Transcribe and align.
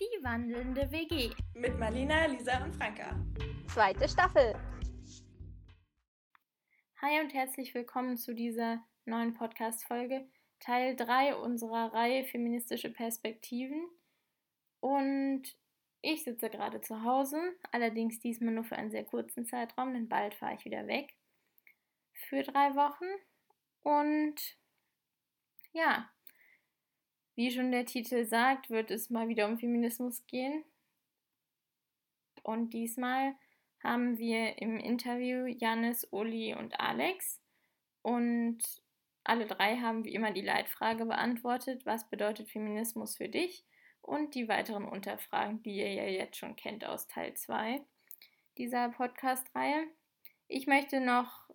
Die 0.00 0.22
wandelnde 0.22 0.92
WG. 0.92 1.34
Mit 1.54 1.76
Marlina, 1.76 2.26
Lisa 2.26 2.62
und 2.62 2.72
Franka. 2.76 3.18
Zweite 3.66 4.08
Staffel. 4.08 4.54
Hi 7.02 7.20
und 7.20 7.34
herzlich 7.34 7.74
willkommen 7.74 8.16
zu 8.16 8.32
dieser 8.32 8.80
neuen 9.06 9.34
Podcast-Folge, 9.34 10.28
Teil 10.60 10.94
3 10.94 11.34
unserer 11.34 11.92
Reihe 11.92 12.22
Feministische 12.22 12.92
Perspektiven. 12.92 13.88
Und 14.78 15.42
ich 16.00 16.22
sitze 16.22 16.48
gerade 16.48 16.80
zu 16.80 17.02
Hause, 17.02 17.56
allerdings 17.72 18.20
diesmal 18.20 18.54
nur 18.54 18.62
für 18.62 18.76
einen 18.76 18.92
sehr 18.92 19.04
kurzen 19.04 19.46
Zeitraum, 19.46 19.94
denn 19.94 20.08
bald 20.08 20.34
fahre 20.34 20.54
ich 20.54 20.64
wieder 20.64 20.86
weg. 20.86 21.16
Für 22.12 22.44
drei 22.44 22.76
Wochen. 22.76 23.06
Und 23.80 24.36
ja, 25.72 26.08
wie 27.38 27.52
schon 27.52 27.70
der 27.70 27.86
Titel 27.86 28.24
sagt, 28.24 28.68
wird 28.68 28.90
es 28.90 29.10
mal 29.10 29.28
wieder 29.28 29.46
um 29.46 29.60
Feminismus 29.60 30.26
gehen. 30.26 30.64
Und 32.42 32.70
diesmal 32.74 33.36
haben 33.80 34.18
wir 34.18 34.60
im 34.60 34.76
Interview 34.80 35.46
Janis, 35.46 36.04
Uli 36.10 36.56
und 36.56 36.80
Alex. 36.80 37.40
Und 38.02 38.58
alle 39.22 39.46
drei 39.46 39.76
haben 39.76 40.04
wie 40.04 40.14
immer 40.14 40.32
die 40.32 40.40
Leitfrage 40.40 41.06
beantwortet, 41.06 41.86
was 41.86 42.10
bedeutet 42.10 42.50
Feminismus 42.50 43.16
für 43.16 43.28
dich? 43.28 43.64
Und 44.02 44.34
die 44.34 44.48
weiteren 44.48 44.84
Unterfragen, 44.84 45.62
die 45.62 45.76
ihr 45.76 45.92
ja 45.92 46.06
jetzt 46.06 46.38
schon 46.38 46.56
kennt 46.56 46.84
aus 46.84 47.06
Teil 47.06 47.34
2 47.34 47.80
dieser 48.56 48.88
Podcast-Reihe. 48.88 49.86
Ich 50.48 50.66
möchte 50.66 51.00
noch 51.00 51.48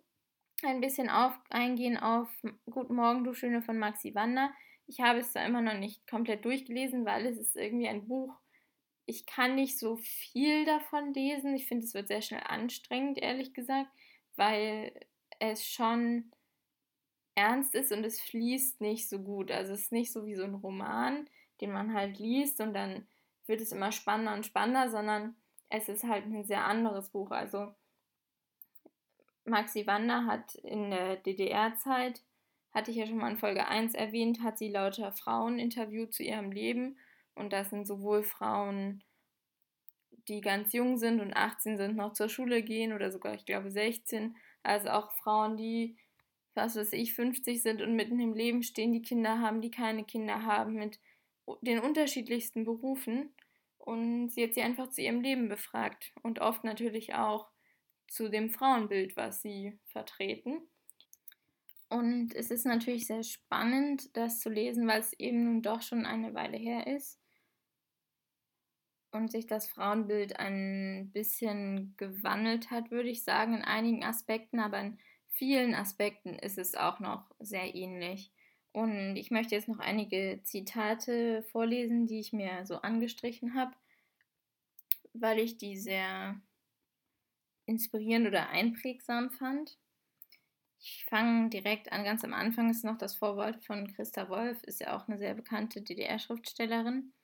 ein 0.62 0.80
bisschen 0.80 1.10
auf, 1.10 1.38
eingehen 1.50 1.98
auf 1.98 2.30
Guten 2.70 2.94
Morgen, 2.94 3.22
du 3.22 3.34
Schöne 3.34 3.60
von 3.60 3.76
Maxi 3.76 4.14
Wander. 4.14 4.50
Ich 4.86 5.00
habe 5.00 5.20
es 5.20 5.32
da 5.32 5.44
immer 5.44 5.62
noch 5.62 5.78
nicht 5.78 6.06
komplett 6.08 6.44
durchgelesen, 6.44 7.04
weil 7.04 7.26
es 7.26 7.38
ist 7.38 7.56
irgendwie 7.56 7.88
ein 7.88 8.06
Buch. 8.06 8.34
Ich 9.06 9.26
kann 9.26 9.54
nicht 9.54 9.78
so 9.78 9.96
viel 9.96 10.64
davon 10.64 11.12
lesen. 11.14 11.54
Ich 11.54 11.66
finde, 11.66 11.84
es 11.84 11.94
wird 11.94 12.08
sehr 12.08 12.22
schnell 12.22 12.42
anstrengend, 12.44 13.18
ehrlich 13.18 13.54
gesagt, 13.54 13.90
weil 14.36 14.92
es 15.38 15.66
schon 15.66 16.32
ernst 17.34 17.74
ist 17.74 17.92
und 17.92 18.04
es 18.04 18.20
fließt 18.20 18.80
nicht 18.80 19.08
so 19.08 19.18
gut. 19.18 19.50
Also 19.50 19.72
es 19.72 19.82
ist 19.82 19.92
nicht 19.92 20.12
so 20.12 20.26
wie 20.26 20.34
so 20.36 20.44
ein 20.44 20.54
Roman, 20.54 21.28
den 21.60 21.72
man 21.72 21.94
halt 21.94 22.18
liest 22.18 22.60
und 22.60 22.74
dann 22.74 23.06
wird 23.46 23.60
es 23.60 23.72
immer 23.72 23.92
spannender 23.92 24.34
und 24.34 24.46
spannender, 24.46 24.90
sondern 24.90 25.36
es 25.68 25.88
ist 25.88 26.04
halt 26.04 26.26
ein 26.26 26.44
sehr 26.44 26.64
anderes 26.64 27.08
Buch. 27.10 27.30
Also 27.30 27.74
Maxi 29.44 29.86
Wander 29.86 30.26
hat 30.26 30.54
in 30.56 30.90
der 30.90 31.16
DDR-Zeit 31.16 32.22
hatte 32.74 32.90
ich 32.90 32.96
ja 32.96 33.06
schon 33.06 33.18
mal 33.18 33.30
in 33.30 33.36
Folge 33.38 33.68
1 33.68 33.94
erwähnt, 33.94 34.42
hat 34.42 34.58
sie 34.58 34.68
lauter 34.68 35.12
Frauen 35.12 35.58
interviewt 35.58 36.12
zu 36.12 36.24
ihrem 36.24 36.50
Leben. 36.50 36.98
Und 37.34 37.52
das 37.52 37.70
sind 37.70 37.86
sowohl 37.86 38.24
Frauen, 38.24 39.04
die 40.28 40.40
ganz 40.40 40.72
jung 40.72 40.96
sind 40.96 41.20
und 41.20 41.34
18 41.34 41.78
sind, 41.78 41.96
noch 41.96 42.12
zur 42.12 42.28
Schule 42.28 42.62
gehen 42.62 42.92
oder 42.92 43.10
sogar, 43.10 43.34
ich 43.34 43.44
glaube, 43.44 43.70
16, 43.70 44.36
als 44.62 44.86
auch 44.86 45.12
Frauen, 45.12 45.56
die, 45.56 45.96
was 46.54 46.76
weiß 46.76 46.92
ich, 46.94 47.14
50 47.14 47.62
sind 47.62 47.82
und 47.82 47.94
mitten 47.94 48.18
im 48.20 48.34
Leben 48.34 48.62
stehen, 48.62 48.92
die 48.92 49.02
Kinder 49.02 49.40
haben, 49.40 49.60
die 49.60 49.70
keine 49.70 50.04
Kinder 50.04 50.44
haben, 50.44 50.74
mit 50.74 50.98
den 51.62 51.78
unterschiedlichsten 51.78 52.64
Berufen. 52.64 53.34
Und 53.78 54.30
sie 54.30 54.44
hat 54.44 54.54
sie 54.54 54.62
einfach 54.62 54.88
zu 54.88 55.02
ihrem 55.02 55.20
Leben 55.20 55.48
befragt 55.48 56.12
und 56.22 56.40
oft 56.40 56.64
natürlich 56.64 57.14
auch 57.14 57.50
zu 58.08 58.30
dem 58.30 58.48
Frauenbild, 58.48 59.16
was 59.16 59.42
sie 59.42 59.78
vertreten. 59.84 60.62
Und 61.94 62.34
es 62.34 62.50
ist 62.50 62.66
natürlich 62.66 63.06
sehr 63.06 63.22
spannend, 63.22 64.16
das 64.16 64.40
zu 64.40 64.50
lesen, 64.50 64.88
weil 64.88 64.98
es 64.98 65.12
eben 65.12 65.44
nun 65.44 65.62
doch 65.62 65.80
schon 65.80 66.06
eine 66.06 66.34
Weile 66.34 66.56
her 66.56 66.88
ist 66.88 67.20
und 69.12 69.30
sich 69.30 69.46
das 69.46 69.68
Frauenbild 69.68 70.40
ein 70.40 71.12
bisschen 71.12 71.94
gewandelt 71.96 72.72
hat, 72.72 72.90
würde 72.90 73.10
ich 73.10 73.22
sagen, 73.22 73.54
in 73.54 73.62
einigen 73.62 74.02
Aspekten, 74.02 74.58
aber 74.58 74.80
in 74.80 74.98
vielen 75.28 75.72
Aspekten 75.72 76.34
ist 76.34 76.58
es 76.58 76.74
auch 76.74 76.98
noch 76.98 77.30
sehr 77.38 77.76
ähnlich. 77.76 78.32
Und 78.72 79.14
ich 79.14 79.30
möchte 79.30 79.54
jetzt 79.54 79.68
noch 79.68 79.78
einige 79.78 80.40
Zitate 80.42 81.44
vorlesen, 81.44 82.08
die 82.08 82.18
ich 82.18 82.32
mir 82.32 82.66
so 82.66 82.78
angestrichen 82.78 83.54
habe, 83.54 83.76
weil 85.12 85.38
ich 85.38 85.58
die 85.58 85.76
sehr 85.76 86.40
inspirierend 87.66 88.26
oder 88.26 88.48
einprägsam 88.48 89.30
fand. 89.30 89.78
Ich 90.86 91.06
fange 91.06 91.48
direkt 91.48 91.92
an, 91.92 92.04
ganz 92.04 92.24
am 92.24 92.34
Anfang 92.34 92.68
ist 92.68 92.84
noch 92.84 92.98
das 92.98 93.16
Vorwort 93.16 93.64
von 93.64 93.90
Christa 93.94 94.28
Wolf, 94.28 94.62
ist 94.64 94.80
ja 94.80 94.94
auch 94.94 95.08
eine 95.08 95.16
sehr 95.16 95.32
bekannte 95.32 95.80
DDR-Schriftstellerin. 95.80 97.14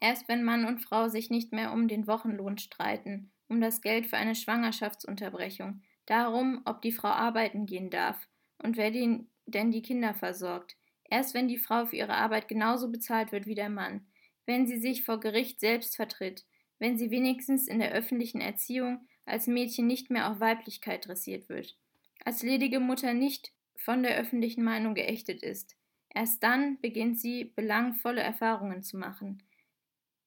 Erst 0.00 0.28
wenn 0.28 0.44
Mann 0.44 0.64
und 0.64 0.78
Frau 0.78 1.08
sich 1.08 1.28
nicht 1.28 1.52
mehr 1.52 1.72
um 1.72 1.88
den 1.88 2.06
Wochenlohn 2.06 2.58
streiten, 2.58 3.32
um 3.48 3.60
das 3.60 3.80
Geld 3.80 4.06
für 4.06 4.16
eine 4.16 4.36
Schwangerschaftsunterbrechung, 4.36 5.82
darum, 6.06 6.62
ob 6.64 6.82
die 6.82 6.92
Frau 6.92 7.08
arbeiten 7.08 7.66
gehen 7.66 7.90
darf 7.90 8.28
und 8.58 8.76
wer 8.76 8.92
den, 8.92 9.28
denn 9.46 9.72
die 9.72 9.82
Kinder 9.82 10.14
versorgt, 10.14 10.76
erst 11.10 11.34
wenn 11.34 11.48
die 11.48 11.58
Frau 11.58 11.86
für 11.86 11.96
ihre 11.96 12.14
Arbeit 12.14 12.46
genauso 12.46 12.92
bezahlt 12.92 13.32
wird 13.32 13.46
wie 13.46 13.56
der 13.56 13.70
Mann, 13.70 14.06
wenn 14.46 14.68
sie 14.68 14.78
sich 14.78 15.04
vor 15.04 15.18
Gericht 15.18 15.58
selbst 15.58 15.96
vertritt, 15.96 16.46
wenn 16.78 16.96
sie 16.96 17.10
wenigstens 17.10 17.66
in 17.66 17.80
der 17.80 17.90
öffentlichen 17.90 18.40
Erziehung 18.40 19.08
als 19.24 19.48
Mädchen 19.48 19.88
nicht 19.88 20.10
mehr 20.10 20.30
auf 20.30 20.38
Weiblichkeit 20.38 21.08
dressiert 21.08 21.48
wird, 21.48 21.76
als 22.24 22.42
ledige 22.42 22.80
Mutter 22.80 23.14
nicht 23.14 23.52
von 23.76 24.02
der 24.02 24.16
öffentlichen 24.16 24.62
Meinung 24.62 24.94
geächtet 24.94 25.42
ist. 25.42 25.76
Erst 26.08 26.42
dann 26.42 26.80
beginnt 26.80 27.18
sie 27.18 27.44
belangvolle 27.44 28.20
Erfahrungen 28.20 28.82
zu 28.82 28.98
machen, 28.98 29.42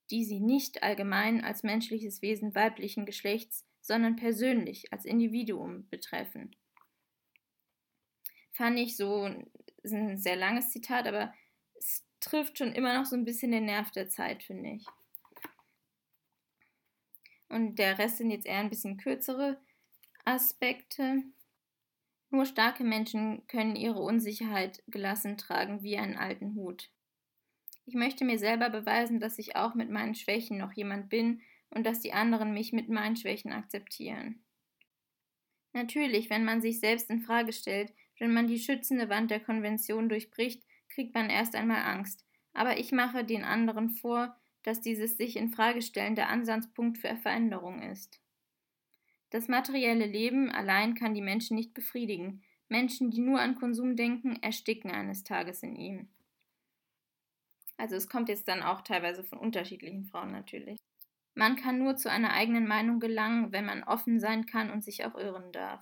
die 0.10 0.26
sie 0.26 0.40
nicht 0.40 0.84
allgemein 0.84 1.44
als 1.44 1.64
menschliches 1.64 2.22
Wesen 2.22 2.56
weiblichen 2.56 3.06
Geschlechts, 3.06 3.66
sondern 3.82 4.16
persönlich 4.16 4.92
als 4.92 5.06
Individuum 5.06 5.88
betreffen. 5.90 6.56
Fand 8.52 8.80
ich 8.80 8.98
so 8.98 9.30
ein 9.84 10.18
sehr 10.18 10.36
langes 10.36 10.72
Zitat, 10.72 11.08
aber 11.08 11.34
es 11.78 12.04
trifft 12.20 12.58
schon 12.58 12.72
immer 12.72 12.98
noch 12.98 13.06
so 13.06 13.16
ein 13.16 13.26
bisschen 13.26 13.52
den 13.52 13.66
Nerv 13.66 13.92
der 13.92 14.10
Zeit, 14.10 14.44
finde 14.44 14.72
ich. 14.72 14.86
Und 17.50 17.78
der 17.78 17.98
Rest 18.00 18.18
sind 18.18 18.32
jetzt 18.32 18.48
eher 18.48 18.60
ein 18.60 18.70
bisschen 18.70 18.98
kürzere 18.98 19.62
Aspekte. 20.24 21.24
Nur 22.36 22.46
starke 22.46 22.84
Menschen 22.84 23.48
können 23.48 23.78
ihre 23.78 24.02
Unsicherheit 24.02 24.84
gelassen 24.88 25.38
tragen 25.38 25.84
wie 25.84 25.96
einen 25.96 26.18
alten 26.18 26.54
Hut. 26.56 26.92
Ich 27.86 27.96
möchte 27.96 28.26
mir 28.26 28.38
selber 28.38 28.70
beweisen, 28.70 29.22
dass 29.22 29.40
ich 29.40 29.56
auch 29.56 29.74
mit 29.74 29.90
meinen 29.90 30.16
Schwächen 30.16 30.58
noch 30.58 30.74
jemand 30.74 31.08
bin 31.08 31.40
und 31.70 31.86
dass 31.86 32.02
die 32.02 32.12
anderen 32.12 32.54
mich 32.54 32.74
mit 32.74 32.90
meinen 32.90 33.16
Schwächen 33.16 33.54
akzeptieren. 33.54 34.44
Natürlich, 35.72 36.30
wenn 36.30 36.44
man 36.44 36.60
sich 36.60 36.82
selbst 36.82 37.10
in 37.10 37.22
Frage 37.22 37.54
stellt, 37.54 37.94
wenn 38.20 38.34
man 38.34 38.48
die 38.48 38.60
schützende 38.60 39.08
Wand 39.08 39.32
der 39.32 39.40
Konvention 39.40 40.10
durchbricht, 40.10 40.62
kriegt 40.90 41.16
man 41.16 41.30
erst 41.30 41.56
einmal 41.56 41.84
Angst. 41.84 42.26
Aber 42.52 42.78
ich 42.78 42.92
mache 42.92 43.24
den 43.24 43.46
anderen 43.46 43.92
vor, 43.92 44.36
dass 44.62 44.82
dieses 44.82 45.16
sich 45.16 45.38
in 45.38 45.52
Frage 45.52 45.82
stellen 45.82 46.16
der 46.16 46.28
Ansatzpunkt 46.28 46.98
für 46.98 47.16
Veränderung 47.16 47.82
ist. 47.82 48.20
Das 49.30 49.48
materielle 49.48 50.06
Leben 50.06 50.50
allein 50.52 50.96
kann 50.96 51.14
die 51.14 51.22
Menschen 51.22 51.56
nicht 51.56 51.74
befriedigen. 51.74 52.44
Menschen, 52.70 53.12
die 53.12 53.22
nur 53.22 53.40
an 53.40 53.56
Konsum 53.56 53.96
denken, 53.96 54.38
ersticken 54.42 54.92
eines 54.92 55.24
Tages 55.24 55.64
in 55.64 55.76
ihm. 55.76 56.10
Also 57.78 57.96
es 57.96 58.08
kommt 58.08 58.30
jetzt 58.30 58.48
dann 58.48 58.64
auch 58.64 58.82
teilweise 58.82 59.24
von 59.24 59.38
unterschiedlichen 59.38 60.06
Frauen 60.06 60.32
natürlich. 60.32 60.78
Man 61.34 61.58
kann 61.58 61.80
nur 61.80 61.98
zu 61.98 62.10
einer 62.10 62.32
eigenen 62.32 62.68
Meinung 62.68 63.00
gelangen, 63.00 63.52
wenn 63.52 63.66
man 63.66 63.84
offen 63.84 64.20
sein 64.20 64.46
kann 64.46 64.72
und 64.72 64.84
sich 64.84 65.06
auch 65.06 65.16
irren 65.16 65.52
darf. 65.52 65.82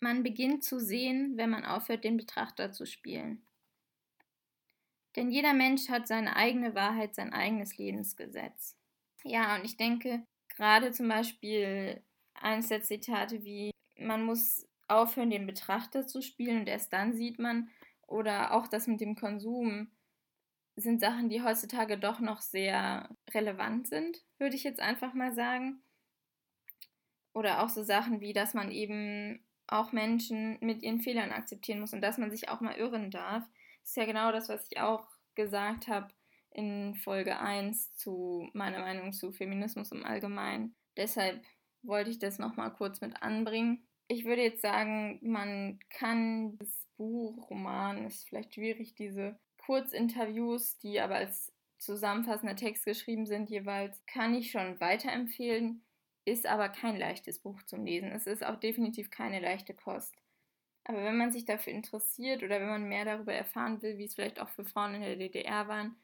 Man 0.00 0.22
beginnt 0.22 0.64
zu 0.64 0.80
sehen, 0.80 1.36
wenn 1.36 1.50
man 1.50 1.66
aufhört, 1.66 2.04
den 2.04 2.16
Betrachter 2.16 2.72
zu 2.72 2.86
spielen. 2.86 3.46
Denn 5.14 5.30
jeder 5.30 5.52
Mensch 5.52 5.90
hat 5.90 6.08
seine 6.08 6.36
eigene 6.36 6.74
Wahrheit, 6.74 7.14
sein 7.14 7.34
eigenes 7.34 7.76
Lebensgesetz. 7.76 8.78
Ja, 9.24 9.56
und 9.56 9.64
ich 9.66 9.76
denke, 9.76 10.24
gerade 10.60 10.92
zum 10.92 11.08
Beispiel 11.08 12.02
eines 12.34 12.68
der 12.68 12.82
Zitate 12.82 13.44
wie, 13.44 13.70
man 13.96 14.22
muss 14.22 14.68
aufhören, 14.88 15.30
den 15.30 15.46
Betrachter 15.46 16.06
zu 16.06 16.20
spielen 16.20 16.60
und 16.60 16.68
erst 16.68 16.92
dann 16.92 17.14
sieht 17.14 17.38
man, 17.38 17.70
oder 18.06 18.52
auch 18.52 18.66
das 18.66 18.86
mit 18.86 19.00
dem 19.00 19.16
Konsum, 19.16 19.90
sind 20.76 21.00
Sachen, 21.00 21.30
die 21.30 21.42
heutzutage 21.42 21.98
doch 21.98 22.20
noch 22.20 22.42
sehr 22.42 23.08
relevant 23.32 23.88
sind, 23.88 24.22
würde 24.38 24.54
ich 24.54 24.62
jetzt 24.62 24.80
einfach 24.80 25.14
mal 25.14 25.32
sagen. 25.32 25.82
Oder 27.32 27.62
auch 27.62 27.70
so 27.70 27.82
Sachen 27.82 28.20
wie, 28.20 28.34
dass 28.34 28.52
man 28.52 28.70
eben 28.70 29.42
auch 29.66 29.92
Menschen 29.92 30.58
mit 30.60 30.82
ihren 30.82 31.00
Fehlern 31.00 31.32
akzeptieren 31.32 31.80
muss 31.80 31.94
und 31.94 32.02
dass 32.02 32.18
man 32.18 32.30
sich 32.30 32.50
auch 32.50 32.60
mal 32.60 32.76
irren 32.76 33.10
darf. 33.10 33.44
Das 33.80 33.90
ist 33.90 33.96
ja 33.96 34.04
genau 34.04 34.30
das, 34.30 34.50
was 34.50 34.66
ich 34.70 34.78
auch 34.78 35.06
gesagt 35.34 35.88
habe 35.88 36.12
in 36.50 36.94
Folge 36.94 37.38
1 37.38 37.94
zu 37.94 38.48
meiner 38.52 38.80
Meinung 38.80 39.12
zu 39.12 39.32
Feminismus 39.32 39.92
im 39.92 40.04
Allgemeinen. 40.04 40.74
Deshalb 40.96 41.42
wollte 41.82 42.10
ich 42.10 42.18
das 42.18 42.38
nochmal 42.38 42.72
kurz 42.72 43.00
mit 43.00 43.22
anbringen. 43.22 43.86
Ich 44.08 44.24
würde 44.24 44.42
jetzt 44.42 44.62
sagen, 44.62 45.18
man 45.22 45.78
kann 45.88 46.58
das 46.58 46.86
Buch, 46.96 47.48
Roman, 47.48 48.06
ist 48.06 48.28
vielleicht 48.28 48.54
schwierig, 48.54 48.94
diese 48.94 49.38
Kurzinterviews, 49.58 50.78
die 50.78 51.00
aber 51.00 51.16
als 51.16 51.52
zusammenfassender 51.78 52.56
Text 52.56 52.84
geschrieben 52.84 53.26
sind 53.26 53.48
jeweils, 53.48 54.04
kann 54.06 54.34
ich 54.34 54.50
schon 54.50 54.80
weiterempfehlen, 54.80 55.82
ist 56.24 56.46
aber 56.46 56.68
kein 56.68 56.98
leichtes 56.98 57.38
Buch 57.38 57.62
zum 57.62 57.84
Lesen. 57.84 58.10
Es 58.10 58.26
ist 58.26 58.44
auch 58.44 58.56
definitiv 58.56 59.10
keine 59.10 59.40
leichte 59.40 59.74
Kost. 59.74 60.14
Aber 60.84 61.02
wenn 61.04 61.16
man 61.16 61.32
sich 61.32 61.44
dafür 61.44 61.72
interessiert 61.72 62.42
oder 62.42 62.60
wenn 62.60 62.68
man 62.68 62.88
mehr 62.88 63.04
darüber 63.04 63.32
erfahren 63.32 63.80
will, 63.80 63.96
wie 63.96 64.04
es 64.04 64.14
vielleicht 64.14 64.40
auch 64.40 64.48
für 64.48 64.64
Frauen 64.64 64.94
in 64.94 65.02
der 65.02 65.16
DDR 65.16 65.68
waren, 65.68 65.96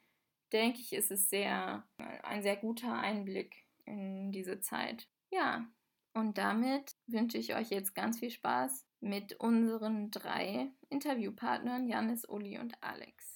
denke 0.53 0.81
ich, 0.81 0.93
ist 0.93 1.11
es 1.11 1.29
sehr, 1.29 1.87
ein 2.23 2.43
sehr 2.43 2.57
guter 2.57 2.95
Einblick 2.95 3.67
in 3.85 4.33
diese 4.33 4.61
Zeit. 4.61 5.09
Ja, 5.31 5.67
und 6.15 6.39
damit 6.39 6.97
wünsche 7.07 7.39
ich 7.39 7.55
euch 7.55 7.71
jetzt 7.71 7.95
ganz 7.95 8.19
viel 8.21 8.31
Spaß 8.31 8.87
mit 9.01 9.39
unseren 9.41 10.11
drei 10.11 10.71
Interviewpartnern, 10.89 11.87
Janis, 11.89 12.25
Uli 12.27 12.59
und 12.59 12.83
Alex. 12.83 13.36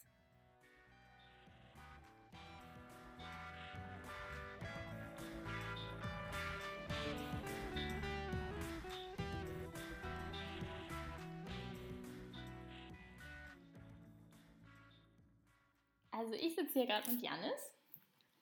Also 16.20 16.34
ich 16.34 16.54
sitze 16.54 16.80
hier 16.80 16.86
gerade 16.86 17.10
mit 17.10 17.22
Janis. 17.22 17.72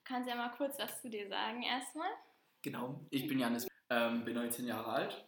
Kannst 0.03 0.27
ja 0.27 0.35
mal 0.35 0.49
kurz 0.49 0.77
was 0.79 1.01
zu 1.01 1.09
dir 1.09 1.29
sagen 1.29 1.63
erstmal? 1.63 2.09
Genau, 2.61 2.99
ich 3.09 3.25
bin 3.25 3.39
Janis, 3.39 3.69
ähm, 3.89 4.25
bin 4.25 4.33
19 4.33 4.67
Jahre 4.67 4.91
alt, 4.91 5.25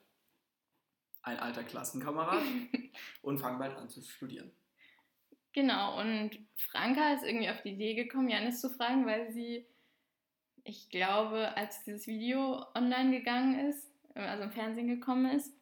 ein 1.22 1.40
alter 1.40 1.64
Klassenkamerad 1.64 2.44
und 3.22 3.40
fange 3.40 3.58
bald 3.58 3.78
an 3.78 3.88
zu 3.88 4.02
studieren. 4.02 4.52
Genau, 5.54 5.98
und 6.02 6.46
Franka 6.58 7.14
ist 7.14 7.24
irgendwie 7.24 7.50
auf 7.50 7.62
die 7.62 7.72
Idee 7.72 7.94
gekommen, 7.94 8.28
Janis 8.28 8.60
zu 8.60 8.70
fragen, 8.70 9.06
weil 9.06 9.32
sie, 9.32 9.66
ich 10.66 10.90
glaube, 10.90 11.56
als 11.56 11.84
dieses 11.86 12.06
Video 12.06 12.66
online 12.76 13.18
gegangen 13.18 13.70
ist, 13.70 13.90
also 14.14 14.44
im 14.44 14.52
Fernsehen 14.52 14.90
gekommen 14.90 15.32
ist, 15.38 15.56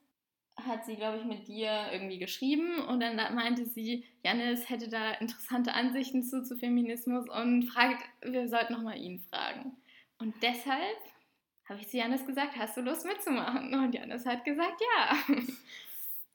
hat 0.65 0.85
sie, 0.85 0.95
glaube 0.95 1.17
ich, 1.17 1.25
mit 1.25 1.47
dir 1.47 1.89
irgendwie 1.91 2.19
geschrieben 2.19 2.79
und 2.87 2.99
dann 2.99 3.15
meinte 3.35 3.65
sie, 3.65 4.05
Janis 4.23 4.69
hätte 4.69 4.89
da 4.89 5.11
interessante 5.13 5.73
Ansichten 5.73 6.23
zu, 6.23 6.43
zu 6.43 6.57
Feminismus 6.57 7.29
und 7.29 7.63
fragt, 7.63 8.03
wir 8.21 8.47
sollten 8.47 8.73
nochmal 8.73 8.97
ihn 8.97 9.19
fragen. 9.19 9.77
Und 10.17 10.35
deshalb 10.41 10.97
habe 11.65 11.79
ich 11.79 11.87
zu 11.87 11.97
Janis 11.97 12.25
gesagt, 12.25 12.55
hast 12.57 12.75
du 12.77 12.81
Lust 12.81 13.05
mitzumachen? 13.05 13.73
Und 13.73 13.93
Janis 13.93 14.25
hat 14.25 14.43
gesagt, 14.43 14.81
ja. 14.81 15.35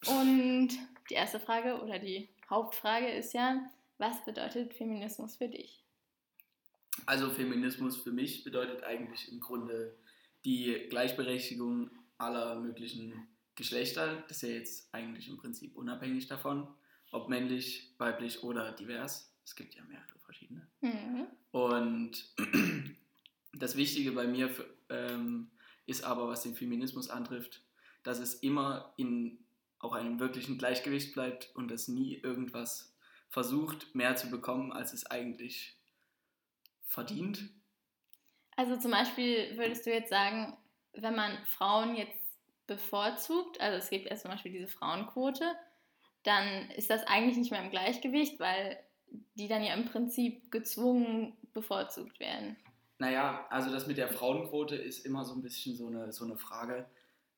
Und 0.07 0.69
die 1.11 1.15
erste 1.15 1.41
Frage 1.41 1.81
oder 1.83 1.99
die 1.99 2.29
Hauptfrage 2.49 3.09
ist 3.09 3.35
ja, 3.35 3.69
was 3.99 4.25
bedeutet 4.25 4.75
Feminismus 4.75 5.37
für 5.37 5.49
dich? 5.49 5.83
Also 7.07 7.31
Feminismus 7.31 7.97
für 7.97 8.13
mich 8.13 8.45
bedeutet 8.45 8.85
eigentlich 8.85 9.31
im 9.31 9.41
Grunde 9.41 9.97
die 10.45 10.87
Gleichberechtigung 10.89 11.91
aller 12.19 12.55
möglichen 12.57 13.27
Geschlechter, 13.55 14.25
das 14.29 14.43
ist 14.43 14.49
ja 14.49 14.57
jetzt 14.57 14.95
eigentlich 14.95 15.29
im 15.29 15.37
Prinzip 15.37 15.77
unabhängig 15.77 16.27
davon, 16.27 16.69
ob 17.11 17.29
männlich, 17.29 17.95
weiblich 17.99 18.43
oder 18.43 18.73
divers. 18.73 19.33
Es 19.45 19.55
gibt 19.55 19.75
ja 19.75 19.83
mehrere 19.85 20.19
verschiedene. 20.19 20.67
Mhm. 20.81 21.27
Und 21.53 22.35
das 23.53 23.77
Wichtige 23.77 24.13
bei 24.13 24.27
mir 24.27 24.49
für, 24.49 24.67
ähm, 24.89 25.51
ist 25.87 26.05
aber, 26.05 26.29
was 26.29 26.43
den 26.43 26.55
Feminismus 26.55 27.11
antrifft, 27.11 27.63
dass 28.03 28.19
es 28.19 28.35
immer 28.35 28.93
in 28.97 29.39
auch 29.79 29.93
einem 29.93 30.19
wirklichen 30.19 30.59
Gleichgewicht 30.59 31.13
bleibt 31.13 31.55
und 31.55 31.71
dass 31.71 31.89
nie 31.89 32.15
irgendwas 32.15 32.95
versucht, 33.29 33.95
mehr 33.95 34.17
zu 34.17 34.31
bekommen, 34.31 34.73
als 34.73 34.93
es 34.93 35.07
eigentlich 35.07 35.77
verdient. 36.87 37.51
Also 38.57 38.79
zum 38.79 38.93
Beispiel 38.93 39.57
würdest 39.57 39.85
du 39.85 39.91
jetzt 39.91 40.11
sagen, 40.11 40.57
wenn 40.93 41.15
man 41.15 41.45
Frauen 41.45 41.97
jetzt 41.97 42.24
bevorzugt, 42.67 43.61
also 43.61 43.79
es 43.79 43.91
gibt 43.91 44.09
ja 44.09 44.17
zum 44.17 44.31
Beispiel 44.31 44.53
diese 44.53 44.69
Frauenquote, 44.69 45.45
dann 46.23 46.71
ist 46.71 46.91
das 46.91 47.07
eigentlich 47.07 47.37
nicht 47.37 47.51
mehr 47.51 47.63
im 47.63 47.71
Gleichgewicht, 47.71 48.41
weil 48.41 48.79
die 49.35 49.49
dann 49.49 49.63
ja 49.63 49.75
im 49.75 49.85
Prinzip 49.85 50.51
gezwungen 50.51 51.37
bevorzugt 51.53 52.19
werden. 52.19 52.57
Naja, 52.99 53.47
also 53.51 53.71
das 53.71 53.87
mit 53.87 53.99
der 53.99 54.09
Frauenquote 54.09 54.77
ist 54.77 55.05
immer 55.05 55.25
so 55.25 55.35
ein 55.35 55.43
bisschen 55.43 55.77
so 55.77 55.87
eine, 55.87 56.13
so 56.13 56.25
eine 56.25 56.37
Frage. 56.37 56.87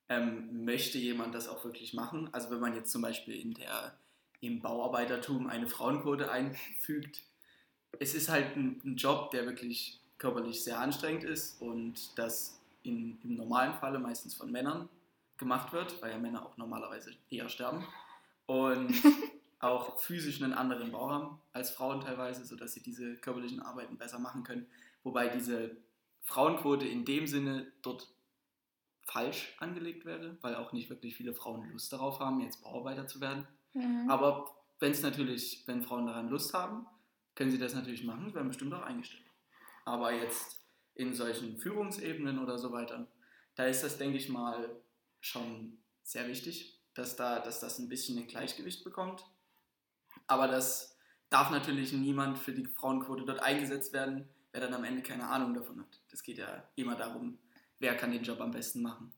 Ähm, 0.09 0.65
möchte 0.65 0.99
jemand 0.99 1.35
das 1.35 1.49
auch 1.49 1.65
wirklich 1.65 1.93
machen? 1.93 2.29
Also 2.33 2.51
wenn 2.51 2.61
man 2.61 2.75
jetzt 2.75 2.93
zum 2.93 3.03
Beispiel 3.03 3.35
in 3.35 3.55
der, 3.55 3.99
im 4.41 4.61
Bauarbeitertum 4.61 5.49
eine 5.49 5.67
Frauenquote 5.67 6.31
einfügt, 6.31 7.25
es 7.99 8.15
ist 8.15 8.29
halt 8.29 8.57
ein, 8.57 8.81
ein 8.85 8.97
Job, 8.97 9.31
der 9.33 9.47
wirklich 9.47 10.01
körperlich 10.19 10.63
sehr 10.63 10.79
anstrengend 10.79 11.25
ist 11.25 11.61
und 11.61 12.17
das 12.17 12.61
in, 12.83 13.19
im 13.25 13.35
normalen 13.35 13.75
Falle 13.75 13.99
meistens 13.99 14.35
von 14.35 14.53
Männern 14.53 14.89
gemacht 15.39 15.73
wird, 15.73 16.01
weil 16.03 16.13
ja 16.13 16.19
Männer 16.19 16.45
auch 16.45 16.57
normalerweise 16.57 17.13
eher 17.31 17.49
sterben 17.49 17.87
und 18.47 18.95
auch 19.61 19.99
physisch 19.99 20.43
einen 20.43 20.53
anderen 20.53 20.93
Bau 20.93 21.11
haben 21.11 21.41
als 21.53 21.71
Frauen 21.71 22.01
teilweise, 22.01 22.45
sodass 22.45 22.75
sie 22.75 22.83
diese 22.83 23.17
körperlichen 23.17 23.61
Arbeiten 23.61 23.99
besser 23.99 24.19
machen 24.19 24.43
können. 24.45 24.67
Wobei 25.03 25.29
diese 25.29 25.77
Frauenquote 26.23 26.87
in 26.87 27.05
dem 27.05 27.27
Sinne 27.27 27.73
dort 27.83 28.09
falsch 29.03 29.57
angelegt 29.61 30.05
wäre, 30.05 30.37
weil 30.41 30.57
auch 30.57 30.73
nicht 30.73 30.91
wirklich 30.91 31.17
viele 31.17 31.33
Frauen 31.33 31.71
Lust 31.71 31.93
darauf 31.93 32.19
haben, 32.19 32.41
jetzt 32.41 32.63
Bauarbeiter 32.63 33.07
zu 33.07 33.21
werden. 33.21 33.47
Mhm. 33.73 34.11
Aber 34.11 34.51
wenn 34.81 34.93
es 34.93 35.03
natürlich, 35.03 35.63
wenn 35.67 35.83
Frauen 35.83 36.07
daran 36.07 36.29
Lust 36.29 36.53
haben, 36.53 36.87
können 37.35 37.51
sie 37.51 37.59
das 37.59 37.75
natürlich 37.75 38.05
machen, 38.05 38.35
werden 38.35 38.49
bestimmt 38.49 38.75
auch 38.75 38.83
eingestellt. 38.83 39.25
Aber 39.85 40.13
jetzt 40.13 40.61
in 40.95 41.15
solchen 41.15 41.57
Führungsebenen 41.57 42.39
oder 42.39 42.59
so 42.59 42.73
weiter, 42.73 43.07
da 43.55 43.67
ist 43.67 43.85
das, 43.85 43.99
denke 43.99 44.17
ich 44.17 44.29
mal, 44.29 44.83
schon 45.27 45.79
sehr 46.03 46.29
wichtig, 46.29 46.79
dass, 46.95 47.17
da, 47.17 47.41
dass 47.41 47.61
das 47.61 47.79
ein 47.79 47.89
bisschen 47.89 48.19
ein 48.19 48.27
Gleichgewicht 48.27 48.85
bekommt. 48.85 49.25
Aber 50.27 50.49
das 50.49 50.97
darf 51.29 51.51
natürlich 51.51 51.93
niemand 51.93 52.39
für 52.39 52.53
die 52.53 52.67
Frauenquote 52.67 53.25
dort 53.25 53.43
eingesetzt 53.43 53.93
werden, 53.93 54.29
wer 54.53 54.61
dann 54.61 54.75
am 54.75 54.85
Ende 54.85 55.03
keine 55.03 55.29
Ahnung 55.29 55.55
davon 55.55 55.81
hat. 55.81 56.01
Das 56.11 56.23
geht 56.23 56.39
ja 56.39 56.65
immer 56.77 56.95
darum, 56.95 57.39
wer 57.79 57.97
kann 57.97 58.13
den 58.13 58.23
Job 58.23 58.41
am 58.41 58.53
besten 58.53 58.83
machen. 58.83 59.13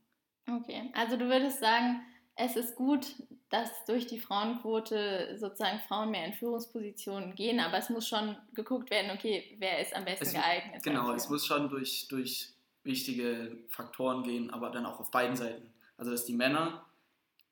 Okay, 0.50 0.90
also 0.94 1.16
du 1.16 1.28
würdest 1.28 1.60
sagen, 1.60 2.00
es 2.34 2.56
ist 2.56 2.76
gut, 2.76 3.06
dass 3.50 3.84
durch 3.86 4.06
die 4.06 4.20
Frauenquote 4.20 5.36
sozusagen 5.38 5.80
Frauen 5.80 6.10
mehr 6.10 6.26
in 6.26 6.32
Führungspositionen 6.34 7.34
gehen, 7.34 7.60
aber 7.60 7.78
es 7.78 7.90
muss 7.90 8.08
schon 8.08 8.36
geguckt 8.54 8.90
werden, 8.90 9.10
okay, 9.10 9.56
wer 9.58 9.80
ist 9.80 9.94
am 9.94 10.04
besten 10.04 10.26
es, 10.26 10.32
geeignet. 10.32 10.82
Genau, 10.82 11.12
es 11.12 11.28
muss 11.28 11.46
schon 11.46 11.68
durch, 11.68 12.08
durch 12.08 12.54
wichtige 12.84 13.58
Faktoren 13.68 14.22
gehen, 14.22 14.50
aber 14.50 14.70
dann 14.70 14.86
auch 14.86 15.00
auf 15.00 15.10
beiden 15.10 15.36
Seiten. 15.36 15.72
Also 15.98 16.12
dass 16.12 16.24
die 16.24 16.32
Männer 16.32 16.86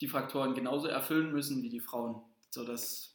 die 0.00 0.08
Faktoren 0.08 0.54
genauso 0.54 0.88
erfüllen 0.88 1.32
müssen 1.32 1.62
wie 1.62 1.68
die 1.68 1.80
Frauen, 1.80 2.22
sodass 2.50 3.14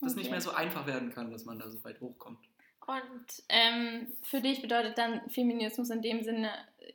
das 0.00 0.12
okay. 0.12 0.20
nicht 0.20 0.30
mehr 0.30 0.40
so 0.40 0.52
einfach 0.52 0.86
werden 0.86 1.10
kann, 1.12 1.30
dass 1.30 1.44
man 1.44 1.58
da 1.58 1.68
so 1.68 1.82
weit 1.84 2.00
hochkommt. 2.00 2.38
Und 2.86 3.42
ähm, 3.48 4.12
für 4.22 4.40
dich 4.40 4.62
bedeutet 4.62 4.98
dann 4.98 5.28
Feminismus 5.30 5.90
in 5.90 6.02
dem 6.02 6.22
Sinne 6.22 6.50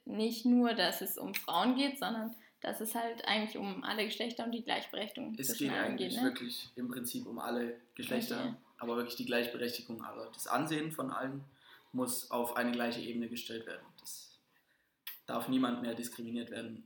nicht 0.05 0.45
nur, 0.45 0.73
dass 0.73 1.01
es 1.01 1.17
um 1.17 1.33
Frauen 1.33 1.75
geht, 1.75 1.99
sondern 1.99 2.35
dass 2.61 2.81
es 2.81 2.95
halt 2.95 3.25
eigentlich 3.25 3.57
um 3.57 3.83
alle 3.83 4.05
Geschlechter 4.05 4.43
und 4.43 4.51
die 4.51 4.63
Gleichberechtigung 4.63 5.35
es 5.37 5.55
geht 5.57 5.71
eigentlich 5.71 6.15
geht, 6.15 6.21
ne? 6.21 6.29
wirklich 6.29 6.69
im 6.75 6.87
Prinzip 6.87 7.27
um 7.27 7.37
alle 7.37 7.79
Geschlechter, 7.93 8.39
okay. 8.39 8.55
aber 8.79 8.97
wirklich 8.97 9.15
die 9.15 9.25
Gleichberechtigung. 9.25 10.03
Also 10.03 10.29
das 10.33 10.47
Ansehen 10.47 10.91
von 10.91 11.11
allen 11.11 11.43
muss 11.91 12.31
auf 12.31 12.57
eine 12.57 12.71
gleiche 12.71 13.01
Ebene 13.01 13.29
gestellt 13.29 13.67
werden. 13.67 13.85
Das 13.99 14.37
darf 15.27 15.47
niemand 15.47 15.81
mehr 15.81 15.93
diskriminiert 15.93 16.49
werden 16.49 16.83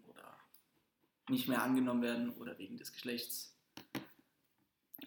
nicht 1.30 1.48
mehr 1.48 1.62
angenommen 1.62 2.02
werden 2.02 2.30
oder 2.38 2.58
wegen 2.58 2.78
des 2.78 2.94
Geschlechts 2.94 3.56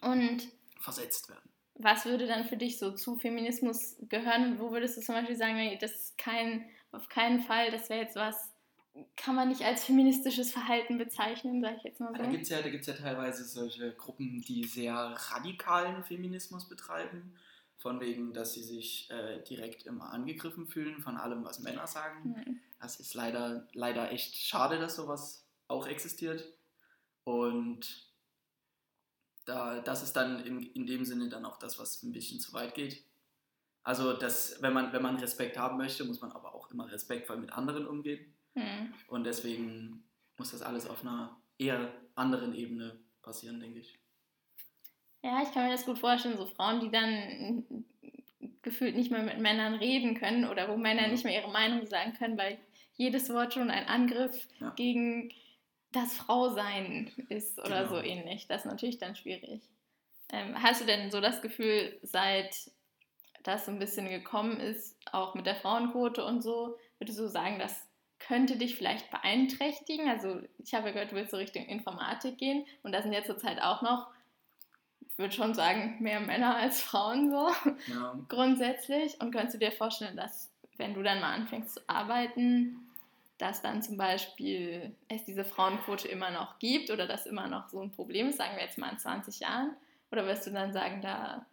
und 0.01 0.47
versetzt 0.79 1.29
werden. 1.29 1.49
Was 1.75 2.05
würde 2.05 2.27
dann 2.27 2.45
für 2.45 2.57
dich 2.57 2.77
so 2.77 2.91
zu 2.91 3.15
Feminismus 3.15 3.95
gehören? 4.01 4.59
Wo 4.59 4.71
würdest 4.71 4.97
du 4.97 5.01
zum 5.01 5.15
Beispiel 5.15 5.35
sagen, 5.35 5.77
das 5.79 5.91
ist 5.91 6.17
kein, 6.17 6.69
auf 6.91 7.09
keinen 7.09 7.41
Fall, 7.41 7.71
das 7.71 7.89
wäre 7.89 8.01
jetzt 8.01 8.15
was, 8.15 8.53
kann 9.15 9.35
man 9.35 9.49
nicht 9.49 9.63
als 9.63 9.85
feministisches 9.85 10.51
Verhalten 10.51 10.99
bezeichnen, 10.99 11.61
sage 11.61 11.77
ich 11.77 11.83
jetzt 11.83 11.99
mal 11.99 12.13
so. 12.15 12.21
Da 12.21 12.29
gibt 12.29 12.43
es 12.43 12.49
ja, 12.49 12.59
ja 12.59 12.93
teilweise 12.93 13.43
solche 13.43 13.93
Gruppen, 13.93 14.41
die 14.41 14.65
sehr 14.65 14.93
radikalen 14.93 16.03
Feminismus 16.03 16.69
betreiben, 16.69 17.35
von 17.77 17.99
wegen, 17.99 18.33
dass 18.33 18.53
sie 18.53 18.63
sich 18.63 19.09
äh, 19.09 19.41
direkt 19.43 19.83
immer 19.83 20.13
angegriffen 20.13 20.67
fühlen 20.67 21.01
von 21.01 21.17
allem, 21.17 21.43
was 21.43 21.59
Männer 21.59 21.87
sagen. 21.87 22.29
Mhm. 22.29 22.59
Das 22.79 22.99
ist 22.99 23.13
leider, 23.15 23.67
leider 23.73 24.11
echt 24.11 24.37
schade, 24.37 24.77
dass 24.77 24.95
sowas 24.95 25.42
auch 25.67 25.87
existiert. 25.87 26.43
Und 27.23 28.11
da, 29.45 29.79
das 29.81 30.03
ist 30.03 30.13
dann 30.13 30.45
in, 30.45 30.61
in 30.61 30.85
dem 30.85 31.05
Sinne 31.05 31.29
dann 31.29 31.45
auch 31.45 31.57
das, 31.57 31.79
was 31.79 32.03
ein 32.03 32.11
bisschen 32.11 32.39
zu 32.39 32.53
weit 32.53 32.75
geht. 32.75 33.03
Also, 33.83 34.13
das, 34.13 34.61
wenn, 34.61 34.73
man, 34.73 34.93
wenn 34.93 35.01
man 35.01 35.17
Respekt 35.17 35.57
haben 35.57 35.77
möchte, 35.77 36.05
muss 36.05 36.21
man 36.21 36.31
aber 36.31 36.55
auch 36.55 36.71
immer 36.71 36.89
respektvoll 36.89 37.37
mit 37.37 37.51
anderen 37.51 37.85
umgehen. 37.85 38.33
Mhm. 38.55 38.93
Und 39.07 39.25
deswegen 39.25 40.03
muss 40.37 40.51
das 40.51 40.61
alles 40.61 40.87
auf 40.87 41.01
einer 41.01 41.37
eher 41.57 41.91
anderen 42.15 42.55
Ebene 42.55 42.97
passieren, 43.21 43.59
denke 43.59 43.79
ich. 43.79 43.99
Ja, 45.21 45.41
ich 45.41 45.51
kann 45.53 45.65
mir 45.65 45.71
das 45.71 45.85
gut 45.85 45.99
vorstellen, 45.99 46.37
so 46.37 46.45
Frauen, 46.45 46.79
die 46.81 46.91
dann 46.91 47.85
gefühlt 48.61 48.95
nicht 48.95 49.11
mehr 49.11 49.23
mit 49.23 49.39
Männern 49.39 49.75
reden 49.75 50.15
können 50.15 50.45
oder 50.45 50.69
wo 50.69 50.77
Männer 50.77 51.07
nicht 51.07 51.23
mehr 51.23 51.41
ihre 51.41 51.51
Meinung 51.51 51.85
sagen 51.85 52.13
können, 52.13 52.37
weil 52.37 52.57
jedes 52.95 53.29
Wort 53.29 53.53
schon 53.53 53.69
ein 53.69 53.87
Angriff 53.87 54.47
Ja. 54.59 54.71
gegen 54.71 55.31
das 55.93 56.13
Frausein 56.15 57.11
ist 57.29 57.59
oder 57.59 57.83
Genau. 57.83 57.89
so 57.95 58.01
ähnlich. 58.01 58.47
Das 58.47 58.61
ist 58.65 58.71
natürlich 58.71 58.97
dann 58.97 59.15
schwierig. 59.15 59.61
Ähm, 60.31 60.61
hast 60.61 60.81
du 60.81 60.85
denn 60.85 61.11
so 61.11 61.21
das 61.21 61.41
Gefühl, 61.41 61.97
seit 62.01 62.71
das 63.43 63.65
so 63.65 63.71
ein 63.71 63.79
bisschen 63.79 64.09
gekommen 64.09 64.59
ist, 64.59 64.97
auch 65.11 65.35
mit 65.35 65.45
der 65.45 65.55
Frauenquote 65.55 66.23
und 66.25 66.41
so, 66.41 66.77
würdest 66.97 67.19
du 67.19 67.27
sagen, 67.27 67.59
das 67.59 67.85
könnte 68.19 68.57
dich 68.57 68.75
vielleicht 68.75 69.11
beeinträchtigen? 69.11 70.09
Also 70.09 70.41
ich 70.57 70.73
habe 70.73 70.87
ja 70.87 70.93
gehört, 70.93 71.11
du 71.11 71.15
willst 71.15 71.31
so 71.31 71.37
Richtung 71.37 71.65
Informatik 71.65 72.37
gehen 72.37 72.65
und 72.83 72.93
da 72.93 73.01
sind 73.01 73.11
jetzt 73.13 73.27
zurzeit 73.27 73.61
auch 73.61 73.81
noch, 73.81 74.07
ich 75.01 75.17
würde 75.17 75.35
schon 75.35 75.53
sagen, 75.53 75.97
mehr 75.99 76.21
Männer 76.21 76.55
als 76.55 76.81
Frauen 76.81 77.29
so 77.29 77.49
Ja. 77.93 78.17
grundsätzlich. 78.29 79.19
Und 79.21 79.31
könntest 79.31 79.55
du 79.55 79.59
dir 79.59 79.71
vorstellen, 79.71 80.15
dass 80.15 80.49
wenn 80.77 80.93
du 80.93 81.03
dann 81.03 81.19
mal 81.19 81.33
anfängst 81.33 81.75
zu 81.75 81.81
arbeiten, 81.87 82.89
dass 83.37 83.61
dann 83.61 83.81
zum 83.81 83.97
Beispiel 83.97 84.95
es 85.07 85.25
diese 85.25 85.43
Frauenquote 85.43 86.07
immer 86.07 86.31
noch 86.31 86.59
gibt 86.59 86.89
oder 86.91 87.07
das 87.07 87.25
immer 87.25 87.47
noch 87.47 87.69
so 87.69 87.81
ein 87.81 87.91
Problem 87.91 88.29
ist, 88.29 88.37
sagen 88.37 88.55
wir 88.55 88.63
jetzt 88.63 88.77
mal 88.77 88.91
in 88.91 88.99
20 88.99 89.39
Jahren? 89.39 89.75
Oder 90.11 90.25
wirst 90.27 90.45
du 90.47 90.51
dann 90.51 90.71
sagen, 90.73 91.01
da 91.01 91.45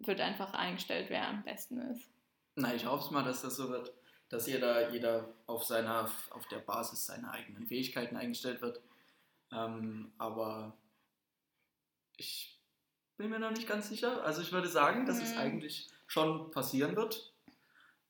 wird 0.00 0.20
einfach 0.20 0.52
eingestellt, 0.54 1.06
wer 1.08 1.26
am 1.28 1.42
besten 1.42 1.78
ist? 1.90 2.08
Na, 2.56 2.74
ich 2.74 2.86
hoffe 2.86 3.12
mal, 3.12 3.24
dass 3.24 3.42
das 3.42 3.56
so 3.56 3.68
wird, 3.70 3.92
dass 4.28 4.46
jeder, 4.46 4.90
jeder 4.90 5.28
auf 5.46 5.64
seiner, 5.64 6.10
auf 6.30 6.46
der 6.48 6.58
Basis 6.58 7.06
seiner 7.06 7.32
eigenen 7.32 7.66
Fähigkeiten 7.66 8.16
eingestellt 8.16 8.60
wird. 8.60 8.80
Ähm, 9.50 10.12
aber 10.18 10.76
ich 12.16 12.60
bin 13.16 13.30
mir 13.30 13.38
noch 13.38 13.50
nicht 13.50 13.66
ganz 13.68 13.88
sicher. 13.88 14.22
Also 14.24 14.42
ich 14.42 14.52
würde 14.52 14.68
sagen, 14.68 15.06
dass 15.06 15.22
es 15.22 15.32
Mhm. 15.32 15.38
eigentlich 15.38 15.88
schon 16.06 16.50
passieren 16.50 16.96
wird. 16.96 17.32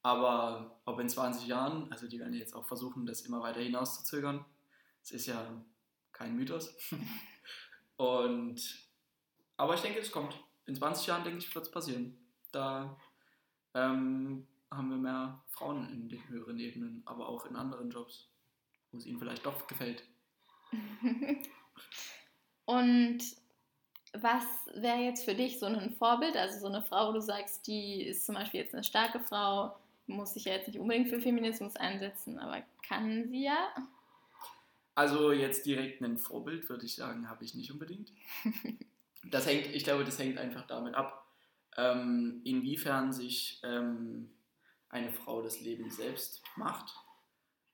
Aber 0.04 0.80
ob 0.84 1.00
in 1.00 1.08
20 1.08 1.46
Jahren, 1.46 1.90
also 1.90 2.06
die 2.06 2.20
werden 2.20 2.34
jetzt 2.34 2.54
auch 2.54 2.66
versuchen, 2.66 3.06
das 3.06 3.22
immer 3.22 3.40
weiter 3.40 3.60
hinauszuzögern. 3.60 4.44
Es 5.02 5.12
ist 5.12 5.26
ja 5.26 5.50
kein 6.12 6.36
Mythos. 6.36 6.76
Und 7.96 8.60
aber 9.56 9.74
ich 9.74 9.80
denke, 9.80 10.00
es 10.00 10.12
kommt. 10.12 10.38
In 10.66 10.74
20 10.74 11.06
Jahren, 11.06 11.24
denke 11.24 11.38
ich, 11.38 11.54
wird 11.54 11.64
es 11.64 11.70
passieren. 11.70 12.18
Da 12.52 12.98
ähm, 13.72 14.46
haben 14.70 14.90
wir 14.90 14.98
mehr 14.98 15.42
Frauen 15.48 15.90
in 15.90 16.10
den 16.10 16.28
höheren 16.28 16.58
Ebenen, 16.58 17.02
aber 17.06 17.26
auch 17.26 17.46
in 17.46 17.56
anderen 17.56 17.90
Jobs, 17.90 18.28
wo 18.92 18.98
es 18.98 19.06
ihnen 19.06 19.18
vielleicht 19.18 19.46
doch 19.46 19.66
gefällt. 19.66 20.04
Und 22.66 23.20
was 24.12 24.44
wäre 24.74 24.98
jetzt 24.98 25.24
für 25.24 25.34
dich 25.34 25.58
so 25.58 25.64
ein 25.64 25.94
Vorbild? 25.96 26.36
Also 26.36 26.60
so 26.60 26.66
eine 26.66 26.82
Frau, 26.82 27.08
wo 27.08 27.12
du 27.12 27.22
sagst, 27.22 27.66
die 27.66 28.02
ist 28.02 28.26
zum 28.26 28.34
Beispiel 28.34 28.60
jetzt 28.60 28.74
eine 28.74 28.84
starke 28.84 29.20
Frau, 29.20 29.74
muss 30.06 30.34
sich 30.34 30.44
ja 30.44 30.52
jetzt 30.52 30.68
nicht 30.68 30.78
unbedingt 30.78 31.08
für 31.08 31.20
Feminismus 31.20 31.76
einsetzen, 31.76 32.38
aber 32.38 32.62
kann 32.86 33.28
sie 33.28 33.44
ja. 33.44 33.74
Also 34.94 35.32
jetzt 35.32 35.66
direkt 35.66 36.02
ein 36.02 36.18
Vorbild, 36.18 36.68
würde 36.68 36.86
ich 36.86 36.94
sagen, 36.94 37.28
habe 37.28 37.44
ich 37.44 37.54
nicht 37.54 37.72
unbedingt. 37.72 38.12
Das 39.30 39.46
hängt, 39.46 39.74
ich 39.74 39.84
glaube, 39.84 40.04
das 40.04 40.18
hängt 40.18 40.36
einfach 40.36 40.66
damit 40.66 40.94
ab, 40.94 41.26
ähm, 41.78 42.42
inwiefern 42.44 43.10
sich 43.10 43.58
ähm, 43.64 44.30
eine 44.90 45.10
Frau 45.10 45.40
das 45.40 45.60
Leben 45.60 45.90
selbst 45.90 46.42
macht. 46.56 46.94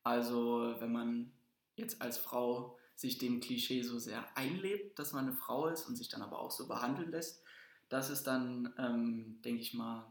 Also 0.05 0.77
wenn 0.79 0.93
man 0.93 1.33
jetzt 1.75 2.01
als 2.01 2.19
Frau 2.19 2.79
sich 2.95 3.19
dem 3.19 3.41
Klischee 3.41 3.83
so 3.83 3.99
sehr 3.99 4.25
einlebt, 4.37 4.99
dass 4.99 5.13
man 5.13 5.27
eine 5.27 5.35
Frau 5.35 5.67
ist 5.67 5.87
und 5.87 5.97
sich 5.97 6.09
dann 6.09 6.23
aber 6.23 6.39
auch 6.39 6.51
so 6.51 6.69
behandeln 6.69 7.11
lässt, 7.11 7.43
das 7.89 8.11
ist 8.11 8.25
dann, 8.25 8.73
ähm, 8.79 9.41
denke 9.43 9.63
ich 9.63 9.75
mal, 9.75 10.07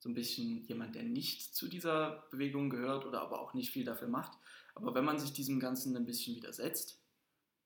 so 0.00 0.08
ein 0.08 0.14
bisschen 0.14 0.64
jemand, 0.64 0.94
der 0.94 1.04
nicht 1.04 1.54
zu 1.54 1.68
dieser 1.68 2.24
Bewegung 2.30 2.70
gehört 2.70 3.04
oder 3.04 3.20
aber 3.20 3.40
auch 3.40 3.54
nicht 3.54 3.70
viel 3.70 3.84
dafür 3.84 4.08
macht. 4.08 4.32
Aber 4.74 4.94
wenn 4.94 5.04
man 5.04 5.18
sich 5.18 5.32
diesem 5.32 5.60
Ganzen 5.60 5.96
ein 5.96 6.06
bisschen 6.06 6.34
widersetzt 6.34 6.98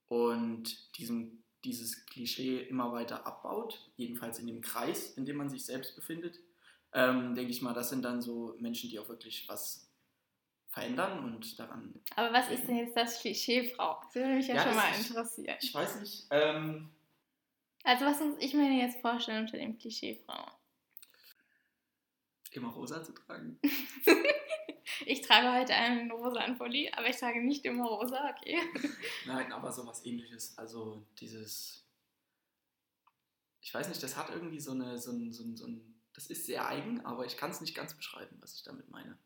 und 0.09 0.99
diesem, 0.99 1.43
dieses 1.65 2.05
Klischee 2.07 2.59
immer 2.63 2.93
weiter 2.93 3.27
abbaut, 3.27 3.89
jedenfalls 3.97 4.39
in 4.41 4.47
dem 4.49 4.61
Kreis, 4.61 5.13
in 5.17 5.25
dem 5.25 5.37
man 5.37 5.49
sich 5.49 5.65
selbst 5.65 5.95
befindet, 5.95 6.41
ähm, 6.93 7.35
denke 7.35 7.51
ich 7.53 7.63
mal, 7.63 7.73
das 7.73 7.91
sind 7.91 8.03
dann 8.05 8.21
so 8.21 8.57
Menschen, 8.59 8.91
die 8.91 8.99
auch 8.99 9.09
wirklich 9.09 9.49
was 9.49 9.89
verändern 10.69 11.25
und 11.25 11.59
daran. 11.59 11.95
Aber 12.17 12.33
was 12.33 12.51
ist 12.51 12.67
denn 12.67 12.77
jetzt 12.77 12.97
das 12.97 13.21
Klischee 13.21 13.71
Frau? 13.71 14.01
Das 14.03 14.15
würde 14.17 14.35
mich 14.35 14.49
ja, 14.49 14.57
Ja, 14.57 14.63
schon 14.65 14.75
mal 14.75 14.93
interessieren. 14.97 15.57
Ich 15.61 15.73
weiß 15.73 16.01
nicht. 16.01 16.27
Ähm, 16.31 16.91
Also 17.85 18.05
was 18.07 18.19
muss 18.19 18.37
ich 18.41 18.55
mir 18.55 18.73
jetzt 18.83 19.01
vorstellen 19.01 19.45
unter 19.45 19.57
dem 19.57 19.79
Klischee 19.79 20.21
Frau? 20.27 20.51
Immer 22.57 22.69
rosa 22.71 23.03
zu 23.03 23.13
tragen. 23.13 23.59
Ich 25.07 25.23
trage 25.23 25.53
heute 25.53 25.75
einen 25.75 26.11
rosa 26.11 26.41
Pulli, 26.57 26.91
aber 26.95 27.09
ich 27.09 27.17
trage 27.17 27.43
nicht 27.43 27.65
immer 27.65 27.87
rosa, 27.87 28.31
okay. 28.31 28.59
Nein, 29.27 29.53
aber 29.53 29.73
sowas 29.73 30.05
ähnliches. 30.05 30.57
Also 30.57 31.05
dieses. 31.21 31.85
Ich 33.61 33.73
weiß 33.75 33.89
nicht, 33.89 34.03
das 34.03 34.17
hat 34.17 34.31
irgendwie 34.31 34.61
so 34.61 34.73
eine, 34.73 34.99
so 34.99 35.11
ein, 35.11 35.33
so 35.33 35.43
ein, 35.43 35.57
so 35.57 35.67
ein 35.67 36.01
das 36.15 36.27
ist 36.27 36.47
sehr 36.47 36.67
eigen, 36.69 37.05
aber 37.05 37.25
ich 37.27 37.37
kann 37.37 37.51
es 37.51 37.61
nicht 37.61 37.75
ganz 37.75 37.95
beschreiben, 37.95 38.37
was 38.41 38.55
ich 38.55 38.63
damit 38.63 38.89
meine. 38.91 39.19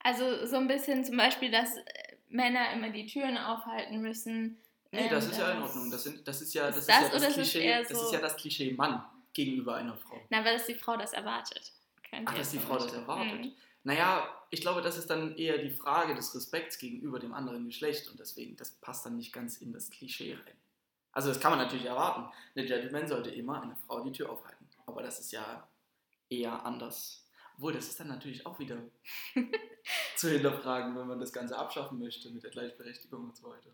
Also 0.00 0.46
so 0.46 0.56
ein 0.56 0.68
bisschen 0.68 1.04
zum 1.04 1.16
Beispiel, 1.16 1.50
dass 1.50 1.76
äh, 1.76 1.82
Männer 2.28 2.72
immer 2.72 2.90
die 2.90 3.06
Türen 3.06 3.36
aufhalten 3.38 4.00
müssen. 4.00 4.58
Nee, 4.90 5.04
ähm, 5.04 5.10
das 5.10 5.26
ist 5.26 5.38
ja 5.38 5.52
in 5.52 5.62
Ordnung. 5.62 5.90
Das, 5.90 6.02
sind, 6.02 6.26
das 6.26 6.40
ist 6.42 6.52
ja 6.54 6.68
Ist 6.68 6.76
das, 6.78 6.86
das 6.86 6.96
ist 6.96 7.12
ja 7.12 7.12
das 7.12 7.22
ist 7.22 7.28
es 7.28 7.34
Klischee. 7.34 7.66
eher 7.66 7.82
Das 7.84 7.98
so- 7.98 8.06
ist 8.06 8.12
ja 8.12 8.20
das 8.20 8.36
Klischee 8.36 8.72
Mann 8.72 9.04
gegenüber 9.32 9.76
einer 9.76 9.96
Frau. 9.96 10.20
Na, 10.30 10.44
weil 10.44 10.54
das 10.54 10.66
die 10.66 10.74
Frau 10.74 10.96
das 10.96 11.12
erwartet. 11.12 11.72
Könnte 12.16 12.32
Ach, 12.32 12.38
dass 12.38 12.50
die 12.50 12.58
Frau 12.58 12.76
das 12.76 12.92
erwartet. 12.92 13.40
Mhm. 13.40 13.52
Naja, 13.84 14.28
ich 14.50 14.60
glaube, 14.60 14.80
das 14.80 14.96
ist 14.96 15.10
dann 15.10 15.36
eher 15.36 15.58
die 15.58 15.70
Frage 15.70 16.14
des 16.14 16.34
Respekts 16.34 16.78
gegenüber 16.78 17.18
dem 17.18 17.34
anderen 17.34 17.66
Geschlecht 17.66 18.08
und 18.08 18.18
deswegen, 18.18 18.56
das 18.56 18.70
passt 18.70 19.04
dann 19.04 19.16
nicht 19.16 19.32
ganz 19.32 19.58
in 19.58 19.72
das 19.72 19.90
Klischee 19.90 20.34
rein. 20.34 20.56
Also 21.12 21.28
das 21.28 21.38
kann 21.38 21.52
man 21.52 21.60
natürlich 21.60 21.84
erwarten. 21.84 22.32
Eine 22.56 22.66
Gentleman 22.66 23.06
sollte 23.06 23.30
immer 23.30 23.62
einer 23.62 23.76
Frau 23.76 24.00
die 24.00 24.12
Tür 24.12 24.30
aufhalten. 24.30 24.68
Aber 24.86 25.02
das 25.02 25.20
ist 25.20 25.32
ja 25.32 25.66
eher 26.28 26.64
anders. 26.64 27.24
Obwohl, 27.56 27.72
das 27.72 27.86
ist 27.86 28.00
dann 28.00 28.08
natürlich 28.08 28.44
auch 28.46 28.58
wieder 28.58 28.78
zu 30.16 30.28
hinterfragen, 30.28 30.96
wenn 30.96 31.06
man 31.06 31.20
das 31.20 31.32
Ganze 31.32 31.56
abschaffen 31.56 32.00
möchte 32.00 32.30
mit 32.30 32.42
der 32.42 32.50
Gleichberechtigung 32.50 33.24
und 33.24 33.36
so 33.36 33.48
weiter. 33.48 33.70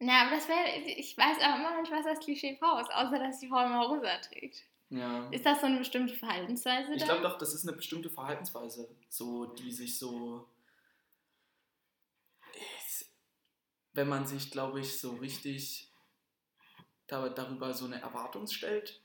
Ja, 0.00 0.22
aber 0.22 0.36
das 0.36 0.48
wäre, 0.48 0.76
ich 0.86 1.16
weiß 1.16 1.38
auch 1.38 1.56
immer 1.56 1.70
noch 1.70 1.82
nicht, 1.82 1.92
was 1.92 2.04
das 2.04 2.18
Klischee 2.18 2.56
Frau 2.58 2.78
ist, 2.78 2.92
außer 2.92 3.18
dass 3.18 3.38
die 3.38 3.48
Frau 3.48 3.64
immer 3.64 3.86
rosa 3.86 4.18
trägt. 4.18 4.64
Ja. 4.90 5.28
Ist 5.30 5.44
das 5.44 5.60
so 5.60 5.66
eine 5.66 5.78
bestimmte 5.78 6.14
Verhaltensweise 6.14 6.94
Ich 6.94 7.04
glaube 7.04 7.22
doch, 7.22 7.38
das 7.38 7.54
ist 7.54 7.66
eine 7.66 7.76
bestimmte 7.76 8.10
Verhaltensweise, 8.10 8.88
so 9.08 9.46
die 9.46 9.72
sich 9.72 9.98
so, 9.98 10.48
wenn 13.92 14.08
man 14.08 14.26
sich, 14.26 14.50
glaube 14.50 14.80
ich, 14.80 14.98
so 14.98 15.12
richtig 15.16 15.90
da, 17.06 17.28
darüber 17.28 17.72
so 17.72 17.86
eine 17.86 18.00
Erwartung 18.00 18.46
stellt, 18.46 19.00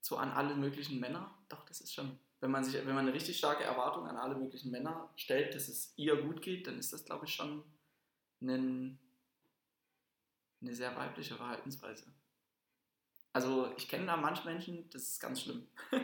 so 0.00 0.16
an 0.16 0.30
alle 0.30 0.54
möglichen 0.54 1.00
Männer, 1.00 1.36
doch, 1.48 1.64
das 1.66 1.80
ist 1.80 1.94
schon, 1.94 2.18
wenn 2.40 2.50
man 2.50 2.64
sich, 2.64 2.74
wenn 2.74 2.94
man 2.94 3.06
eine 3.06 3.14
richtig 3.14 3.38
starke 3.38 3.64
Erwartung 3.64 4.06
an 4.06 4.16
alle 4.16 4.34
möglichen 4.34 4.70
Männer 4.70 5.10
stellt, 5.16 5.54
dass 5.54 5.68
es 5.68 5.92
ihr 5.96 6.20
gut 6.22 6.42
geht, 6.42 6.66
dann 6.66 6.78
ist 6.78 6.92
das, 6.92 7.04
glaube 7.04 7.26
ich, 7.26 7.34
schon 7.34 7.64
ein, 8.40 8.98
eine 10.60 10.74
sehr 10.74 10.94
weibliche 10.96 11.36
Verhaltensweise. 11.36 12.06
Also 13.34 13.70
ich 13.76 13.88
kenne 13.88 14.06
da 14.06 14.16
manche 14.16 14.44
Menschen, 14.44 14.88
das 14.90 15.02
ist 15.02 15.20
ganz 15.20 15.42
schlimm. 15.42 15.66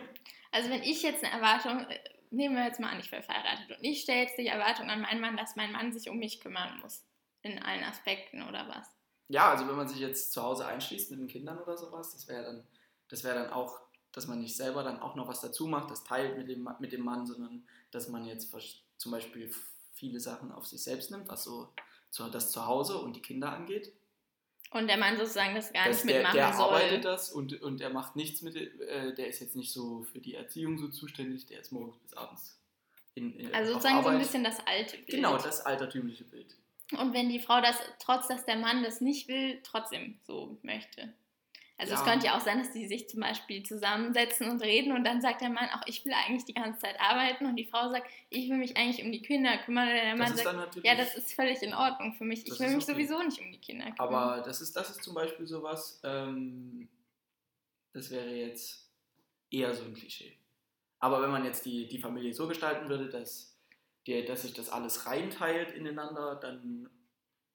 Also 0.52 0.68
wenn 0.68 0.82
ich 0.82 1.00
jetzt 1.02 1.22
eine 1.22 1.32
Erwartung, 1.32 1.88
äh, 1.88 2.00
nehmen 2.32 2.56
wir 2.56 2.64
jetzt 2.64 2.80
mal 2.80 2.90
an, 2.90 2.98
ich 2.98 3.12
wäre 3.12 3.22
verheiratet 3.22 3.70
und 3.70 3.84
ich 3.84 4.00
stelle 4.00 4.22
jetzt 4.22 4.36
die 4.36 4.48
Erwartung 4.48 4.90
an 4.90 5.00
meinen 5.00 5.20
Mann, 5.20 5.36
dass 5.36 5.54
mein 5.54 5.70
Mann 5.70 5.92
sich 5.92 6.10
um 6.10 6.18
mich 6.18 6.40
kümmern 6.40 6.80
muss. 6.80 7.04
In 7.42 7.62
allen 7.62 7.84
Aspekten 7.84 8.42
oder 8.42 8.66
was? 8.66 8.88
Ja, 9.28 9.48
also 9.48 9.68
wenn 9.68 9.76
man 9.76 9.86
sich 9.86 10.00
jetzt 10.00 10.32
zu 10.32 10.42
Hause 10.42 10.66
einschließt 10.66 11.12
mit 11.12 11.20
den 11.20 11.28
Kindern 11.28 11.58
oder 11.58 11.76
sowas, 11.76 12.10
das 12.10 12.26
wäre 12.26 12.42
dann, 12.42 12.66
das 13.06 13.22
wäre 13.22 13.36
dann 13.36 13.52
auch, 13.52 13.80
dass 14.10 14.26
man 14.26 14.40
nicht 14.40 14.56
selber 14.56 14.82
dann 14.82 14.98
auch 14.98 15.14
noch 15.14 15.28
was 15.28 15.40
dazu 15.40 15.68
macht, 15.68 15.88
das 15.92 16.02
teilt 16.02 16.36
mit 16.36 16.48
dem, 16.48 16.68
mit 16.80 16.90
dem 16.90 17.04
Mann, 17.04 17.26
sondern 17.26 17.64
dass 17.92 18.08
man 18.08 18.24
jetzt 18.24 18.52
zum 18.96 19.12
Beispiel 19.12 19.54
viele 19.92 20.18
Sachen 20.18 20.50
auf 20.50 20.66
sich 20.66 20.82
selbst 20.82 21.12
nimmt, 21.12 21.28
was 21.28 21.44
so 21.44 21.72
das 22.32 22.50
Zuhause 22.50 22.98
und 22.98 23.14
die 23.14 23.22
Kinder 23.22 23.52
angeht. 23.52 23.92
Und 24.70 24.86
der 24.86 24.98
Mann 24.98 25.16
sozusagen 25.16 25.54
das 25.54 25.72
gar 25.72 25.88
nicht 25.88 26.04
der, 26.04 26.16
mitmachen 26.16 26.36
der 26.36 26.52
soll. 26.52 26.64
arbeitet 26.66 27.04
das 27.04 27.30
und, 27.30 27.60
und 27.60 27.80
er 27.80 27.90
macht 27.90 28.14
nichts 28.14 28.40
mit, 28.42 28.54
äh, 28.54 29.14
der 29.14 29.26
ist 29.26 29.40
jetzt 29.40 29.56
nicht 29.56 29.72
so 29.72 30.04
für 30.04 30.20
die 30.20 30.34
Erziehung 30.34 30.78
so 30.78 30.88
zuständig, 30.88 31.46
der 31.46 31.60
ist 31.60 31.72
morgens 31.72 31.98
bis 31.98 32.14
abends 32.14 32.60
in, 33.14 33.34
in, 33.36 33.54
Also 33.54 33.72
sozusagen 33.72 34.02
so 34.02 34.08
ein 34.10 34.18
bisschen 34.18 34.44
das 34.44 34.58
alte 34.66 34.96
Bild. 34.96 35.08
Genau, 35.08 35.36
das 35.36 35.60
altertümliche 35.60 36.24
Bild. 36.24 36.56
Und 36.98 37.14
wenn 37.14 37.28
die 37.28 37.40
Frau 37.40 37.60
das, 37.60 37.76
trotz 37.98 38.28
dass 38.28 38.44
der 38.44 38.56
Mann 38.56 38.82
das 38.82 39.00
nicht 39.00 39.28
will, 39.28 39.60
trotzdem 39.62 40.18
so 40.26 40.58
möchte. 40.62 41.12
Also 41.80 41.94
es 41.94 42.00
Ja. 42.00 42.06
könnte 42.06 42.26
ja 42.26 42.36
auch 42.36 42.42
sein, 42.42 42.58
dass 42.58 42.72
die 42.72 42.86
sich 42.86 43.08
zum 43.08 43.20
Beispiel 43.20 43.62
zusammensetzen 43.62 44.50
und 44.50 44.60
reden 44.60 44.92
und 44.92 45.02
dann 45.02 45.22
sagt 45.22 45.40
der 45.40 45.48
Mann 45.48 45.66
auch, 45.70 45.80
ich 45.86 46.04
will 46.04 46.12
eigentlich 46.12 46.44
die 46.44 46.52
ganze 46.52 46.78
Zeit 46.78 47.00
arbeiten 47.00 47.46
und 47.46 47.56
die 47.56 47.64
Frau 47.64 47.88
sagt, 47.88 48.06
ich 48.28 48.50
will 48.50 48.58
mich 48.58 48.76
eigentlich 48.76 49.02
um 49.02 49.10
die 49.10 49.22
Kinder 49.22 49.56
kümmern 49.64 49.88
und 49.88 49.94
der 49.94 50.14
Mann 50.14 50.36
sagt, 50.36 50.76
ja, 50.84 50.94
das 50.94 51.14
ist 51.14 51.32
völlig 51.32 51.62
in 51.62 51.72
Ordnung 51.72 52.12
für 52.12 52.24
mich. 52.24 52.46
Ich 52.46 52.60
will 52.60 52.68
mich 52.68 52.84
okay. 52.84 52.92
sowieso 52.92 53.22
nicht 53.22 53.40
um 53.40 53.50
die 53.50 53.58
Kinder 53.58 53.86
kümmern. 53.92 54.14
Aber 54.14 54.42
das 54.42 54.60
ist, 54.60 54.76
das 54.76 54.90
ist 54.90 55.02
zum 55.02 55.14
Beispiel 55.14 55.46
sowas, 55.46 56.00
ähm, 56.04 56.86
das 57.94 58.10
wäre 58.10 58.28
jetzt 58.28 58.90
eher 59.50 59.72
so 59.72 59.84
ein 59.84 59.94
Klischee. 59.94 60.36
Aber 60.98 61.22
wenn 61.22 61.30
man 61.30 61.46
jetzt 61.46 61.64
die, 61.64 61.88
die 61.88 61.98
Familie 61.98 62.34
so 62.34 62.46
gestalten 62.46 62.90
würde, 62.90 63.08
dass, 63.08 63.56
die, 64.06 64.22
dass 64.26 64.42
sich 64.42 64.52
das 64.52 64.68
alles 64.68 65.06
reinteilt 65.06 65.70
ineinander, 65.70 66.34
dann 66.34 66.90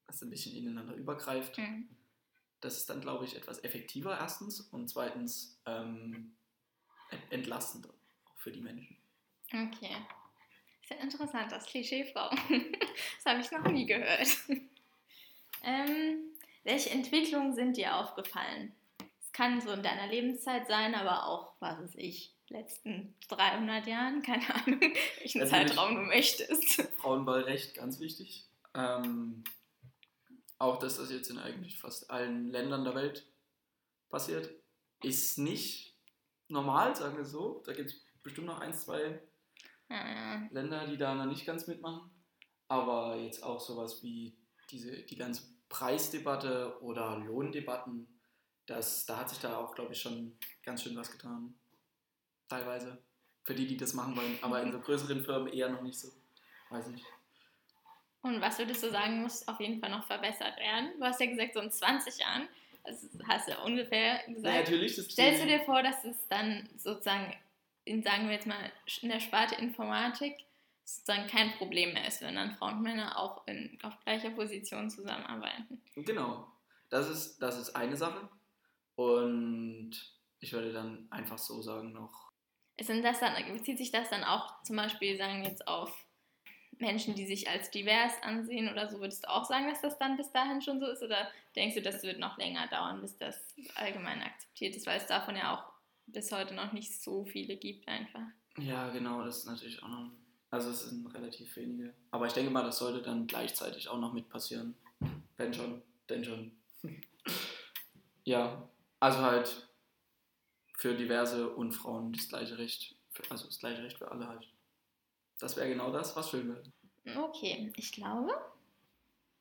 dass 0.07 0.21
ein 0.21 0.29
bisschen 0.29 0.55
ineinander 0.55 0.95
übergreift, 0.95 1.57
mhm. 1.57 1.89
Das 2.65 2.77
ist 2.77 2.89
dann, 2.89 2.99
glaube 2.99 3.25
ich, 3.25 3.35
etwas 3.35 3.63
effektiver 3.63 4.17
erstens 4.19 4.59
und 4.59 4.89
zweitens 4.89 5.61
ähm, 5.65 6.35
entlastender 7.29 7.89
auch 7.89 8.37
für 8.37 8.51
die 8.51 8.61
Menschen. 8.61 8.97
Okay. 9.53 9.95
Sehr 10.87 10.99
interessant, 10.99 11.51
das 11.51 11.65
Klischeefrau. 11.65 12.29
das 12.29 13.25
habe 13.25 13.41
ich 13.41 13.51
noch 13.51 13.71
nie 13.71 13.85
gehört. 13.85 14.27
ähm, 15.63 16.31
welche 16.63 16.89
Entwicklungen 16.89 17.53
sind 17.53 17.77
dir 17.77 17.95
aufgefallen? 17.95 18.73
Es 19.21 19.31
kann 19.31 19.61
so 19.61 19.71
in 19.71 19.83
deiner 19.83 20.07
Lebenszeit 20.07 20.67
sein, 20.67 20.95
aber 20.95 21.27
auch, 21.27 21.53
was 21.59 21.79
weiß 21.79 21.95
ich, 21.95 22.33
letzten 22.49 23.15
300 23.29 23.87
Jahren, 23.87 24.21
keine 24.21 24.53
Ahnung, 24.53 24.79
welchen 25.19 25.41
also 25.41 25.53
Zeitraum 25.53 25.95
du 25.95 26.01
möchtest. 26.01 26.81
Frauenwahlrecht, 26.97 27.75
ganz 27.75 27.99
wichtig. 27.99 28.45
Ähm, 28.73 29.43
auch 30.57 30.79
dass 30.79 30.97
das 30.97 31.11
jetzt 31.11 31.29
in 31.29 31.37
eigentlich 31.37 31.79
fast 31.79 32.09
allen 32.09 32.49
Ländern 32.49 32.83
der 32.83 32.95
Welt 32.95 33.25
passiert, 34.09 34.49
ist 35.03 35.37
nicht 35.37 35.95
normal, 36.47 36.95
sagen 36.95 37.17
wir 37.17 37.25
so. 37.25 37.61
Da 37.65 37.73
gibt 37.73 37.89
es 37.89 38.05
bestimmt 38.23 38.47
noch 38.47 38.59
ein, 38.59 38.73
zwei 38.73 39.21
ja. 39.89 40.47
Länder, 40.51 40.87
die 40.87 40.97
da 40.97 41.13
noch 41.13 41.25
nicht 41.25 41.45
ganz 41.45 41.67
mitmachen. 41.67 42.09
Aber 42.67 43.17
jetzt 43.17 43.43
auch 43.43 43.59
sowas 43.59 44.01
wie 44.03 44.35
diese, 44.71 45.03
die 45.03 45.15
ganze 45.15 45.43
Preisdebatte 45.69 46.81
oder 46.81 47.17
Lohndebatten, 47.17 48.07
das, 48.65 49.05
da 49.05 49.17
hat 49.17 49.29
sich 49.29 49.39
da 49.39 49.57
auch, 49.57 49.75
glaube 49.75 49.93
ich, 49.93 50.01
schon 50.01 50.37
ganz 50.63 50.81
schön 50.81 50.95
was 50.95 51.11
getan. 51.11 51.53
Teilweise. 52.47 52.97
Für 53.43 53.53
die, 53.53 53.67
die 53.67 53.77
das 53.77 53.93
machen 53.93 54.15
wollen. 54.15 54.39
Aber 54.41 54.61
in 54.63 54.71
so 54.71 54.79
größeren 54.79 55.23
Firmen 55.23 55.53
eher 55.53 55.69
noch 55.69 55.83
nicht 55.83 55.99
so. 55.99 56.11
Weiß 56.71 56.87
nicht. 56.87 57.05
Und 58.25 58.41
was 58.41 58.57
würdest 58.57 58.81
du 58.81 58.89
sagen, 58.89 59.21
muss 59.21 59.47
auf 59.47 59.59
jeden 59.59 59.79
Fall 59.79 59.91
noch 59.91 60.03
verbessert 60.07 60.57
werden? 60.57 60.93
Du 60.97 61.05
hast 61.05 61.21
ja 61.21 61.27
gesagt, 61.27 61.53
so 61.53 61.59
in 61.59 61.69
20 61.69 62.17
Jahren, 62.17 62.47
das 62.83 63.07
hast 63.27 63.47
du 63.47 63.51
ja 63.51 63.59
ungefähr 63.61 64.23
gesagt. 64.25 64.45
Ja, 64.45 64.61
natürlich. 64.61 64.95
Stellst 64.95 65.43
du 65.43 65.47
dir 65.47 65.59
vor, 65.59 65.83
dass 65.83 66.03
es 66.03 66.27
dann 66.27 66.67
sozusagen 66.75 67.35
in, 67.83 68.01
sagen 68.01 68.25
wir 68.25 68.33
jetzt 68.33 68.47
mal, 68.47 68.71
in 69.03 69.09
der 69.09 69.19
Sparte 69.19 69.53
Informatik 69.61 70.37
sozusagen 70.83 71.27
kein 71.27 71.51
Problem 71.51 71.93
mehr 71.93 72.07
ist, 72.07 72.23
wenn 72.23 72.33
dann 72.33 72.55
Frauen 72.55 72.77
und 72.77 72.81
Männer 72.81 73.15
auch 73.15 73.45
in, 73.45 73.77
auf 73.83 73.93
gleicher 74.03 74.31
Position 74.31 74.89
zusammenarbeiten. 74.89 75.79
Genau. 75.95 76.47
Das 76.89 77.07
ist, 77.07 77.37
das 77.37 77.59
ist 77.59 77.75
eine 77.75 77.95
Sache. 77.95 78.27
Und 78.95 79.91
ich 80.39 80.51
würde 80.51 80.73
dann 80.73 81.05
einfach 81.11 81.37
so 81.37 81.61
sagen 81.61 81.93
noch. 81.93 82.31
Denn 82.79 83.03
das 83.03 83.19
dann, 83.19 83.35
bezieht 83.53 83.77
sich 83.77 83.91
das 83.91 84.09
dann 84.09 84.23
auch 84.23 84.63
zum 84.63 84.77
Beispiel, 84.77 85.15
sagen 85.15 85.43
wir 85.43 85.49
jetzt 85.49 85.67
auf 85.67 86.04
Menschen, 86.79 87.15
die 87.15 87.25
sich 87.25 87.49
als 87.49 87.71
divers 87.71 88.13
ansehen 88.21 88.69
oder 88.69 88.87
so, 88.89 88.99
würdest 88.99 89.23
du 89.23 89.29
auch 89.29 89.45
sagen, 89.45 89.67
dass 89.69 89.81
das 89.81 89.97
dann 89.97 90.17
bis 90.17 90.31
dahin 90.31 90.61
schon 90.61 90.79
so 90.79 90.87
ist? 90.87 91.01
Oder 91.01 91.29
denkst 91.55 91.75
du, 91.75 91.81
das 91.81 92.03
wird 92.03 92.19
noch 92.19 92.37
länger 92.37 92.67
dauern, 92.67 93.01
bis 93.01 93.17
das 93.17 93.55
allgemein 93.75 94.21
akzeptiert 94.21 94.75
ist, 94.75 94.85
weil 94.85 94.97
es 94.97 95.07
davon 95.07 95.35
ja 95.35 95.55
auch 95.55 95.63
bis 96.07 96.31
heute 96.31 96.53
noch 96.53 96.73
nicht 96.73 97.01
so 97.01 97.25
viele 97.25 97.57
gibt 97.57 97.87
einfach. 97.87 98.27
Ja, 98.57 98.89
genau, 98.89 99.23
das 99.23 99.39
ist 99.39 99.45
natürlich 99.45 99.81
auch 99.83 99.87
noch. 99.87 100.11
Also 100.51 100.69
es 100.69 100.89
sind 100.89 101.13
relativ 101.13 101.55
wenige. 101.55 101.93
Aber 102.11 102.27
ich 102.27 102.33
denke 102.33 102.51
mal, 102.51 102.63
das 102.63 102.77
sollte 102.77 103.01
dann 103.01 103.27
gleichzeitig 103.27 103.89
auch 103.89 103.99
noch 103.99 104.13
mit 104.13 104.29
passieren. 104.29 104.75
Wenn 105.37 105.53
schon, 105.53 105.81
denn 106.09 106.23
schon. 106.23 106.51
ja, 108.23 108.69
also 108.99 109.19
halt 109.19 109.69
für 110.77 110.95
diverse 110.95 111.49
und 111.49 111.73
Frauen 111.73 112.13
das 112.13 112.29
gleiche 112.29 112.57
Recht. 112.57 112.95
Also 113.29 113.47
das 113.47 113.59
gleiche 113.59 113.83
Recht 113.83 113.97
für 113.97 114.11
alle 114.11 114.27
halt. 114.27 114.47
Das 115.39 115.55
wäre 115.57 115.69
genau 115.69 115.91
das, 115.91 116.15
was 116.15 116.29
schön 116.29 116.47
wäre. 116.47 116.63
Okay, 117.17 117.71
ich 117.75 117.91
glaube. 117.91 118.31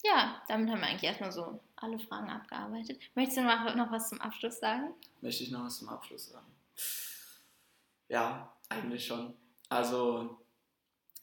Ja, 0.05 0.43
damit 0.49 0.71
haben 0.71 0.81
wir 0.81 0.87
eigentlich 0.87 1.05
erstmal 1.05 1.33
so 1.33 1.61
alle 1.77 1.99
Fragen 1.99 2.29
abgearbeitet. 2.29 3.01
Möchtest 3.15 3.39
du 3.39 3.43
noch, 3.43 3.75
noch 3.75 3.91
was 3.91 4.11
zum 4.11 4.21
Abschluss 4.21 4.59
sagen? 4.59 4.95
Möchte 5.23 5.45
ich 5.45 5.51
noch 5.51 5.65
was 5.65 5.79
zum 5.79 5.89
Abschluss 5.89 6.29
sagen? 6.29 6.47
Ja, 8.09 8.55
eigentlich 8.69 9.07
schon. 9.07 9.35
Also, 9.71 10.45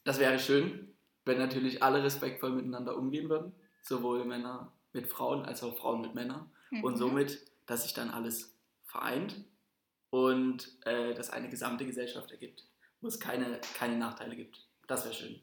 das 0.03 0.19
wäre 0.19 0.39
schön, 0.39 0.95
wenn 1.25 1.38
natürlich 1.38 1.84
alle 1.84 2.03
respektvoll 2.03 2.51
miteinander 2.51 2.97
umgehen 2.97 3.29
würden. 3.29 3.53
Sowohl 3.84 4.25
Männer 4.25 4.71
mit 4.93 5.07
Frauen 5.07 5.45
als 5.45 5.63
auch 5.63 5.77
Frauen 5.77 6.01
mit 6.01 6.15
Männern. 6.15 6.51
Mhm. 6.71 6.84
Und 6.84 6.97
somit, 6.97 7.39
dass 7.67 7.84
sich 7.84 7.93
dann 7.93 8.10
alles 8.10 8.57
vereint 8.86 9.36
und 10.10 10.75
äh, 10.86 11.13
das 11.13 11.29
eine 11.29 11.49
gesamte 11.49 11.86
Gesellschaft 11.86 12.31
ergibt, 12.31 12.65
wo 13.01 13.07
es 13.07 13.19
keine, 13.19 13.59
keine 13.77 13.97
Nachteile 13.97 14.35
gibt. 14.35 14.67
Das 14.87 15.03
wäre 15.03 15.13
schön. 15.13 15.41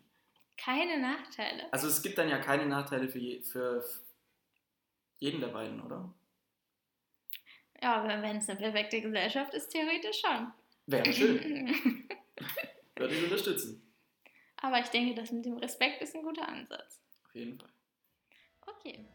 Keine 0.57 0.99
Nachteile? 0.99 1.73
Also 1.73 1.89
es 1.89 2.03
gibt 2.03 2.19
dann 2.19 2.29
ja 2.29 2.39
keine 2.39 2.67
Nachteile 2.67 3.09
für, 3.09 3.19
je, 3.19 3.43
für 3.43 3.85
jeden 5.19 5.41
der 5.41 5.49
beiden, 5.49 5.81
oder? 5.81 6.13
Ja, 7.81 7.97
aber 7.97 8.23
wenn 8.23 8.37
es 8.37 8.49
eine 8.49 8.59
perfekte 8.59 9.01
Gesellschaft 9.01 9.55
ist, 9.55 9.69
theoretisch 9.69 10.21
schon. 10.21 10.53
Wäre 10.87 11.13
schön. 11.13 11.69
Würde 12.97 13.15
ich 13.15 13.23
unterstützen. 13.23 13.85
Aber 14.57 14.81
ich 14.81 14.89
denke, 14.89 15.15
das 15.15 15.31
mit 15.31 15.45
dem 15.45 15.59
Respekt 15.59 16.03
ist 16.03 16.17
ein 16.17 16.23
guter 16.23 16.49
Ansatz. 16.49 17.01
Auf 17.25 17.35
jeden 17.35 17.59
Fall. 17.59 17.71
Okay. 18.63 19.07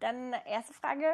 Dann 0.00 0.32
erste 0.46 0.74
Frage, 0.74 1.06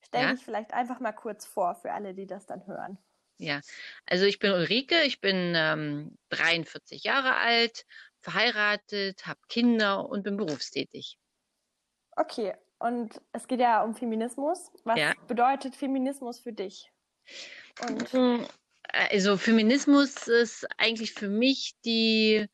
stell 0.00 0.22
ja? 0.22 0.32
dich 0.32 0.44
vielleicht 0.44 0.72
einfach 0.72 1.00
mal 1.00 1.12
kurz 1.12 1.46
vor 1.46 1.74
für 1.74 1.92
alle, 1.92 2.14
die 2.14 2.26
das 2.26 2.46
dann 2.46 2.66
hören. 2.66 2.98
Ja, 3.38 3.60
also 4.06 4.26
ich 4.26 4.38
bin 4.38 4.52
Ulrike, 4.52 5.02
ich 5.02 5.20
bin 5.20 5.54
ähm, 5.56 6.16
43 6.30 7.02
Jahre 7.02 7.34
alt, 7.34 7.84
verheiratet, 8.20 9.26
habe 9.26 9.40
Kinder 9.48 10.08
und 10.08 10.22
bin 10.22 10.36
berufstätig. 10.36 11.18
Okay, 12.16 12.54
und 12.78 13.20
es 13.32 13.48
geht 13.48 13.60
ja 13.60 13.82
um 13.82 13.94
Feminismus. 13.94 14.70
Was 14.84 14.98
ja. 14.98 15.14
bedeutet 15.26 15.74
Feminismus 15.74 16.38
für 16.38 16.52
dich? 16.52 16.92
Und 17.88 18.12
hm, 18.12 18.46
also 18.88 19.36
Feminismus 19.36 20.28
ist 20.28 20.66
eigentlich 20.78 21.12
für 21.12 21.28
mich 21.28 21.74
die 21.84 22.46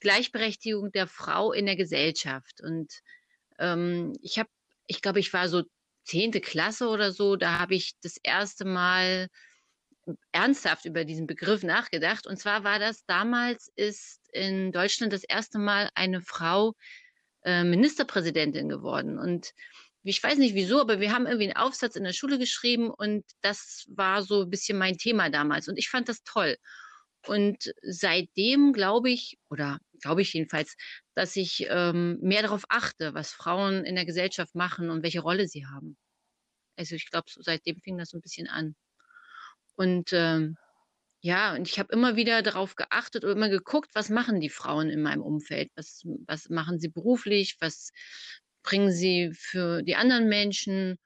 Gleichberechtigung 0.00 0.92
der 0.92 1.06
Frau 1.06 1.52
in 1.52 1.66
der 1.66 1.76
Gesellschaft. 1.76 2.60
Und 2.62 2.92
ähm, 3.58 4.16
ich 4.22 4.38
habe, 4.38 4.48
ich 4.86 5.02
glaube, 5.02 5.20
ich 5.20 5.32
war 5.32 5.48
so 5.48 5.62
zehnte 6.04 6.40
Klasse 6.40 6.88
oder 6.88 7.12
so, 7.12 7.36
da 7.36 7.58
habe 7.58 7.74
ich 7.74 7.92
das 8.02 8.16
erste 8.22 8.64
Mal 8.64 9.28
ernsthaft 10.32 10.84
über 10.84 11.04
diesen 11.04 11.26
Begriff 11.26 11.62
nachgedacht. 11.62 12.26
Und 12.26 12.38
zwar 12.38 12.64
war 12.64 12.78
das 12.78 13.04
damals 13.06 13.70
ist 13.76 14.20
in 14.32 14.72
Deutschland 14.72 15.12
das 15.12 15.24
erste 15.24 15.58
Mal 15.58 15.90
eine 15.94 16.20
Frau 16.20 16.74
äh, 17.44 17.64
Ministerpräsidentin 17.64 18.68
geworden. 18.68 19.18
Und 19.18 19.52
ich 20.02 20.22
weiß 20.22 20.38
nicht 20.38 20.54
wieso, 20.54 20.80
aber 20.80 20.98
wir 20.98 21.12
haben 21.12 21.26
irgendwie 21.26 21.46
einen 21.46 21.56
Aufsatz 21.56 21.94
in 21.94 22.04
der 22.04 22.12
Schule 22.12 22.38
geschrieben 22.38 22.90
und 22.90 23.24
das 23.40 23.84
war 23.88 24.22
so 24.22 24.42
ein 24.42 24.50
bisschen 24.50 24.76
mein 24.78 24.98
Thema 24.98 25.30
damals. 25.30 25.68
Und 25.68 25.78
ich 25.78 25.88
fand 25.88 26.08
das 26.08 26.24
toll. 26.24 26.56
Und 27.26 27.72
seitdem 27.82 28.72
glaube 28.72 29.10
ich, 29.10 29.38
oder 29.48 29.78
glaube 30.00 30.22
ich 30.22 30.32
jedenfalls, 30.32 30.76
dass 31.14 31.36
ich 31.36 31.66
ähm, 31.68 32.18
mehr 32.20 32.42
darauf 32.42 32.64
achte, 32.68 33.14
was 33.14 33.32
Frauen 33.32 33.84
in 33.84 33.94
der 33.94 34.06
Gesellschaft 34.06 34.54
machen 34.54 34.90
und 34.90 35.02
welche 35.02 35.20
Rolle 35.20 35.46
sie 35.46 35.66
haben. 35.66 35.96
Also 36.76 36.96
ich 36.96 37.10
glaube, 37.10 37.26
seitdem 37.36 37.78
fing 37.80 37.98
das 37.98 38.10
so 38.10 38.18
ein 38.18 38.22
bisschen 38.22 38.48
an. 38.48 38.74
Und 39.76 40.12
ähm, 40.12 40.56
ja, 41.20 41.54
und 41.54 41.68
ich 41.68 41.78
habe 41.78 41.92
immer 41.92 42.16
wieder 42.16 42.42
darauf 42.42 42.74
geachtet 42.74 43.24
und 43.24 43.30
immer 43.30 43.48
geguckt, 43.48 43.90
was 43.94 44.08
machen 44.10 44.40
die 44.40 44.50
Frauen 44.50 44.90
in 44.90 45.02
meinem 45.02 45.22
Umfeld? 45.22 45.70
Was, 45.76 46.02
was 46.26 46.48
machen 46.48 46.80
sie 46.80 46.88
beruflich? 46.88 47.56
Was 47.60 47.92
bringen 48.64 48.90
sie 48.90 49.30
für 49.32 49.82
die 49.82 49.94
anderen 49.94 50.28
Menschen? 50.28 50.98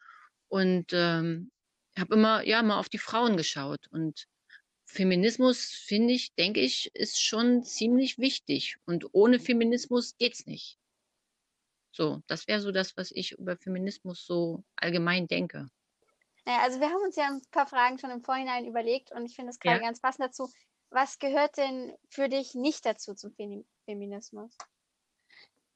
Und 0.48 0.92
ähm, 0.92 1.50
habe 1.98 2.14
immer, 2.14 2.46
ja, 2.46 2.62
mal 2.62 2.78
auf 2.78 2.88
die 2.88 2.98
Frauen 2.98 3.36
geschaut. 3.36 3.86
Und 3.90 4.26
Feminismus, 4.86 5.70
finde 5.72 6.14
ich, 6.14 6.34
denke 6.34 6.60
ich, 6.60 6.94
ist 6.94 7.22
schon 7.22 7.64
ziemlich 7.64 8.18
wichtig. 8.18 8.76
Und 8.86 9.12
ohne 9.12 9.40
Feminismus 9.40 10.16
geht's 10.16 10.46
nicht. 10.46 10.78
So, 11.92 12.22
das 12.26 12.46
wäre 12.46 12.60
so 12.60 12.72
das, 12.72 12.96
was 12.96 13.10
ich 13.10 13.32
über 13.32 13.56
Feminismus 13.56 14.24
so 14.24 14.64
allgemein 14.76 15.26
denke. 15.26 15.68
Naja, 16.44 16.60
also 16.62 16.78
wir 16.78 16.88
haben 16.88 17.02
uns 17.02 17.16
ja 17.16 17.26
ein 17.26 17.42
paar 17.50 17.66
Fragen 17.66 17.98
schon 17.98 18.10
im 18.10 18.22
Vorhinein 18.22 18.66
überlegt 18.66 19.10
und 19.12 19.26
ich 19.26 19.34
finde 19.34 19.50
es 19.50 19.58
gerade 19.58 19.80
ja. 19.80 19.86
ganz 19.86 20.00
passend 20.00 20.26
dazu. 20.26 20.50
Was 20.90 21.18
gehört 21.18 21.56
denn 21.56 21.92
für 22.08 22.28
dich 22.28 22.54
nicht 22.54 22.86
dazu 22.86 23.14
zum 23.14 23.34
Feminismus? 23.84 24.56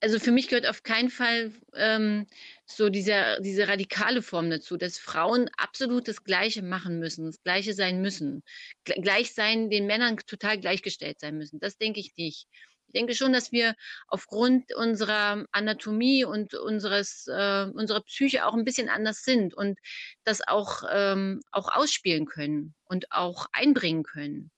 Also 0.00 0.18
für 0.18 0.32
mich 0.32 0.48
gehört 0.48 0.66
auf 0.66 0.82
keinen 0.82 1.10
Fall 1.10 1.52
ähm, 1.74 2.26
so 2.64 2.88
dieser, 2.88 3.40
diese 3.40 3.68
radikale 3.68 4.22
Form 4.22 4.50
dazu, 4.50 4.76
dass 4.76 4.98
Frauen 4.98 5.50
absolut 5.56 6.08
das 6.08 6.24
Gleiche 6.24 6.62
machen 6.62 6.98
müssen, 6.98 7.26
das 7.26 7.42
Gleiche 7.42 7.74
sein 7.74 8.00
müssen, 8.00 8.42
gleich 8.84 9.34
sein, 9.34 9.70
den 9.70 9.86
Männern 9.86 10.16
total 10.26 10.58
gleichgestellt 10.58 11.20
sein 11.20 11.36
müssen. 11.36 11.60
Das 11.60 11.76
denke 11.76 12.00
ich 12.00 12.16
nicht. 12.16 12.48
Ich 12.86 12.92
denke 12.94 13.14
schon, 13.14 13.32
dass 13.32 13.52
wir 13.52 13.76
aufgrund 14.08 14.74
unserer 14.74 15.44
Anatomie 15.52 16.24
und 16.24 16.54
unseres, 16.54 17.26
äh, 17.28 17.66
unserer 17.72 18.00
Psyche 18.00 18.46
auch 18.46 18.54
ein 18.54 18.64
bisschen 18.64 18.88
anders 18.88 19.22
sind 19.22 19.54
und 19.54 19.78
das 20.24 20.40
auch, 20.46 20.82
ähm, 20.90 21.40
auch 21.52 21.70
ausspielen 21.72 22.26
können 22.26 22.74
und 22.84 23.12
auch 23.12 23.46
einbringen 23.52 24.02
können. 24.02 24.50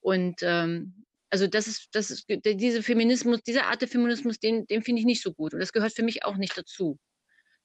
Und 0.00 0.40
ähm, 0.42 1.06
also 1.32 1.46
das 1.46 1.66
ist, 1.66 1.88
das 1.92 2.10
ist 2.10 2.26
diese 2.28 2.82
Feminismus, 2.82 3.42
diese 3.42 3.64
Art 3.64 3.80
der 3.80 3.88
Feminismus, 3.88 4.38
den, 4.38 4.66
den 4.66 4.82
finde 4.82 5.00
ich 5.00 5.06
nicht 5.06 5.22
so 5.22 5.32
gut. 5.32 5.54
Und 5.54 5.60
das 5.60 5.72
gehört 5.72 5.94
für 5.94 6.02
mich 6.02 6.26
auch 6.26 6.36
nicht 6.36 6.56
dazu. 6.58 6.98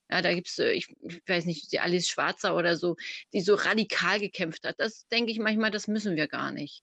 Ja, 0.09 0.21
da 0.21 0.33
gibt's, 0.33 0.57
äh, 0.57 0.71
ich, 0.71 0.87
ich 1.01 1.21
weiß 1.27 1.43
nicht, 1.43 1.69
die 1.73 1.81
Alice 1.81 2.07
Schwarzer 2.07 2.55
oder 2.55 2.77
so, 2.77 2.95
die 3.33 3.41
so 3.41 3.55
radikal 3.55 4.21
gekämpft 4.21 4.65
hat. 4.65 4.75
Das 4.77 5.05
denke 5.09 5.33
ich 5.33 5.39
manchmal, 5.39 5.69
das 5.69 5.89
müssen 5.89 6.15
wir 6.15 6.29
gar 6.29 6.53
nicht. 6.53 6.81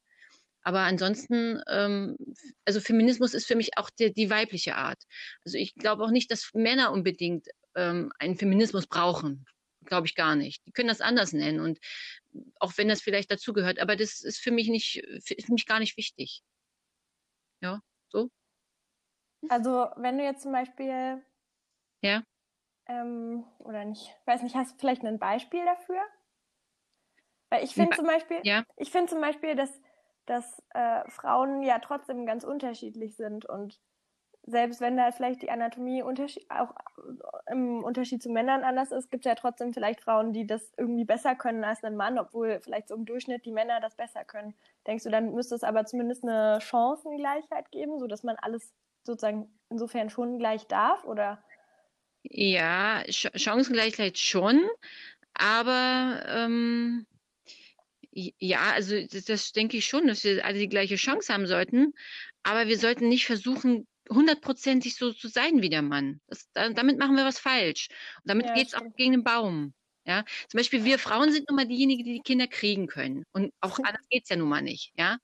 Aber 0.61 0.81
ansonsten, 0.81 1.62
ähm, 1.68 2.18
also 2.66 2.81
Feminismus 2.81 3.33
ist 3.33 3.47
für 3.47 3.57
mich 3.57 3.79
auch 3.79 3.88
die, 3.88 4.12
die 4.12 4.29
weibliche 4.29 4.77
Art. 4.77 5.03
Also 5.47 5.57
ich 5.57 5.75
glaube 5.77 6.05
auch 6.05 6.11
nicht, 6.11 6.31
dass 6.31 6.51
Männer 6.53 6.92
unbedingt 6.92 7.49
ähm, 7.77 8.12
einen 8.18 8.37
Feminismus 8.37 8.87
brauchen. 8.87 9.47
Glaube 9.87 10.07
ich 10.07 10.14
gar 10.14 10.37
nicht. 10.37 10.66
Die 10.66 10.73
können 10.73 10.88
das 10.88 11.01
anders 11.01 11.33
nennen 11.33 11.61
und 11.61 11.79
auch 12.61 12.75
wenn 12.77 12.88
das 12.88 13.01
vielleicht 13.01 13.31
dazugehört, 13.31 13.79
aber 13.79 13.97
das 13.97 14.20
ist 14.20 14.38
für 14.38 14.51
mich 14.51 14.68
nicht, 14.68 15.03
für 15.25 15.35
mich 15.49 15.66
gar 15.66 15.81
nicht 15.81 15.97
wichtig. 15.97 16.42
Ja, 17.64 17.81
so. 18.09 18.29
Also 19.48 19.88
wenn 19.96 20.18
du 20.18 20.24
jetzt 20.24 20.42
zum 20.42 20.53
Beispiel 20.53 21.24
ja. 22.05 22.22
Ähm, 22.87 23.44
oder 23.61 23.85
nicht, 23.87 24.14
weiß 24.27 24.42
nicht, 24.42 24.55
hast 24.55 24.74
du 24.74 24.79
vielleicht 24.79 25.03
ein 25.05 25.18
Beispiel 25.18 25.64
dafür? 25.64 26.03
Weil 27.48 27.64
ich 27.64 27.72
finde 27.72 27.96
zum 27.96 28.05
Beispiel, 28.05 28.40
ja. 28.42 28.64
ich 28.77 28.90
finde 28.90 29.11
zum 29.11 29.22
Beispiel, 29.22 29.55
dass, 29.55 29.81
dass 30.27 30.62
äh, 30.74 31.09
Frauen 31.09 31.62
ja 31.62 31.79
trotzdem 31.79 32.27
ganz 32.27 32.44
unterschiedlich 32.44 33.16
sind 33.16 33.46
und 33.46 33.81
selbst 34.46 34.80
wenn 34.80 34.96
da 34.96 35.11
vielleicht 35.11 35.42
die 35.42 35.50
Anatomie 35.50 36.02
auch 36.02 36.74
im 37.50 37.83
Unterschied 37.83 38.22
zu 38.22 38.30
Männern 38.30 38.62
anders 38.62 38.92
ist, 38.92 39.11
gibt 39.11 39.24
es 39.24 39.30
ja 39.30 39.35
trotzdem 39.35 39.72
vielleicht 39.72 40.00
Frauen, 40.02 40.33
die 40.33 40.46
das 40.46 40.72
irgendwie 40.76 41.04
besser 41.04 41.35
können 41.35 41.64
als 41.64 41.83
ein 41.83 41.96
Mann, 41.96 42.18
obwohl 42.18 42.61
vielleicht 42.61 42.88
so 42.88 42.94
im 42.94 43.07
Durchschnitt 43.07 43.46
die 43.46 43.52
Männer 43.52 43.80
das 43.80 43.96
besser 43.96 44.24
können. 44.24 44.54
Denkst 44.87 45.04
du, 45.04 45.11
dann 45.11 45.33
müsste 45.33 45.54
es 45.54 45.62
aber 45.62 45.87
zumindest 45.87 46.24
eine 46.24 46.61
Chancengleichheit 46.61 47.70
geben, 47.70 47.98
sodass 47.98 48.22
man 48.22 48.37
alles 48.37 48.74
sozusagen 49.02 49.48
insofern 49.70 50.11
schon 50.11 50.38
gleich 50.38 50.66
darf? 50.66 51.04
Oder 51.04 51.42
ja, 52.22 53.02
Ch 53.09 53.28
Chancengleichheit 53.35 54.18
schon, 54.18 54.61
aber 55.35 56.22
ähm, 56.26 57.07
ja, 58.12 58.72
also 58.72 58.94
das, 59.11 59.24
das, 59.24 59.52
denke 59.52 59.78
ich 59.78 59.87
schon, 59.87 60.07
dass 60.07 60.24
wir 60.24 60.44
alle 60.44 60.59
die 60.59 60.68
gleiche 60.68 60.96
Chance 60.96 61.33
haben 61.33 61.46
sollten, 61.46 61.94
aber 62.42 62.68
wir 62.68 62.78
sollten 62.78 63.09
nicht 63.09 63.26
versuchen, 63.26 63.87
hundertprozentig 64.10 64.96
so 64.96 65.12
zu 65.12 65.28
sein 65.28 65.62
wie 65.62 65.70
der 65.70 65.82
Mann. 65.82 66.20
Das, 66.26 66.48
damit 66.52 66.98
machen 66.98 67.16
wir 67.16 67.24
was 67.24 67.38
falsch. 67.38 67.88
Und 68.22 68.30
damit 68.30 68.46
ja, 68.46 68.54
geht 68.54 68.68
es 68.68 68.74
auch 68.74 68.82
gegen 68.96 69.12
den 69.12 69.24
Baum. 69.24 69.74
Ja, 70.06 70.24
zum 70.48 70.58
Beispiel 70.58 70.84
wir 70.84 70.98
Frauen 70.98 71.32
sind 71.32 71.48
nun 71.48 71.56
mal 71.56 71.66
diejenigen, 71.66 72.04
die 72.04 72.12
die 72.14 72.22
Kinder 72.22 72.46
kriegen 72.46 72.86
können. 72.86 73.24
Und 73.32 73.52
auch 73.60 73.78
anders 73.84 74.06
geht 74.10 74.24
es 74.24 74.28
ja 74.28 74.36
nun 74.36 74.48
mal 74.48 74.62
nicht. 74.62 74.92
Ja, 74.96 75.18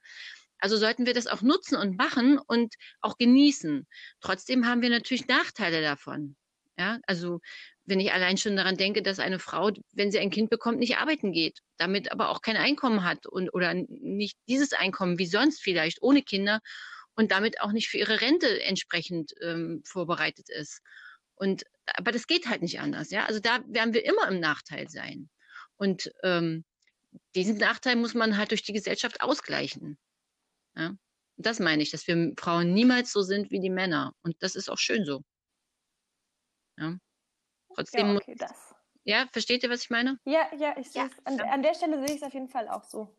also 0.59 0.77
sollten 0.77 1.07
wir 1.07 1.15
das 1.15 1.27
auch 1.27 1.43
nutzen 1.43 1.77
und 1.77 1.99
machen 1.99 2.39
und 2.39 2.75
auch 3.01 3.17
genießen. 3.19 3.87
Trotzdem 4.21 4.67
haben 4.67 4.83
wir 4.83 4.91
natürlich 4.91 5.27
Nachteile 5.27 5.83
davon. 5.83 6.37
Ja, 6.79 6.99
also 7.07 7.41
wenn 7.85 8.01
ich 8.01 8.13
allein 8.13 8.39
schon 8.39 8.57
daran 8.57 8.77
denke, 8.77 9.03
dass 9.03 9.19
eine 9.19 9.39
Frau, 9.39 9.71
wenn 9.93 10.11
sie 10.11 10.19
ein 10.19 10.31
Kind 10.31 10.49
bekommt, 10.49 10.79
nicht 10.79 10.97
arbeiten 10.97 11.33
geht, 11.33 11.59
damit 11.77 12.11
aber 12.13 12.31
auch 12.31 12.41
kein 12.41 12.57
Einkommen 12.57 13.05
hat 13.05 13.27
und 13.27 13.53
oder 13.53 13.75
nicht 13.75 14.39
dieses 14.49 14.73
Einkommen 14.73 15.19
wie 15.19 15.27
sonst 15.27 15.61
vielleicht 15.61 16.01
ohne 16.01 16.23
Kinder 16.23 16.61
und 17.17 17.33
damit 17.33 17.61
auch 17.61 17.73
nicht 17.73 17.89
für 17.89 17.99
ihre 17.99 18.21
Rente 18.21 18.63
entsprechend 18.63 19.33
ähm, 19.43 19.83
vorbereitet 19.85 20.49
ist. 20.49 20.81
Und 21.35 21.65
aber 21.87 22.13
das 22.13 22.27
geht 22.27 22.49
halt 22.49 22.63
nicht 22.63 22.81
anders, 22.81 23.11
ja. 23.11 23.25
Also 23.25 23.41
da 23.41 23.61
werden 23.67 23.95
wir 23.95 24.05
immer 24.05 24.29
im 24.29 24.41
Nachteil 24.41 24.89
sein. 24.89 25.31
Und 25.77 26.13
ähm, 26.23 26.65
diesen 27.35 27.57
Nachteil 27.57 27.97
muss 27.97 28.15
man 28.15 28.37
halt 28.37 28.51
durch 28.51 28.63
die 28.63 28.73
Gesellschaft 28.73 29.23
ausgleichen. 29.23 29.99
Ja? 30.77 30.95
Das 31.37 31.59
meine 31.59 31.83
ich, 31.83 31.91
dass 31.91 32.07
wir 32.07 32.33
Frauen 32.39 32.75
niemals 32.75 33.13
so 33.13 33.23
sind 33.23 33.51
wie 33.51 33.61
die 33.61 33.71
Männer. 33.71 34.13
Und 34.23 34.37
das 34.41 34.55
ist 34.55 34.69
auch 34.69 34.79
schön 34.79 35.05
so. 35.05 35.23
Ja. 36.77 36.99
Trotzdem 37.75 38.09
ja, 38.09 38.17
okay, 38.17 38.35
das. 38.37 38.75
Ja, 39.05 39.29
versteht 39.33 39.63
ihr, 39.63 39.71
was 39.71 39.83
ich 39.83 39.91
meine? 39.91 40.19
Ja, 40.25 40.55
ja, 40.57 40.77
ich 40.77 40.93
ja. 40.93 41.09
An, 41.25 41.41
an 41.41 41.63
der 41.63 41.75
Stelle 41.75 41.99
sehe 41.99 42.17
ich 42.17 42.23
es 42.23 42.23
auf 42.23 42.35
jeden 42.35 42.49
Fall 42.49 42.69
auch 42.69 42.85
so. 42.85 43.17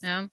Ja. 0.00 0.28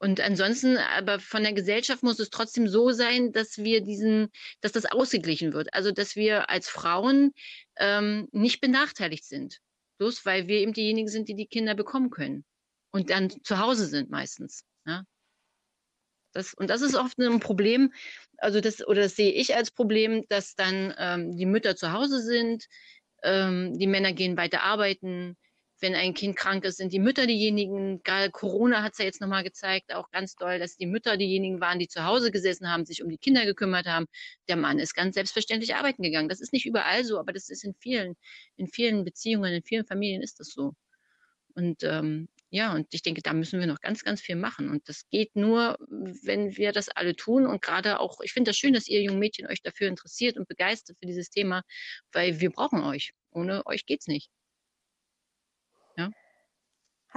Und 0.00 0.20
ansonsten, 0.20 0.76
aber 0.76 1.18
von 1.18 1.42
der 1.42 1.52
Gesellschaft 1.52 2.04
muss 2.04 2.20
es 2.20 2.30
trotzdem 2.30 2.68
so 2.68 2.92
sein, 2.92 3.32
dass 3.32 3.58
wir 3.58 3.80
diesen, 3.80 4.30
dass 4.60 4.70
das 4.70 4.86
ausgeglichen 4.86 5.52
wird. 5.52 5.74
Also, 5.74 5.90
dass 5.90 6.14
wir 6.14 6.50
als 6.50 6.68
Frauen 6.68 7.32
ähm, 7.76 8.28
nicht 8.30 8.60
benachteiligt 8.60 9.24
sind. 9.24 9.58
Bloß 9.98 10.24
weil 10.24 10.46
wir 10.46 10.60
eben 10.60 10.72
diejenigen 10.72 11.08
sind, 11.08 11.28
die 11.28 11.34
die 11.34 11.48
Kinder 11.48 11.74
bekommen 11.74 12.10
können. 12.10 12.44
Und 12.92 13.10
dann 13.10 13.30
zu 13.42 13.58
Hause 13.58 13.86
sind 13.86 14.08
meistens. 14.08 14.64
Ja? 14.86 15.02
Das, 16.32 16.54
und 16.54 16.70
das 16.70 16.82
ist 16.82 16.94
oft 16.94 17.18
ein 17.18 17.40
Problem, 17.40 17.92
also 18.36 18.60
das, 18.60 18.86
oder 18.86 19.02
das 19.02 19.16
sehe 19.16 19.32
ich 19.32 19.56
als 19.56 19.72
Problem, 19.72 20.24
dass 20.28 20.54
dann 20.54 20.94
ähm, 20.96 21.36
die 21.36 21.46
Mütter 21.46 21.74
zu 21.74 21.92
Hause 21.92 22.22
sind, 22.22 22.66
ähm, 23.24 23.76
die 23.76 23.88
Männer 23.88 24.12
gehen 24.12 24.36
weiter 24.36 24.62
arbeiten. 24.62 25.36
Wenn 25.80 25.94
ein 25.94 26.14
Kind 26.14 26.36
krank 26.36 26.64
ist, 26.64 26.78
sind 26.78 26.92
die 26.92 26.98
Mütter 26.98 27.26
diejenigen. 27.26 28.02
Corona 28.32 28.82
hat 28.82 28.92
es 28.92 28.98
ja 28.98 29.04
jetzt 29.04 29.20
nochmal 29.20 29.44
gezeigt, 29.44 29.94
auch 29.94 30.10
ganz 30.10 30.34
doll, 30.34 30.58
dass 30.58 30.76
die 30.76 30.86
Mütter 30.86 31.16
diejenigen 31.16 31.60
waren, 31.60 31.78
die 31.78 31.88
zu 31.88 32.04
Hause 32.04 32.30
gesessen 32.30 32.68
haben, 32.68 32.84
sich 32.84 33.02
um 33.02 33.08
die 33.08 33.18
Kinder 33.18 33.44
gekümmert 33.44 33.86
haben. 33.86 34.06
Der 34.48 34.56
Mann 34.56 34.78
ist 34.78 34.94
ganz 34.94 35.14
selbstverständlich 35.14 35.74
arbeiten 35.76 36.02
gegangen. 36.02 36.28
Das 36.28 36.40
ist 36.40 36.52
nicht 36.52 36.66
überall 36.66 37.04
so, 37.04 37.18
aber 37.18 37.32
das 37.32 37.48
ist 37.48 37.64
in 37.64 37.74
vielen, 37.74 38.16
in 38.56 38.66
vielen 38.68 39.04
Beziehungen, 39.04 39.52
in 39.54 39.62
vielen 39.62 39.86
Familien 39.86 40.22
ist 40.22 40.40
das 40.40 40.48
so. 40.48 40.74
Und 41.54 41.82
ähm, 41.84 42.28
ja, 42.50 42.74
und 42.74 42.86
ich 42.92 43.02
denke, 43.02 43.20
da 43.20 43.32
müssen 43.34 43.60
wir 43.60 43.66
noch 43.66 43.80
ganz, 43.80 44.04
ganz 44.04 44.20
viel 44.22 44.36
machen. 44.36 44.70
Und 44.70 44.88
das 44.88 45.08
geht 45.10 45.36
nur, 45.36 45.76
wenn 45.88 46.56
wir 46.56 46.72
das 46.72 46.88
alle 46.88 47.14
tun. 47.14 47.46
Und 47.46 47.60
gerade 47.62 48.00
auch, 48.00 48.20
ich 48.22 48.32
finde 48.32 48.50
das 48.50 48.56
schön, 48.56 48.72
dass 48.72 48.88
ihr 48.88 49.02
jungen 49.02 49.18
Mädchen 49.18 49.46
euch 49.46 49.60
dafür 49.62 49.88
interessiert 49.88 50.38
und 50.38 50.48
begeistert 50.48 50.96
für 50.98 51.06
dieses 51.06 51.30
Thema, 51.30 51.62
weil 52.12 52.40
wir 52.40 52.50
brauchen 52.50 52.82
euch. 52.82 53.12
Ohne 53.30 53.66
euch 53.66 53.84
geht's 53.86 54.06
nicht. 54.06 54.30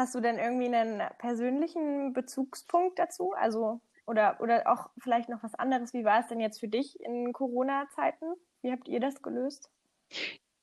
Hast 0.01 0.15
du 0.15 0.19
denn 0.19 0.39
irgendwie 0.39 0.65
einen 0.65 0.99
persönlichen 1.19 2.11
Bezugspunkt 2.13 2.97
dazu? 2.97 3.33
Also, 3.33 3.81
oder, 4.07 4.41
oder 4.41 4.63
auch 4.65 4.89
vielleicht 4.97 5.29
noch 5.29 5.43
was 5.43 5.53
anderes? 5.53 5.93
Wie 5.93 6.03
war 6.03 6.19
es 6.21 6.27
denn 6.27 6.39
jetzt 6.39 6.59
für 6.59 6.67
dich 6.67 6.99
in 7.01 7.31
Corona-Zeiten? 7.33 8.33
Wie 8.63 8.71
habt 8.71 8.87
ihr 8.87 8.99
das 8.99 9.21
gelöst? 9.21 9.69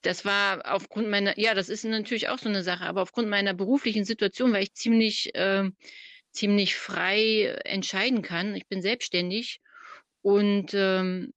das 0.03 0.24
war 0.24 0.62
aufgrund 0.74 1.09
meiner, 1.09 1.38
ja, 1.38 1.55
das 1.55 1.68
ist 1.68 1.85
natürlich 1.85 2.29
auch 2.29 2.38
so 2.38 2.48
eine 2.48 2.64
Sache, 2.64 2.85
aber 2.85 3.03
aufgrund 3.03 3.29
meiner 3.29 3.55
beruflichen 3.55 4.05
Situation, 4.05 4.53
weil 4.53 4.64
ich 4.64 4.74
ziemlich, 4.74 5.33
äh, 5.37 5.70
ziemlich 6.33 6.74
frei 6.74 7.57
entscheiden 7.64 8.22
kann. 8.22 8.57
Ich 8.57 8.66
bin 8.66 8.83
selbstständig 8.83 9.61
und 10.20 10.74
ähm, 10.74 11.33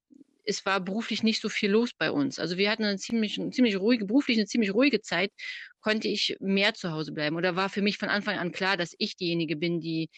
es 0.51 0.65
war 0.65 0.81
beruflich 0.81 1.23
nicht 1.23 1.41
so 1.41 1.49
viel 1.49 1.71
los 1.71 1.91
bei 1.97 2.11
uns. 2.11 2.37
Also 2.37 2.57
wir 2.57 2.69
hatten 2.69 2.83
eine 2.83 2.97
ziemlich, 2.97 3.39
eine 3.39 3.51
ziemlich 3.51 3.77
ruhige, 3.79 4.05
beruflich 4.05 4.37
eine 4.37 4.47
ziemlich 4.47 4.73
ruhige 4.73 5.01
Zeit, 5.01 5.31
konnte 5.79 6.09
ich 6.09 6.35
mehr 6.41 6.73
zu 6.73 6.91
Hause 6.91 7.13
bleiben. 7.13 7.37
Oder 7.37 7.55
war 7.55 7.69
für 7.69 7.81
mich 7.81 7.97
von 7.97 8.09
Anfang 8.09 8.37
an 8.37 8.51
klar, 8.51 8.77
dass 8.77 8.93
ich 8.97 9.15
diejenige 9.15 9.55
bin, 9.55 9.79
die 9.79 10.09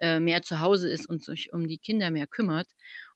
äh, 0.00 0.18
mehr 0.20 0.42
zu 0.42 0.60
Hause 0.60 0.90
ist 0.90 1.08
und 1.08 1.24
sich 1.24 1.52
um 1.52 1.68
die 1.68 1.78
Kinder 1.78 2.10
mehr 2.10 2.26
kümmert. 2.26 2.66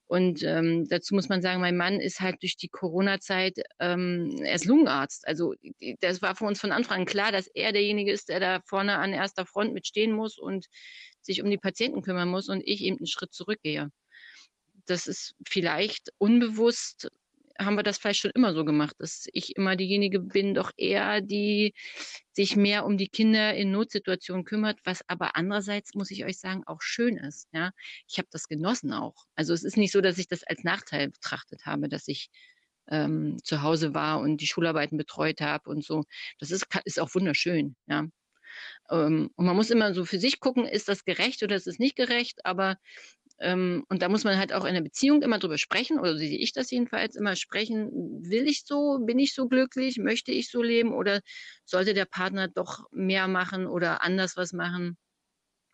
Und 0.07 0.43
ähm, 0.45 0.89
dazu 0.89 1.15
muss 1.15 1.29
man 1.29 1.43
sagen, 1.43 1.61
mein 1.61 1.77
Mann 1.77 2.01
ist 2.01 2.21
halt 2.21 2.43
durch 2.43 2.57
die 2.57 2.69
Corona-Zeit, 2.69 3.59
ähm, 3.81 4.37
er 4.43 4.55
ist 4.55 4.65
Lungenarzt. 4.65 5.27
Also 5.27 5.55
das 6.01 6.23
war 6.23 6.35
für 6.37 6.47
uns 6.47 6.61
von 6.61 6.73
Anfang 6.73 7.01
an 7.01 7.07
klar, 7.07 7.33
dass 7.33 7.49
er 7.49 7.73
derjenige 7.73 8.13
ist, 8.13 8.29
der 8.29 8.41
da 8.41 8.61
vorne 8.67 8.99
an 8.99 9.13
erster 9.13 9.47
Front 9.47 9.73
mitstehen 9.73 10.13
muss 10.13 10.39
und 10.39 10.67
sich 11.23 11.43
um 11.43 11.51
die 11.51 11.59
Patienten 11.59 12.03
kümmern 12.03 12.29
muss 12.29 12.49
und 12.49 12.63
ich 12.65 12.83
eben 12.83 12.97
einen 12.99 13.07
Schritt 13.07 13.33
zurückgehe. 13.33 13.91
Das 14.87 15.07
ist 15.07 15.35
vielleicht 15.47 16.13
unbewusst 16.19 17.11
haben 17.61 17.77
wir 17.77 17.83
das 17.83 17.99
vielleicht 17.99 18.21
schon 18.21 18.31
immer 18.35 18.55
so 18.55 18.65
gemacht, 18.65 18.97
dass 18.99 19.27
ich 19.33 19.57
immer 19.57 19.77
diejenige 19.77 20.21
bin, 20.21 20.55
doch 20.55 20.73
eher, 20.77 21.21
die 21.21 21.75
sich 22.33 22.57
mehr 22.57 22.87
um 22.87 22.97
die 22.97 23.09
Kinder 23.09 23.55
in 23.55 23.71
Notsituationen 23.71 24.45
kümmert, 24.45 24.79
was 24.85 25.07
aber 25.09 25.37
andererseits, 25.37 25.95
muss 25.95 26.11
ich 26.11 26.25
euch 26.25 26.39
sagen, 26.39 26.63
auch 26.67 26.81
schön 26.81 27.17
ist. 27.19 27.49
Ja, 27.53 27.73
ich 28.09 28.19
habe 28.19 28.29
das 28.31 28.49
genossen 28.49 28.93
auch. 28.93 29.27
Also 29.35 29.53
es 29.53 29.65
ist 29.65 29.77
nicht 29.77 29.93
so, 29.93 30.01
dass 30.01 30.19
ich 30.19 30.29
das 30.29 30.43
als 30.45 30.65
Nachteil 30.65 31.11
betrachtet 31.11 31.67
habe, 31.67 31.89
dass 31.89 32.09
ich 32.09 32.31
ähm, 32.89 33.39
zu 33.45 33.63
Hause 33.63 33.95
war 33.95 34.21
und 34.21 34.39
die 34.39 34.47
Schularbeiten 34.47 34.99
betreut 34.99 35.41
habe 35.41 35.71
und 35.71 35.85
so. 35.85 36.05
Das 36.39 36.51
ist, 36.51 36.67
ist 36.85 37.01
auch 37.01 37.15
wunderschön. 37.15 37.77
Ja. 37.87 38.07
Ähm, 38.91 39.31
und 39.37 39.47
man 39.47 39.57
muss 39.57 39.71
immer 39.71 39.95
so 39.95 40.05
für 40.05 40.19
sich 40.19 40.41
gucken, 40.41 40.65
ist 40.67 40.89
das 40.89 41.05
gerecht 41.05 41.43
oder 41.43 41.57
ist 41.57 41.67
es 41.67 41.79
nicht 41.79 41.97
gerecht, 41.97 42.45
aber 42.45 42.77
Ähm, 43.41 43.85
und 43.89 44.03
da 44.03 44.09
muss 44.09 44.25
man 44.25 44.39
halt 44.39 44.53
auch 44.53 44.65
in 44.67 44.75
der 44.75 44.83
Beziehung 44.83 45.23
immer 45.23 45.39
drüber 45.39 45.59
sprechen, 45.59 45.99
oder 45.99 46.13
so 46.13 46.19
sehe 46.19 46.39
ich 46.39 46.53
das 46.53 46.71
jedenfalls, 46.71 47.17
immer 47.17 47.37
sprechen, 47.37 47.91
will 48.23 48.49
ich 48.49 48.65
so, 48.67 48.99
bin 49.01 49.19
ich 49.19 49.35
so 49.35 49.49
glücklich, 49.49 49.99
möchte 49.99 50.33
ich 50.33 50.51
so 50.51 50.63
leben 50.63 50.93
oder 50.95 51.21
sollte 51.65 51.95
der 51.95 52.05
Partner 52.07 52.49
doch 52.49 52.85
mehr 52.93 53.29
machen 53.29 53.67
oder 53.67 54.03
anders 54.03 54.37
was 54.37 54.53
machen? 54.53 54.97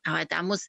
Aber 0.04 0.24
da 0.26 0.42
muss 0.42 0.68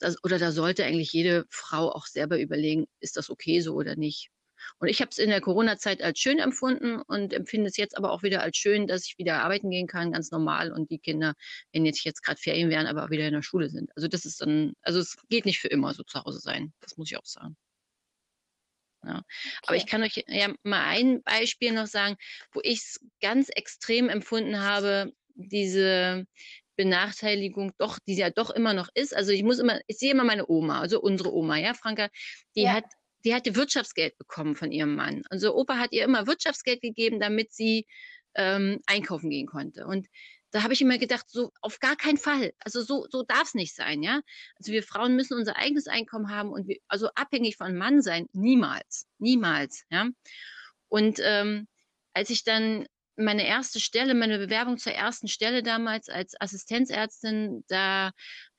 das, 0.00 0.16
oder 0.24 0.38
da 0.38 0.52
sollte 0.52 0.84
eigentlich 0.84 1.12
jede 1.12 1.46
Frau 1.50 1.90
auch 1.92 2.06
selber 2.06 2.40
überlegen, 2.40 2.86
ist 3.00 3.16
das 3.16 3.30
okay 3.30 3.60
so 3.60 3.74
oder 3.74 3.96
nicht? 3.96 4.30
Und 4.78 4.88
ich 4.88 5.00
habe 5.00 5.10
es 5.10 5.18
in 5.18 5.30
der 5.30 5.40
Corona-Zeit 5.40 6.02
als 6.02 6.18
schön 6.18 6.38
empfunden 6.38 7.00
und 7.02 7.32
empfinde 7.32 7.68
es 7.68 7.76
jetzt 7.76 7.96
aber 7.96 8.12
auch 8.12 8.22
wieder 8.22 8.42
als 8.42 8.56
schön, 8.56 8.86
dass 8.86 9.06
ich 9.06 9.18
wieder 9.18 9.42
arbeiten 9.42 9.70
gehen 9.70 9.86
kann, 9.86 10.12
ganz 10.12 10.30
normal 10.30 10.72
und 10.72 10.90
die 10.90 10.98
Kinder, 10.98 11.34
wenn 11.72 11.86
jetzt 11.86 12.04
jetzt 12.04 12.22
gerade 12.22 12.40
Ferien 12.40 12.70
wären, 12.70 12.86
aber 12.86 13.04
auch 13.04 13.10
wieder 13.10 13.26
in 13.26 13.34
der 13.34 13.42
Schule 13.42 13.70
sind. 13.70 13.90
Also 13.96 14.08
das 14.08 14.24
ist 14.24 14.40
dann, 14.40 14.74
also 14.82 15.00
es 15.00 15.16
geht 15.28 15.46
nicht 15.46 15.60
für 15.60 15.68
immer 15.68 15.94
so 15.94 16.02
zu 16.02 16.22
Hause 16.24 16.40
sein. 16.40 16.72
Das 16.80 16.96
muss 16.96 17.10
ich 17.10 17.16
auch 17.16 17.26
sagen. 17.26 17.56
Ja. 19.04 19.18
Okay. 19.18 19.26
Aber 19.66 19.76
ich 19.76 19.86
kann 19.86 20.02
euch 20.02 20.24
ja 20.26 20.52
mal 20.62 20.84
ein 20.84 21.22
Beispiel 21.22 21.72
noch 21.72 21.86
sagen, 21.86 22.16
wo 22.52 22.60
ich 22.62 22.78
es 22.78 23.00
ganz 23.20 23.48
extrem 23.48 24.08
empfunden 24.08 24.60
habe, 24.60 25.12
diese 25.34 26.26
Benachteiligung 26.76 27.72
doch, 27.78 27.98
die 28.06 28.16
ja 28.16 28.30
doch 28.30 28.50
immer 28.50 28.72
noch 28.72 28.88
ist. 28.94 29.14
Also 29.14 29.32
ich 29.32 29.42
muss 29.42 29.58
immer, 29.58 29.80
ich 29.86 29.98
sehe 29.98 30.12
immer 30.12 30.24
meine 30.24 30.48
Oma, 30.48 30.80
also 30.80 31.00
unsere 31.00 31.32
Oma, 31.34 31.56
ja, 31.56 31.74
Franka, 31.74 32.08
die 32.54 32.62
ja. 32.62 32.72
hat 32.72 32.84
die 33.24 33.34
hatte 33.34 33.56
Wirtschaftsgeld 33.56 34.16
bekommen 34.18 34.56
von 34.56 34.72
ihrem 34.72 34.94
Mann. 34.94 35.22
Also 35.30 35.54
Opa 35.54 35.78
hat 35.78 35.92
ihr 35.92 36.04
immer 36.04 36.26
Wirtschaftsgeld 36.26 36.80
gegeben, 36.80 37.20
damit 37.20 37.52
sie 37.52 37.86
ähm, 38.34 38.80
einkaufen 38.86 39.30
gehen 39.30 39.46
konnte. 39.46 39.86
Und 39.86 40.06
da 40.50 40.62
habe 40.62 40.72
ich 40.72 40.80
immer 40.80 40.98
gedacht, 40.98 41.26
so 41.28 41.52
auf 41.60 41.78
gar 41.78 41.96
keinen 41.96 42.16
Fall. 42.16 42.52
Also 42.60 42.82
so, 42.82 43.06
so 43.10 43.22
darf 43.22 43.48
es 43.48 43.54
nicht 43.54 43.74
sein, 43.74 44.02
ja. 44.02 44.20
Also 44.56 44.72
wir 44.72 44.82
Frauen 44.82 45.14
müssen 45.14 45.36
unser 45.36 45.56
eigenes 45.56 45.86
Einkommen 45.86 46.30
haben 46.30 46.50
und 46.50 46.68
wir, 46.68 46.78
also 46.88 47.08
abhängig 47.14 47.56
von 47.56 47.76
Mann 47.76 48.00
sein, 48.00 48.26
niemals, 48.32 49.06
niemals, 49.18 49.84
ja. 49.90 50.08
Und 50.88 51.20
ähm, 51.22 51.68
als 52.14 52.30
ich 52.30 52.44
dann 52.44 52.86
meine 53.16 53.46
erste 53.46 53.80
Stelle, 53.80 54.14
meine 54.14 54.38
Bewerbung 54.38 54.78
zur 54.78 54.92
ersten 54.92 55.28
Stelle 55.28 55.62
damals 55.62 56.08
als 56.08 56.40
Assistenzärztin, 56.40 57.64
da 57.68 58.12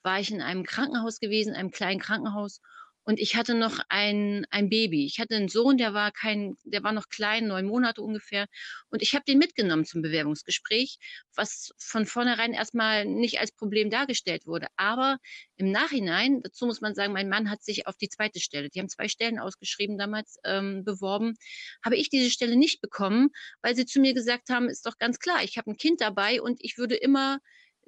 war 0.03 0.19
ich 0.19 0.31
in 0.31 0.41
einem 0.41 0.63
Krankenhaus 0.63 1.19
gewesen, 1.19 1.55
einem 1.55 1.71
kleinen 1.71 1.99
Krankenhaus 1.99 2.61
und 3.09 3.19
ich 3.19 3.35
hatte 3.35 3.55
noch 3.55 3.79
ein, 3.89 4.45
ein 4.51 4.69
Baby. 4.69 5.03
Ich 5.07 5.19
hatte 5.19 5.35
einen 5.35 5.49
Sohn, 5.49 5.79
der 5.79 5.95
war 5.95 6.11
kein, 6.11 6.57
der 6.63 6.83
war 6.83 6.91
noch 6.91 7.09
klein, 7.09 7.47
neun 7.47 7.65
Monate 7.65 8.03
ungefähr. 8.03 8.45
Und 8.91 9.01
ich 9.01 9.15
habe 9.15 9.25
den 9.27 9.39
mitgenommen 9.39 9.83
zum 9.83 10.03
Bewerbungsgespräch, 10.03 10.99
was 11.35 11.71
von 11.79 12.05
vornherein 12.05 12.53
erstmal 12.53 13.05
nicht 13.05 13.39
als 13.39 13.51
Problem 13.51 13.89
dargestellt 13.89 14.45
wurde. 14.45 14.67
Aber 14.75 15.17
im 15.55 15.71
Nachhinein, 15.71 16.43
dazu 16.43 16.67
muss 16.67 16.81
man 16.81 16.93
sagen, 16.93 17.11
mein 17.11 17.29
Mann 17.29 17.49
hat 17.49 17.63
sich 17.63 17.87
auf 17.87 17.97
die 17.97 18.09
zweite 18.09 18.39
Stelle, 18.39 18.69
die 18.69 18.79
haben 18.79 18.89
zwei 18.89 19.07
Stellen 19.07 19.39
ausgeschrieben 19.39 19.97
damals, 19.97 20.37
ähm, 20.43 20.83
beworben, 20.83 21.33
habe 21.83 21.95
ich 21.95 22.11
diese 22.11 22.29
Stelle 22.29 22.57
nicht 22.57 22.79
bekommen, 22.79 23.29
weil 23.63 23.75
sie 23.75 23.87
zu 23.87 23.99
mir 23.99 24.13
gesagt 24.13 24.49
haben, 24.49 24.69
ist 24.69 24.85
doch 24.85 24.99
ganz 24.99 25.17
klar, 25.17 25.43
ich 25.43 25.57
habe 25.57 25.71
ein 25.71 25.77
Kind 25.77 25.99
dabei 25.99 26.43
und 26.43 26.63
ich 26.63 26.77
würde 26.77 26.93
immer 26.93 27.39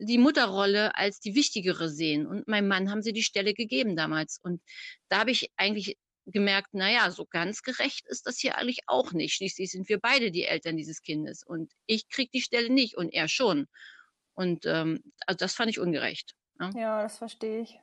die 0.01 0.17
Mutterrolle 0.17 0.95
als 0.95 1.19
die 1.19 1.35
wichtigere 1.35 1.89
sehen. 1.89 2.25
Und 2.25 2.47
meinem 2.47 2.67
Mann 2.67 2.89
haben 2.89 3.03
sie 3.03 3.13
die 3.13 3.23
Stelle 3.23 3.53
gegeben 3.53 3.95
damals. 3.95 4.39
Und 4.41 4.61
da 5.09 5.19
habe 5.19 5.31
ich 5.31 5.51
eigentlich 5.57 5.97
gemerkt, 6.25 6.73
naja, 6.73 7.11
so 7.11 7.25
ganz 7.25 7.61
gerecht 7.61 8.07
ist 8.07 8.25
das 8.25 8.39
hier 8.39 8.57
eigentlich 8.57 8.79
auch 8.87 9.11
nicht. 9.11 9.35
Schließlich 9.35 9.71
sind 9.71 9.89
wir 9.89 9.99
beide 9.99 10.31
die 10.31 10.45
Eltern 10.45 10.77
dieses 10.77 11.01
Kindes. 11.01 11.43
Und 11.43 11.71
ich 11.85 12.09
kriege 12.09 12.31
die 12.33 12.41
Stelle 12.41 12.69
nicht 12.69 12.97
und 12.97 13.13
er 13.13 13.27
schon. 13.27 13.67
Und 14.33 14.65
ähm, 14.65 15.03
also 15.27 15.37
das 15.37 15.53
fand 15.53 15.69
ich 15.69 15.79
ungerecht. 15.79 16.35
Ja, 16.59 16.71
ja 16.75 17.01
das 17.03 17.17
verstehe 17.17 17.61
ich. 17.61 17.79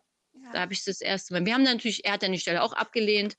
Da 0.53 0.61
habe 0.61 0.73
ich 0.73 0.85
das 0.85 1.01
erste 1.01 1.35
Mal. 1.35 1.45
Wir 1.45 1.55
haben 1.55 1.65
natürlich, 1.65 2.05
er 2.05 2.13
hat 2.13 2.23
dann 2.23 2.33
die 2.33 2.39
Stelle 2.39 2.63
auch 2.63 2.73
abgelehnt. 2.73 3.37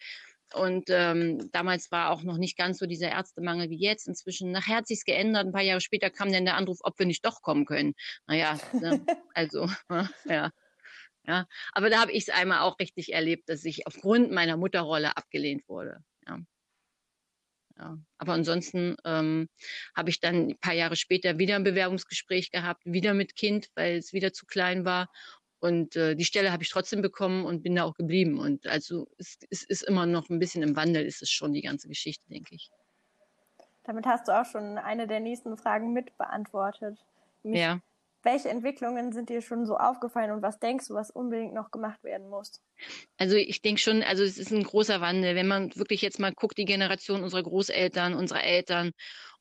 Und 0.53 0.85
ähm, 0.89 1.49
damals 1.51 1.91
war 1.91 2.09
auch 2.09 2.23
noch 2.23 2.38
nicht 2.38 2.57
ganz 2.57 2.79
so 2.79 2.85
dieser 2.85 3.09
Ärztemangel 3.09 3.69
wie 3.69 3.79
jetzt. 3.79 4.07
Inzwischen, 4.07 4.51
nachher 4.51 4.77
hat 4.77 4.88
sich's 4.88 5.05
geändert. 5.05 5.45
Ein 5.45 5.51
paar 5.51 5.62
Jahre 5.62 5.81
später 5.81 6.09
kam 6.09 6.31
dann 6.31 6.45
der 6.45 6.55
Anruf, 6.55 6.79
ob 6.81 6.97
wir 6.97 7.05
nicht 7.05 7.25
doch 7.25 7.41
kommen 7.41 7.65
können. 7.65 7.93
Naja, 8.27 8.59
ne? 8.73 9.05
also, 9.33 9.69
ja. 10.25 10.51
Ja, 11.27 11.45
aber 11.73 11.91
da 11.91 11.99
habe 12.01 12.12
ich 12.12 12.23
es 12.23 12.29
einmal 12.29 12.62
auch 12.62 12.79
richtig 12.79 13.13
erlebt, 13.13 13.49
dass 13.49 13.63
ich 13.65 13.85
aufgrund 13.85 14.31
meiner 14.31 14.57
Mutterrolle 14.57 15.15
abgelehnt 15.15 15.67
wurde. 15.67 16.03
Ja. 16.27 16.39
Ja. 17.77 17.97
Aber 18.17 18.33
ansonsten 18.33 18.97
ähm, 19.05 19.47
habe 19.95 20.09
ich 20.09 20.19
dann 20.19 20.49
ein 20.49 20.57
paar 20.59 20.73
Jahre 20.73 20.95
später 20.95 21.38
wieder 21.38 21.55
ein 21.55 21.63
Bewerbungsgespräch 21.63 22.51
gehabt, 22.51 22.81
wieder 22.85 23.13
mit 23.13 23.35
Kind, 23.35 23.69
weil 23.75 23.97
es 23.97 24.12
wieder 24.12 24.33
zu 24.33 24.45
klein 24.45 24.83
war. 24.85 25.09
Und 25.59 25.95
äh, 25.95 26.15
die 26.15 26.25
Stelle 26.25 26.51
habe 26.51 26.63
ich 26.63 26.69
trotzdem 26.69 27.01
bekommen 27.01 27.45
und 27.45 27.63
bin 27.63 27.75
da 27.75 27.83
auch 27.83 27.95
geblieben. 27.95 28.39
Und 28.39 28.67
also 28.67 29.07
es, 29.17 29.37
es 29.49 29.63
ist 29.63 29.83
immer 29.83 30.05
noch 30.05 30.29
ein 30.29 30.39
bisschen 30.39 30.63
im 30.63 30.75
Wandel, 30.75 31.05
ist 31.05 31.21
es 31.21 31.29
schon 31.29 31.53
die 31.53 31.61
ganze 31.61 31.87
Geschichte, 31.87 32.23
denke 32.29 32.55
ich. 32.55 32.71
Damit 33.83 34.05
hast 34.05 34.27
du 34.27 34.39
auch 34.39 34.45
schon 34.45 34.77
eine 34.77 35.07
der 35.07 35.19
nächsten 35.19 35.57
Fragen 35.57 35.93
mit 35.93 36.17
beantwortet. 36.17 36.97
Mich, 37.43 37.59
ja. 37.59 37.79
Welche 38.21 38.49
Entwicklungen 38.49 39.13
sind 39.13 39.29
dir 39.29 39.41
schon 39.41 39.65
so 39.65 39.77
aufgefallen 39.77 40.31
und 40.31 40.41
was 40.41 40.59
denkst 40.59 40.87
du, 40.89 40.93
was 40.93 41.09
unbedingt 41.09 41.53
noch 41.53 41.71
gemacht 41.71 42.03
werden 42.03 42.29
muss? 42.29 42.61
Also 43.17 43.37
ich 43.37 43.61
denke 43.61 43.79
schon, 43.79 44.03
also 44.03 44.23
es 44.23 44.37
ist 44.37 44.51
ein 44.51 44.63
großer 44.63 44.99
Wandel. 44.99 45.35
Wenn 45.35 45.47
man 45.47 45.73
wirklich 45.75 46.01
jetzt 46.01 46.19
mal 46.19 46.33
guckt, 46.33 46.57
die 46.57 46.65
Generation 46.65 47.23
unserer 47.23 47.43
Großeltern, 47.43 48.13
unserer 48.13 48.43
Eltern 48.43 48.91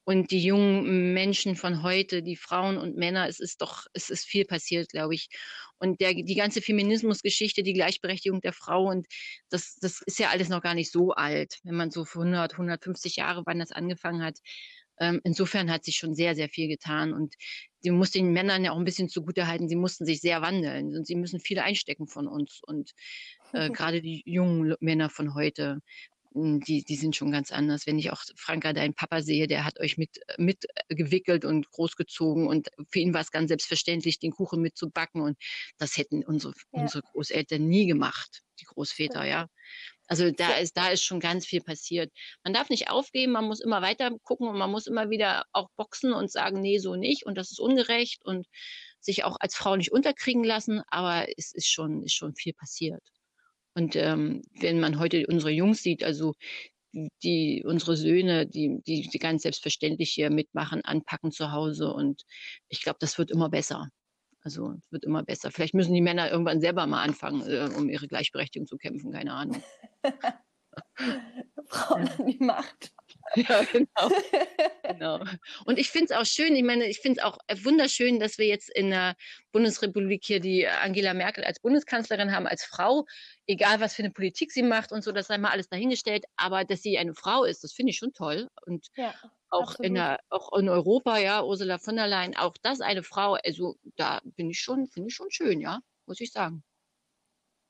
und 0.08 0.30
die 0.30 0.42
jungen 0.42 1.12
Menschen 1.12 1.54
von 1.54 1.82
heute, 1.82 2.22
die 2.22 2.36
Frauen 2.36 2.78
und 2.78 2.96
Männer, 2.96 3.28
es 3.28 3.40
ist 3.40 3.60
doch, 3.60 3.84
es 3.92 4.08
ist 4.08 4.24
viel 4.24 4.46
passiert, 4.46 4.88
glaube 4.88 5.14
ich. 5.14 5.28
Und 5.76 6.00
der, 6.00 6.14
die 6.14 6.34
ganze 6.34 6.62
Feminismusgeschichte, 6.62 7.62
die 7.62 7.74
Gleichberechtigung 7.74 8.40
der 8.40 8.54
Frau 8.54 8.88
und 8.88 9.06
das, 9.50 9.76
das 9.82 10.00
ist 10.06 10.18
ja 10.18 10.30
alles 10.30 10.48
noch 10.48 10.62
gar 10.62 10.72
nicht 10.72 10.90
so 10.90 11.10
alt, 11.10 11.58
wenn 11.62 11.74
man 11.74 11.90
so 11.90 12.06
für 12.06 12.20
100, 12.20 12.52
150 12.54 13.16
Jahre, 13.16 13.42
wann 13.44 13.58
das 13.58 13.70
angefangen 13.70 14.22
hat. 14.22 14.38
Ähm, 14.98 15.20
insofern 15.24 15.70
hat 15.70 15.84
sich 15.84 15.96
schon 15.96 16.14
sehr, 16.14 16.34
sehr 16.34 16.48
viel 16.48 16.68
getan 16.68 17.12
und 17.12 17.34
die 17.84 17.90
muss 17.90 18.10
den 18.10 18.32
Männern 18.32 18.64
ja 18.64 18.72
auch 18.72 18.78
ein 18.78 18.86
bisschen 18.86 19.10
zugutehalten. 19.10 19.68
Sie 19.68 19.76
mussten 19.76 20.06
sich 20.06 20.22
sehr 20.22 20.40
wandeln 20.40 20.96
und 20.96 21.06
sie 21.06 21.16
müssen 21.16 21.38
viel 21.38 21.58
einstecken 21.58 22.08
von 22.08 22.26
uns 22.26 22.62
und 22.66 22.92
äh, 23.52 23.68
gerade 23.70 24.00
die 24.00 24.22
jungen 24.24 24.74
Männer 24.80 25.10
von 25.10 25.34
heute 25.34 25.82
die, 26.32 26.84
die 26.84 26.96
sind 26.96 27.16
schon 27.16 27.30
ganz 27.30 27.50
anders. 27.50 27.86
Wenn 27.86 27.98
ich 27.98 28.10
auch 28.10 28.22
Franka, 28.36 28.72
deinen 28.72 28.94
Papa 28.94 29.22
sehe, 29.22 29.46
der 29.46 29.64
hat 29.64 29.80
euch 29.80 29.96
mit, 29.96 30.20
mit 30.36 30.66
gewickelt 30.88 31.44
und 31.44 31.70
großgezogen 31.70 32.46
und 32.46 32.68
für 32.90 32.98
ihn 32.98 33.14
war 33.14 33.20
es 33.20 33.30
ganz 33.30 33.48
selbstverständlich, 33.48 34.18
den 34.18 34.32
Kuchen 34.32 34.60
mitzubacken 34.60 35.22
und 35.22 35.38
das 35.78 35.96
hätten 35.96 36.24
unsere, 36.24 36.54
ja. 36.72 36.82
unsere 36.82 37.02
Großeltern 37.02 37.66
nie 37.66 37.86
gemacht, 37.86 38.42
die 38.60 38.64
Großväter, 38.66 39.24
ja. 39.24 39.48
Also 40.06 40.30
da 40.30 40.56
ist, 40.56 40.76
da 40.76 40.88
ist 40.88 41.04
schon 41.04 41.20
ganz 41.20 41.46
viel 41.46 41.60
passiert. 41.60 42.10
Man 42.42 42.54
darf 42.54 42.70
nicht 42.70 42.88
aufgeben, 42.88 43.32
man 43.32 43.44
muss 43.44 43.60
immer 43.60 43.82
weiter 43.82 44.10
gucken 44.22 44.48
und 44.48 44.56
man 44.58 44.70
muss 44.70 44.86
immer 44.86 45.10
wieder 45.10 45.44
auch 45.52 45.68
boxen 45.76 46.12
und 46.12 46.30
sagen, 46.30 46.60
nee, 46.60 46.78
so 46.78 46.96
nicht 46.96 47.26
und 47.26 47.36
das 47.36 47.50
ist 47.50 47.60
ungerecht 47.60 48.24
und 48.24 48.46
sich 49.00 49.24
auch 49.24 49.36
als 49.40 49.54
Frau 49.54 49.76
nicht 49.76 49.92
unterkriegen 49.92 50.44
lassen, 50.44 50.82
aber 50.88 51.26
es 51.36 51.52
ist 51.52 51.70
schon, 51.70 52.02
ist 52.02 52.14
schon 52.14 52.34
viel 52.34 52.54
passiert. 52.54 53.02
Und 53.78 53.94
ähm, 53.94 54.42
wenn 54.58 54.80
man 54.80 54.98
heute 54.98 55.24
unsere 55.28 55.52
Jungs 55.52 55.84
sieht, 55.84 56.02
also 56.02 56.34
die 57.22 57.62
unsere 57.64 57.96
Söhne, 57.96 58.44
die, 58.44 58.82
die, 58.82 59.02
die 59.08 59.18
ganz 59.20 59.42
selbstverständlich 59.42 60.10
hier 60.10 60.30
mitmachen, 60.30 60.84
anpacken 60.84 61.30
zu 61.30 61.52
Hause. 61.52 61.92
Und 61.92 62.24
ich 62.68 62.82
glaube, 62.82 62.98
das 63.00 63.18
wird 63.18 63.30
immer 63.30 63.48
besser. 63.48 63.88
Also 64.42 64.72
es 64.72 64.90
wird 64.90 65.04
immer 65.04 65.22
besser. 65.22 65.52
Vielleicht 65.52 65.74
müssen 65.74 65.94
die 65.94 66.00
Männer 66.00 66.28
irgendwann 66.28 66.60
selber 66.60 66.88
mal 66.88 67.04
anfangen, 67.04 67.48
äh, 67.48 67.70
um 67.76 67.88
ihre 67.88 68.08
Gleichberechtigung 68.08 68.66
zu 68.66 68.78
kämpfen, 68.78 69.12
keine 69.12 69.32
Ahnung. 69.32 69.62
Frauen 71.68 72.08
an 72.08 72.26
die 72.26 72.38
Macht. 72.42 72.92
Ja, 73.36 73.62
genau. 73.62 74.08
genau. 75.16 75.30
Und 75.64 75.78
ich 75.78 75.90
finde 75.90 76.06
es 76.06 76.10
auch 76.12 76.24
schön, 76.24 76.54
ich 76.54 76.62
meine, 76.62 76.86
ich 76.86 77.00
finde 77.00 77.20
es 77.20 77.24
auch 77.24 77.38
wunderschön, 77.64 78.20
dass 78.20 78.38
wir 78.38 78.46
jetzt 78.46 78.68
in 78.70 78.90
der 78.90 79.14
Bundesrepublik 79.52 80.24
hier 80.24 80.40
die 80.40 80.66
Angela 80.66 81.14
Merkel 81.14 81.44
als 81.44 81.60
Bundeskanzlerin 81.60 82.32
haben, 82.32 82.46
als 82.46 82.64
Frau, 82.64 83.06
egal 83.46 83.80
was 83.80 83.94
für 83.94 84.02
eine 84.02 84.12
Politik 84.12 84.52
sie 84.52 84.62
macht 84.62 84.92
und 84.92 85.02
so, 85.02 85.12
das 85.12 85.26
sei 85.28 85.38
mal 85.38 85.50
alles 85.50 85.68
dahingestellt, 85.68 86.24
aber 86.36 86.64
dass 86.64 86.82
sie 86.82 86.98
eine 86.98 87.14
Frau 87.14 87.44
ist, 87.44 87.64
das 87.64 87.72
finde 87.72 87.90
ich 87.90 87.98
schon 87.98 88.12
toll. 88.12 88.48
Und 88.66 88.88
ja, 88.96 89.14
auch 89.50 89.76
in 89.80 89.94
der, 89.94 90.20
auch 90.28 90.52
in 90.58 90.68
Europa, 90.68 91.18
ja, 91.18 91.42
Ursula 91.42 91.78
von 91.78 91.96
der 91.96 92.06
Leyen, 92.06 92.36
auch 92.36 92.54
das 92.62 92.80
eine 92.80 93.02
Frau, 93.02 93.34
also 93.44 93.76
da 93.96 94.20
bin 94.24 94.50
ich 94.50 94.60
schon, 94.60 94.86
finde 94.86 95.08
ich 95.08 95.14
schon 95.14 95.30
schön, 95.30 95.60
ja, 95.60 95.80
muss 96.06 96.20
ich 96.20 96.32
sagen. 96.32 96.62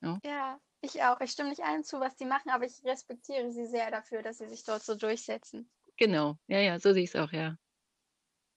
Ja. 0.01 0.19
ja. 0.23 0.59
Ich 0.81 1.03
auch. 1.03 1.19
Ich 1.19 1.31
stimme 1.31 1.49
nicht 1.49 1.63
allen 1.63 1.83
zu, 1.83 1.99
was 1.99 2.15
die 2.15 2.25
machen, 2.25 2.49
aber 2.51 2.65
ich 2.65 2.83
respektiere 2.85 3.51
sie 3.51 3.65
sehr 3.65 3.91
dafür, 3.91 4.21
dass 4.21 4.37
sie 4.37 4.47
sich 4.47 4.63
dort 4.63 4.83
so 4.83 4.95
durchsetzen. 4.95 5.69
Genau. 5.99 6.37
Ja, 6.47 6.59
ja, 6.59 6.79
so 6.79 6.93
sehe 6.93 7.03
ich 7.03 7.13
es 7.13 7.15
auch, 7.15 7.31
ja. 7.33 7.57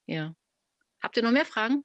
Ja. 0.07 0.35
Habt 1.03 1.17
ihr 1.17 1.25
noch 1.25 1.33
mehr 1.33 1.45
Fragen? 1.45 1.85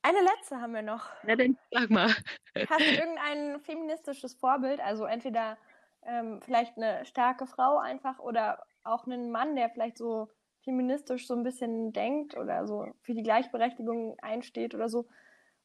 Eine 0.00 0.20
letzte 0.20 0.60
haben 0.60 0.74
wir 0.74 0.82
noch. 0.82 1.10
Na 1.22 1.36
dann 1.36 1.56
sag 1.70 1.90
mal. 1.90 2.08
Hast 2.08 2.80
du 2.80 2.84
irgendein 3.00 3.60
feministisches 3.60 4.34
Vorbild? 4.34 4.80
Also 4.80 5.04
entweder 5.04 5.58
ähm, 6.04 6.40
vielleicht 6.40 6.76
eine 6.76 7.04
starke 7.04 7.46
Frau 7.46 7.78
einfach 7.78 8.18
oder 8.18 8.64
auch 8.82 9.06
einen 9.06 9.30
Mann, 9.30 9.54
der 9.54 9.70
vielleicht 9.70 9.98
so 9.98 10.28
feministisch 10.64 11.26
so 11.26 11.34
ein 11.34 11.44
bisschen 11.44 11.92
denkt 11.92 12.36
oder 12.36 12.66
so 12.66 12.88
für 13.02 13.14
die 13.14 13.22
Gleichberechtigung 13.22 14.18
einsteht 14.20 14.74
oder 14.74 14.88
so. 14.88 15.06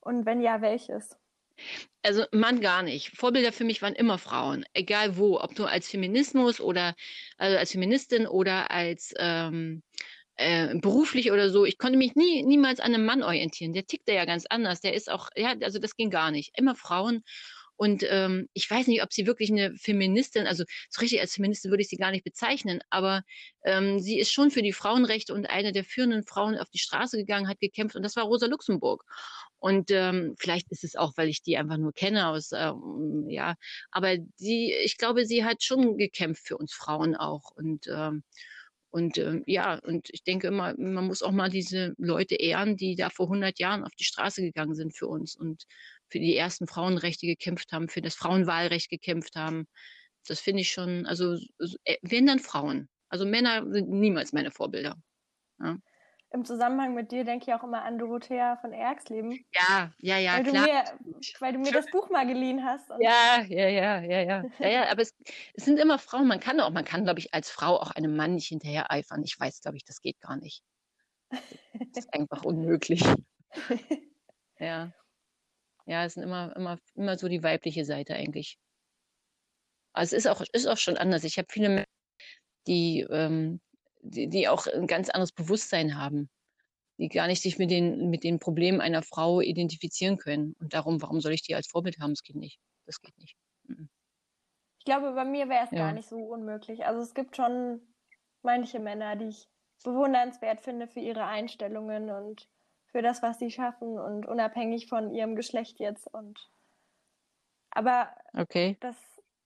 Und 0.02 0.26
wenn 0.26 0.42
ja, 0.42 0.62
welches? 0.62 1.18
Also 2.04 2.26
Mann 2.32 2.62
gar 2.62 2.84
nicht. 2.84 3.18
Vorbilder 3.18 3.52
für 3.52 3.66
mich 3.66 3.82
waren 3.82 3.96
immer 3.96 4.18
Frauen, 4.18 4.66
egal 4.74 5.18
wo, 5.18 5.40
ob 5.40 5.58
nur 5.58 5.70
als 5.70 5.90
Feminismus 5.90 6.62
oder 6.62 6.96
also 7.38 7.58
als 7.58 7.72
Feministin 7.72 8.28
oder 8.28 8.72
als 8.72 9.14
ähm, 9.18 9.84
äh, 10.36 10.76
beruflich 10.76 11.32
oder 11.32 11.50
so. 11.50 11.66
Ich 11.66 11.78
konnte 11.78 11.98
mich 11.98 12.16
nie 12.16 12.44
niemals 12.44 12.80
an 12.80 12.94
einem 12.94 13.06
Mann 13.06 13.24
orientieren. 13.24 13.74
Der 13.74 13.86
tickte 13.86 14.14
ja 14.14 14.26
ganz 14.26 14.46
anders. 14.50 14.82
Der 14.82 14.94
ist 14.94 15.12
auch, 15.12 15.30
ja, 15.36 15.56
also 15.62 15.80
das 15.80 15.96
ging 15.96 16.10
gar 16.10 16.32
nicht. 16.32 16.52
Immer 16.58 16.76
Frauen. 16.76 17.24
Und 17.78 18.04
ähm, 18.10 18.50
ich 18.54 18.70
weiß 18.70 18.88
nicht, 18.88 19.04
ob 19.04 19.14
sie 19.14 19.28
wirklich 19.28 19.52
eine 19.52 19.76
Feministin, 19.76 20.48
also 20.48 20.64
so 20.90 21.00
richtig 21.00 21.22
als 21.22 21.36
Feministin 21.36 21.72
würde 21.72 21.84
ich 21.84 21.90
sie 21.90 21.98
gar 21.98 22.10
nicht 22.12 22.24
bezeichnen, 22.24 22.82
aber 22.90 23.22
ähm, 23.64 24.00
sie 24.00 24.20
ist 24.20 24.32
schon 24.32 24.50
für 24.50 24.64
die 24.64 24.74
Frauenrechte 24.74 25.34
und 25.34 25.46
eine 25.46 25.72
der 25.72 25.84
führenden 25.84 26.24
Frauen 26.24 26.58
auf 26.58 26.70
die 26.72 26.80
Straße 26.80 27.18
gegangen, 27.18 27.48
hat 27.48 27.60
gekämpft 27.60 27.96
und 27.96 28.02
das 28.02 28.16
war 28.16 28.24
Rosa 28.24 28.48
Luxemburg. 28.48 29.04
Und 29.60 29.90
ähm, 29.92 30.36
vielleicht 30.38 30.72
ist 30.72 30.84
es 30.84 30.96
auch, 30.96 31.14
weil 31.16 31.30
ich 31.30 31.42
die 31.42 31.58
einfach 31.58 31.78
nur 31.78 31.94
kenne 31.94 32.28
aus, 32.28 32.52
ähm, 32.54 33.26
ja, 33.28 33.56
aber 33.92 34.18
sie, 34.36 34.74
ich 34.84 34.98
glaube, 34.98 35.26
sie 35.26 35.44
hat 35.44 35.64
schon 35.64 35.98
gekämpft 35.98 36.48
für 36.48 36.58
uns 36.58 36.74
Frauen 36.74 37.16
auch. 37.16 37.52
Und 37.56 37.88
ähm, 37.88 38.24
und 38.90 39.18
ähm, 39.18 39.44
ja, 39.48 39.76
und 39.84 40.10
ich 40.12 40.24
denke 40.24 40.48
immer, 40.48 40.74
man 40.78 41.06
muss 41.08 41.22
auch 41.22 41.32
mal 41.32 41.50
diese 41.50 41.94
Leute 41.98 42.36
ehren, 42.36 42.78
die 42.78 42.96
da 42.96 43.10
vor 43.10 43.28
100 43.28 43.60
Jahren 43.60 43.84
auf 43.84 43.92
die 44.00 44.06
Straße 44.06 44.42
gegangen 44.42 44.76
sind 44.76 44.96
für 44.96 45.08
uns 45.08 45.36
und 45.36 45.66
für 46.10 46.20
die 46.20 46.36
ersten 46.36 46.68
Frauenrechte 46.68 47.28
gekämpft 47.28 47.72
haben, 47.74 47.90
für 47.90 48.02
das 48.02 48.16
Frauenwahlrecht 48.16 48.90
gekämpft 48.90 49.36
haben. 49.36 49.68
Das 50.26 50.40
finde 50.40 50.62
ich 50.62 50.72
schon, 50.72 51.06
also 51.06 51.38
äh, 51.84 51.98
wenn 52.02 52.28
dann 52.28 52.40
Frauen. 52.40 52.90
Also 53.10 53.26
Männer 53.26 53.70
sind 53.72 53.90
niemals 53.90 54.34
meine 54.34 54.52
Vorbilder. 54.52 54.96
Ja 55.60 55.78
im 56.32 56.46
Zusammenhang 56.46 56.94
mit 56.94 57.12
dir 57.12 57.24
denke 57.24 57.46
ich 57.48 57.54
auch 57.54 57.64
immer 57.64 57.84
an 57.84 57.98
Dorothea 57.98 58.58
von 58.58 58.74
Erxleben. 58.74 59.46
Ja, 59.54 59.92
ja, 60.00 60.18
ja, 60.18 60.38
weil 60.38 60.44
klar. 60.44 60.66
Du 60.66 61.10
mir, 61.10 61.22
weil 61.40 61.54
du 61.54 61.60
mir 61.60 61.72
das 61.72 61.86
Buch 61.88 62.10
mal 62.10 62.28
geliehen 62.28 62.64
hast. 62.66 62.90
Ja, 63.00 63.42
ja, 63.48 63.68
ja, 63.68 64.02
ja, 64.02 64.22
ja. 64.22 64.44
ja, 64.60 64.68
ja 64.68 64.92
aber 64.92 65.02
es, 65.02 65.16
es, 65.54 65.66
sind 65.66 65.80
immer 65.80 66.00
Frauen. 66.00 66.28
Man 66.28 66.40
kann 66.40 66.60
auch, 66.60 66.72
man 66.72 66.86
kann, 66.86 67.06
glaube 67.06 67.20
ich, 67.20 67.34
als 67.34 67.50
Frau 67.50 67.80
auch 67.80 67.92
einem 67.92 68.16
Mann 68.16 68.36
nicht 68.36 68.48
hinterher 68.48 68.92
eifern. 68.92 69.24
Ich 69.24 69.40
weiß, 69.40 69.62
glaube 69.62 69.78
ich, 69.78 69.86
das 69.86 70.02
geht 70.02 70.20
gar 70.20 70.36
nicht. 70.36 70.64
Das 71.30 72.06
ist 72.06 72.14
einfach 72.14 72.44
unmöglich. 72.44 73.04
Ja. 74.60 74.92
Ja, 75.86 76.04
es 76.04 76.16
sind 76.16 76.24
immer, 76.24 76.52
immer, 76.56 76.80
immer 76.96 77.18
so 77.18 77.28
die 77.28 77.44
weibliche 77.44 77.86
Seite 77.86 78.16
eigentlich. 78.16 78.58
Also 79.94 80.16
es 80.16 80.26
ist 80.26 80.28
auch, 80.32 80.42
ist 80.52 80.68
auch 80.68 80.78
schon 80.78 80.98
anders. 80.98 81.24
Ich 81.24 81.38
habe 81.38 81.48
viele 81.50 81.70
Männer, 81.70 81.86
die 82.66 83.06
ähm, 83.10 83.62
die, 84.10 84.28
die 84.28 84.48
auch 84.48 84.68
ein 84.68 84.88
ganz 84.88 85.10
anderes 85.10 85.32
Bewusstsein 85.32 85.98
haben, 85.98 86.30
die 86.98 87.10
gar 87.10 87.28
nicht 87.28 87.42
sich 87.42 87.58
mit 87.58 87.72
den, 87.72 88.10
mit 88.10 88.24
den 88.24 88.40
Problemen 88.40 88.82
einer 88.82 89.04
Frau 89.04 89.42
identifizieren 89.42 90.18
können. 90.18 90.56
Und 90.60 90.74
darum, 90.74 91.02
warum 91.02 91.22
soll 91.22 91.34
ich 91.34 91.44
die 91.44 91.56
als 91.56 91.68
Vorbild 91.68 92.00
haben? 92.00 92.12
Das 92.12 92.24
geht 92.24 92.36
nicht. 92.36 92.60
Das 92.86 93.02
geht 93.02 93.18
nicht. 93.18 93.36
Ich 94.80 94.86
glaube, 94.86 95.12
bei 95.14 95.26
mir 95.26 95.50
wäre 95.50 95.66
es 95.66 95.72
ja. 95.72 95.80
gar 95.80 95.94
nicht 95.94 96.08
so 96.08 96.18
unmöglich. 96.18 96.86
Also 96.86 97.02
es 97.02 97.14
gibt 97.14 97.36
schon 97.36 97.82
manche 98.42 98.80
Männer, 98.80 99.16
die 99.16 99.28
ich 99.28 99.48
bewundernswert 99.84 100.62
finde 100.62 100.88
für 100.88 101.00
ihre 101.00 101.26
Einstellungen 101.26 102.10
und 102.10 102.48
für 102.88 103.02
das, 103.02 103.22
was 103.22 103.38
sie 103.38 103.52
schaffen 103.52 104.00
und 104.00 104.26
unabhängig 104.26 104.88
von 104.88 105.14
ihrem 105.14 105.36
Geschlecht 105.36 105.80
jetzt 105.80 106.08
und 106.08 106.50
aber 107.70 108.10
okay. 108.34 108.78
das 108.80 108.96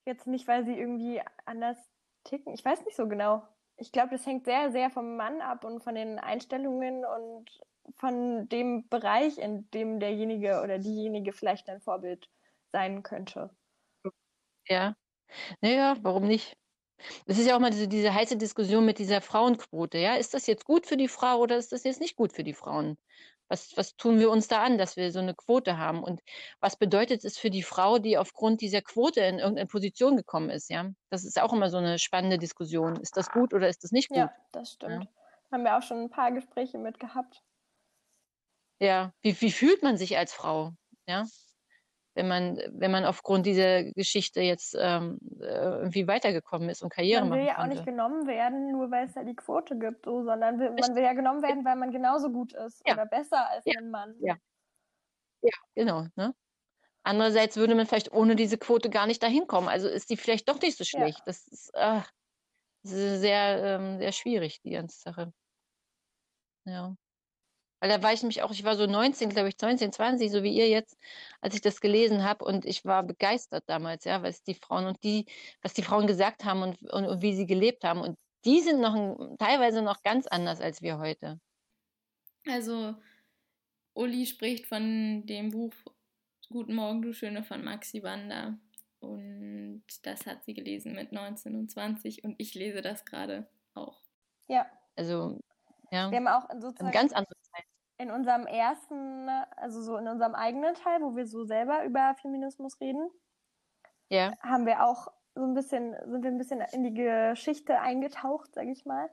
jetzt 0.05 0.27
nicht, 0.27 0.47
weil 0.47 0.63
sie 0.63 0.77
irgendwie 0.77 1.21
anders 1.45 1.77
ticken. 2.23 2.53
Ich 2.53 2.63
weiß 2.63 2.85
nicht 2.85 2.95
so 2.95 3.07
genau 3.07 3.43
ich 3.81 3.91
glaube, 3.91 4.11
das 4.11 4.25
hängt 4.25 4.45
sehr, 4.45 4.71
sehr 4.71 4.89
vom 4.91 5.17
Mann 5.17 5.41
ab 5.41 5.63
und 5.65 5.81
von 5.83 5.95
den 5.95 6.19
Einstellungen 6.19 7.05
und 7.05 7.49
von 7.95 8.47
dem 8.49 8.87
Bereich, 8.89 9.37
in 9.37 9.69
dem 9.71 9.99
derjenige 9.99 10.61
oder 10.63 10.79
diejenige 10.79 11.33
vielleicht 11.33 11.69
ein 11.69 11.81
Vorbild 11.81 12.29
sein 12.71 13.03
könnte. 13.03 13.55
Ja. 14.67 14.95
Naja, 15.61 15.97
warum 16.03 16.27
nicht? 16.27 16.57
Es 17.27 17.39
ist 17.39 17.47
ja 17.47 17.55
auch 17.57 17.61
mal 17.61 17.71
diese, 17.71 17.87
diese 17.87 18.13
heiße 18.13 18.37
Diskussion 18.37 18.85
mit 18.85 18.99
dieser 18.99 19.21
Frauenquote. 19.21 19.97
Ja, 19.99 20.15
ist 20.15 20.33
das 20.33 20.47
jetzt 20.47 20.65
gut 20.65 20.87
für 20.87 20.97
die 20.97 21.09
Frau 21.09 21.39
oder 21.39 21.57
ist 21.57 21.71
das 21.73 21.83
jetzt 21.85 22.01
nicht 22.01 22.15
gut 22.17 22.33
für 22.33 22.43
die 22.43 22.53
Frauen? 22.53 22.97
Was, 23.51 23.75
was 23.75 23.97
tun 23.97 24.17
wir 24.17 24.31
uns 24.31 24.47
da 24.47 24.63
an, 24.63 24.77
dass 24.77 24.95
wir 24.95 25.11
so 25.11 25.19
eine 25.19 25.35
Quote 25.35 25.77
haben? 25.77 26.05
Und 26.05 26.21
was 26.61 26.77
bedeutet 26.77 27.25
es 27.25 27.37
für 27.37 27.49
die 27.49 27.63
Frau, 27.63 27.99
die 27.99 28.17
aufgrund 28.17 28.61
dieser 28.61 28.81
Quote 28.81 29.19
in 29.19 29.39
irgendeine 29.39 29.67
Position 29.67 30.15
gekommen 30.15 30.49
ist? 30.49 30.69
Ja, 30.69 30.89
das 31.09 31.25
ist 31.25 31.37
auch 31.37 31.51
immer 31.51 31.69
so 31.69 31.75
eine 31.75 31.99
spannende 31.99 32.37
Diskussion. 32.37 32.95
Ist 32.95 33.17
das 33.17 33.29
gut 33.29 33.53
oder 33.53 33.67
ist 33.67 33.83
das 33.83 33.91
nicht 33.91 34.07
gut? 34.07 34.19
Ja, 34.19 34.33
das 34.53 34.71
stimmt. 34.71 35.03
Ja. 35.03 35.11
Haben 35.51 35.63
wir 35.65 35.77
auch 35.77 35.83
schon 35.83 35.97
ein 35.97 36.09
paar 36.09 36.31
Gespräche 36.31 36.77
mit 36.77 36.97
gehabt. 36.97 37.43
Ja, 38.79 39.11
wie, 39.21 39.39
wie 39.41 39.51
fühlt 39.51 39.83
man 39.83 39.97
sich 39.97 40.17
als 40.17 40.31
Frau? 40.31 40.71
Ja, 41.05 41.25
wenn 42.13 42.27
man, 42.27 42.59
wenn 42.71 42.91
man 42.91 43.05
aufgrund 43.05 43.45
dieser 43.45 43.83
Geschichte 43.83 44.41
jetzt 44.41 44.75
ähm, 44.77 45.19
äh, 45.39 45.45
irgendwie 45.45 46.07
weitergekommen 46.07 46.69
ist 46.69 46.83
und 46.83 46.89
Karriere 46.89 47.21
machen 47.21 47.29
Man 47.29 47.39
will 47.39 47.47
ja 47.47 47.59
auch 47.59 47.67
nicht 47.67 47.85
genommen 47.85 48.27
werden, 48.27 48.71
nur 48.71 48.91
weil 48.91 49.05
es 49.05 49.13
da 49.13 49.23
die 49.23 49.35
Quote 49.35 49.77
gibt, 49.77 50.05
so, 50.05 50.23
sondern 50.23 50.59
will, 50.59 50.71
man 50.71 50.95
will 50.95 51.03
ja 51.03 51.13
genommen 51.13 51.41
werden, 51.41 51.63
weil 51.63 51.77
man 51.77 51.91
genauso 51.91 52.29
gut 52.29 52.53
ist 52.53 52.81
ja. 52.85 52.93
oder 52.93 53.05
besser 53.05 53.49
als 53.49 53.63
ja. 53.65 53.79
ein 53.79 53.89
Mann. 53.89 54.15
Ja, 54.19 54.35
ja 55.41 55.53
genau. 55.73 56.07
Ne? 56.15 56.33
Andererseits 57.03 57.55
würde 57.55 57.75
man 57.75 57.87
vielleicht 57.87 58.11
ohne 58.11 58.35
diese 58.35 58.57
Quote 58.57 58.89
gar 58.89 59.07
nicht 59.07 59.23
dahin 59.23 59.47
kommen. 59.47 59.69
Also 59.69 59.87
ist 59.87 60.09
die 60.09 60.17
vielleicht 60.17 60.49
doch 60.49 60.61
nicht 60.61 60.77
so 60.77 60.83
schlecht. 60.83 61.19
Ja. 61.19 61.23
Das, 61.25 61.47
ist, 61.47 61.71
äh, 61.73 62.01
das 62.83 62.91
ist 62.91 63.21
sehr, 63.21 63.63
ähm, 63.63 63.97
sehr 63.99 64.11
schwierig, 64.11 64.61
die 64.61 64.71
ganze 64.71 64.99
Sache. 64.99 65.33
Ja. 66.65 66.93
Weil 67.81 67.89
da 67.89 68.03
war 68.03 68.13
ich 68.13 68.21
nämlich 68.21 68.43
auch, 68.43 68.51
ich 68.51 68.63
war 68.63 68.75
so 68.77 68.85
19, 68.85 69.31
glaube 69.31 69.49
ich, 69.49 69.59
19, 69.59 69.91
20, 69.91 70.31
so 70.31 70.43
wie 70.43 70.55
ihr 70.55 70.69
jetzt, 70.69 70.97
als 71.41 71.55
ich 71.55 71.61
das 71.61 71.81
gelesen 71.81 72.23
habe 72.23 72.45
und 72.45 72.63
ich 72.63 72.85
war 72.85 73.01
begeistert 73.01 73.63
damals, 73.65 74.05
ja, 74.05 74.21
was 74.21 74.43
die 74.43 74.53
Frauen 74.53 74.85
und 74.85 75.03
die, 75.03 75.25
was 75.63 75.73
die 75.73 75.81
Frauen 75.81 76.05
gesagt 76.05 76.45
haben 76.45 76.61
und, 76.61 76.81
und, 76.93 77.07
und 77.07 77.21
wie 77.23 77.33
sie 77.35 77.47
gelebt 77.47 77.83
haben. 77.83 78.01
Und 78.01 78.19
die 78.45 78.61
sind 78.61 78.81
noch 78.81 78.93
ein, 78.93 79.35
teilweise 79.39 79.81
noch 79.81 80.03
ganz 80.03 80.27
anders 80.27 80.61
als 80.61 80.83
wir 80.83 80.99
heute. 80.99 81.39
Also, 82.47 82.95
Uli 83.93 84.27
spricht 84.27 84.67
von 84.67 85.25
dem 85.25 85.49
Buch 85.49 85.73
Guten 86.49 86.75
Morgen, 86.75 87.01
du 87.01 87.13
Schöne 87.13 87.43
von 87.43 87.63
Maxi 87.63 88.03
Wander. 88.03 88.59
Und 88.99 89.83
das 90.03 90.27
hat 90.27 90.43
sie 90.43 90.53
gelesen 90.53 90.93
mit 90.93 91.11
19 91.11 91.55
und 91.55 91.71
20 91.71 92.23
und 92.23 92.35
ich 92.37 92.53
lese 92.53 92.81
das 92.81 93.05
gerade 93.05 93.47
auch. 93.73 94.01
Ja. 94.47 94.67
Also, 94.95 95.39
ja. 95.91 96.11
Wir 96.11 96.17
haben 96.17 96.27
auch 96.27 96.47
sozusagen 96.51 96.81
eine 96.81 96.91
ganz 96.91 97.13
andere 97.13 97.35
Zeit 97.41 97.65
in 98.01 98.11
unserem 98.11 98.47
ersten, 98.47 99.29
also 99.55 99.81
so 99.81 99.97
in 99.97 100.07
unserem 100.07 100.33
eigenen 100.33 100.73
Teil, 100.73 101.01
wo 101.01 101.15
wir 101.15 101.27
so 101.27 101.43
selber 101.43 101.83
über 101.85 102.15
Feminismus 102.21 102.79
reden, 102.81 103.09
ja. 104.09 104.33
haben 104.41 104.65
wir 104.65 104.85
auch 104.85 105.07
so 105.35 105.43
ein 105.43 105.53
bisschen, 105.53 105.95
sind 106.05 106.23
wir 106.23 106.31
ein 106.31 106.37
bisschen 106.37 106.61
in 106.73 106.83
die 106.83 106.93
Geschichte 106.93 107.79
eingetaucht, 107.79 108.53
sag 108.53 108.67
ich 108.67 108.85
mal. 108.85 109.09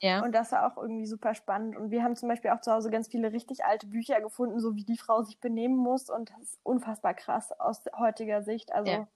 Ja. 0.00 0.22
Und 0.22 0.32
das 0.32 0.52
war 0.52 0.70
auch 0.70 0.80
irgendwie 0.80 1.06
super 1.06 1.34
spannend. 1.34 1.76
Und 1.76 1.90
wir 1.90 2.04
haben 2.04 2.14
zum 2.14 2.28
Beispiel 2.28 2.52
auch 2.52 2.60
zu 2.60 2.72
Hause 2.72 2.90
ganz 2.90 3.08
viele 3.08 3.32
richtig 3.32 3.64
alte 3.64 3.88
Bücher 3.88 4.20
gefunden, 4.20 4.60
so 4.60 4.76
wie 4.76 4.84
die 4.84 4.96
Frau 4.96 5.22
sich 5.22 5.40
benehmen 5.40 5.76
muss. 5.76 6.08
Und 6.08 6.30
das 6.30 6.40
ist 6.40 6.60
unfassbar 6.62 7.14
krass 7.14 7.50
aus 7.58 7.82
heutiger 7.98 8.42
Sicht. 8.42 8.72
Also. 8.72 8.92
Ja. 8.92 9.08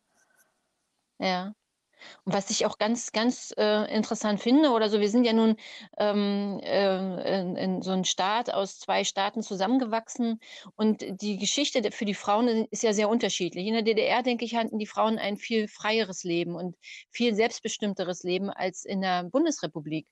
ja. 1.18 1.54
Und 2.24 2.34
was 2.34 2.50
ich 2.50 2.66
auch 2.66 2.78
ganz, 2.78 3.12
ganz 3.12 3.54
äh, 3.56 3.94
interessant 3.94 4.40
finde, 4.40 4.70
oder 4.70 4.88
so, 4.88 5.00
wir 5.00 5.08
sind 5.08 5.24
ja 5.24 5.32
nun 5.32 5.56
ähm, 5.98 6.60
äh, 6.62 7.40
in, 7.40 7.56
in, 7.56 7.82
so 7.82 7.90
einem 7.90 8.04
Staat 8.04 8.52
aus 8.52 8.78
zwei 8.78 9.04
Staaten 9.04 9.42
zusammengewachsen 9.42 10.40
und 10.76 11.04
die 11.20 11.38
Geschichte 11.38 11.90
für 11.90 12.04
die 12.04 12.14
Frauen 12.14 12.66
ist 12.70 12.82
ja 12.82 12.92
sehr 12.92 13.08
unterschiedlich. 13.08 13.66
In 13.66 13.74
der 13.74 13.82
DDR, 13.82 14.22
denke 14.22 14.44
ich, 14.44 14.54
hatten 14.54 14.78
die 14.78 14.86
Frauen 14.86 15.18
ein 15.18 15.36
viel 15.36 15.68
freieres 15.68 16.24
Leben 16.24 16.54
und 16.54 16.76
viel 17.10 17.34
selbstbestimmteres 17.34 18.22
Leben 18.22 18.50
als 18.50 18.84
in 18.84 19.00
der 19.00 19.24
Bundesrepublik. 19.24 20.06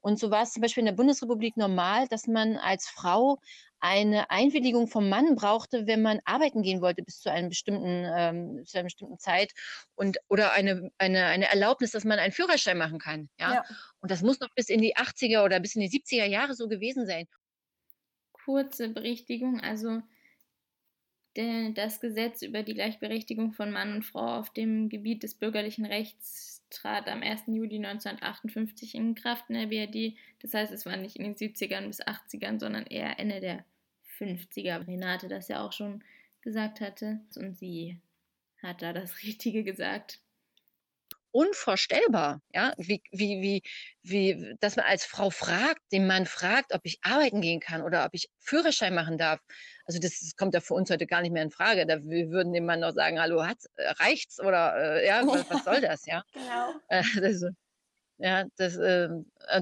Und 0.00 0.18
so 0.18 0.30
war 0.30 0.42
es 0.42 0.52
zum 0.52 0.60
Beispiel 0.60 0.82
in 0.82 0.86
der 0.86 0.92
Bundesrepublik 0.92 1.56
normal, 1.56 2.06
dass 2.08 2.26
man 2.26 2.58
als 2.58 2.88
Frau 2.88 3.38
eine 3.84 4.30
Einwilligung 4.30 4.88
vom 4.88 5.10
Mann 5.10 5.36
brauchte, 5.36 5.86
wenn 5.86 6.00
man 6.00 6.18
arbeiten 6.24 6.62
gehen 6.62 6.80
wollte 6.80 7.02
bis 7.02 7.20
zu 7.20 7.30
einem 7.30 7.50
bestimmten, 7.50 8.06
ähm, 8.16 8.64
zu 8.64 8.78
einer 8.78 8.84
bestimmten 8.84 9.18
Zeit 9.18 9.52
und 9.94 10.16
oder 10.30 10.52
eine, 10.52 10.90
eine, 10.96 11.26
eine 11.26 11.50
Erlaubnis, 11.50 11.90
dass 11.90 12.04
man 12.04 12.18
einen 12.18 12.32
Führerschein 12.32 12.78
machen 12.78 12.98
kann. 12.98 13.28
Ja? 13.38 13.52
ja? 13.56 13.64
Und 14.00 14.10
das 14.10 14.22
muss 14.22 14.40
noch 14.40 14.48
bis 14.54 14.70
in 14.70 14.80
die 14.80 14.96
80er 14.96 15.44
oder 15.44 15.60
bis 15.60 15.74
in 15.74 15.82
die 15.82 15.90
70er 15.90 16.24
Jahre 16.24 16.54
so 16.54 16.66
gewesen 16.66 17.06
sein. 17.06 17.26
Kurze 18.32 18.88
Berichtigung, 18.88 19.60
also 19.60 20.00
das 21.34 22.00
Gesetz 22.00 22.40
über 22.40 22.62
die 22.62 22.74
Gleichberechtigung 22.74 23.52
von 23.52 23.70
Mann 23.70 23.96
und 23.96 24.04
Frau 24.04 24.38
auf 24.38 24.50
dem 24.50 24.88
Gebiet 24.88 25.24
des 25.24 25.34
bürgerlichen 25.34 25.84
Rechts 25.84 26.64
trat 26.70 27.06
am 27.08 27.22
1. 27.22 27.42
Juli 27.48 27.76
1958 27.76 28.94
in 28.94 29.14
Kraft 29.14 29.50
in 29.50 29.56
der 29.56 29.66
BRD. 29.66 30.16
Das 30.40 30.54
heißt, 30.54 30.72
es 30.72 30.86
war 30.86 30.96
nicht 30.96 31.16
in 31.16 31.24
den 31.24 31.34
70ern 31.34 31.86
bis 31.86 32.00
80ern, 32.00 32.58
sondern 32.58 32.86
eher 32.86 33.18
Ende 33.18 33.40
der 33.40 33.64
50er. 34.18 34.86
Renate 34.86 35.28
das 35.28 35.48
ja 35.48 35.64
auch 35.64 35.72
schon 35.72 36.02
gesagt 36.40 36.80
hatte. 36.80 37.20
Und 37.36 37.56
sie 37.58 38.00
hat 38.62 38.82
da 38.82 38.92
das 38.92 39.18
Richtige 39.22 39.64
gesagt. 39.64 40.20
unvorstellbar, 41.30 42.40
ja, 42.54 42.72
wie, 42.76 43.02
wie, 43.10 43.42
wie, 43.42 43.62
wie, 44.02 44.54
dass 44.60 44.76
man 44.76 44.86
als 44.86 45.04
Frau 45.04 45.30
fragt, 45.30 45.80
den 45.90 46.06
Mann 46.06 46.26
fragt, 46.26 46.72
ob 46.72 46.82
ich 46.84 47.00
arbeiten 47.02 47.40
gehen 47.40 47.58
kann 47.58 47.82
oder 47.82 48.04
ob 48.04 48.10
ich 48.14 48.30
Führerschein 48.38 48.94
machen 48.94 49.18
darf. 49.18 49.40
Also 49.84 49.98
das, 49.98 50.20
das 50.20 50.36
kommt 50.36 50.54
ja 50.54 50.60
für 50.60 50.74
uns 50.74 50.90
heute 50.90 51.06
gar 51.06 51.22
nicht 51.22 51.32
mehr 51.32 51.42
in 51.42 51.50
Frage. 51.50 51.86
Da, 51.86 51.98
wir 52.04 52.30
würden 52.30 52.52
dem 52.52 52.66
Mann 52.66 52.78
noch 52.78 52.92
sagen, 52.92 53.20
hallo, 53.20 53.44
hat's, 53.44 53.66
äh, 53.74 53.88
reicht's 53.98 54.38
oder 54.38 54.76
äh, 54.76 55.06
ja, 55.08 55.26
was, 55.26 55.50
was, 55.50 55.64
soll 55.64 55.80
das, 55.80 56.06
ja? 56.06 56.22
Genau. 56.34 56.74
Äh, 56.88 57.02
das, 57.20 57.44
ja, 58.18 58.44
das, 58.56 58.76
äh, 58.76 59.08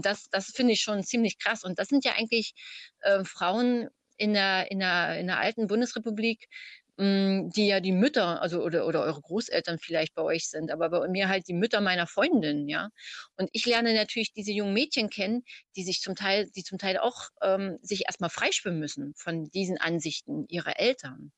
das, 0.02 0.28
das 0.30 0.46
finde 0.48 0.74
ich 0.74 0.82
schon 0.82 1.02
ziemlich 1.02 1.38
krass. 1.38 1.64
Und 1.64 1.78
das 1.78 1.88
sind 1.88 2.04
ja 2.04 2.12
eigentlich 2.12 2.52
äh, 3.00 3.24
Frauen 3.24 3.88
in 4.22 4.34
der, 4.34 4.70
in, 4.70 4.78
der, 4.78 5.18
in 5.18 5.26
der 5.26 5.38
alten 5.40 5.66
Bundesrepublik, 5.66 6.48
hm, 6.98 7.50
die 7.50 7.66
ja 7.66 7.80
die 7.80 7.90
Mütter, 7.92 8.40
also 8.40 8.62
oder, 8.62 8.86
oder 8.86 9.02
eure 9.02 9.20
Großeltern 9.20 9.78
vielleicht 9.80 10.14
bei 10.14 10.22
euch 10.22 10.48
sind, 10.48 10.70
aber 10.70 10.90
bei 10.90 11.08
mir 11.08 11.28
halt 11.28 11.48
die 11.48 11.54
Mütter 11.54 11.80
meiner 11.80 12.06
Freundin, 12.06 12.68
ja. 12.68 12.90
Und 13.36 13.48
ich 13.52 13.66
lerne 13.66 13.94
natürlich 13.94 14.32
diese 14.32 14.52
jungen 14.52 14.74
Mädchen 14.74 15.10
kennen, 15.10 15.42
die 15.76 15.82
sich 15.84 16.00
zum 16.00 16.14
Teil, 16.14 16.50
die 16.54 16.62
zum 16.62 16.78
Teil 16.78 16.98
auch 16.98 17.30
ähm, 17.42 17.78
sich 17.82 18.04
erstmal 18.06 18.30
freischwimmen 18.30 18.78
müssen 18.78 19.14
von 19.16 19.50
diesen 19.50 19.78
Ansichten 19.78 20.46
ihrer 20.48 20.78
Eltern. 20.78 21.32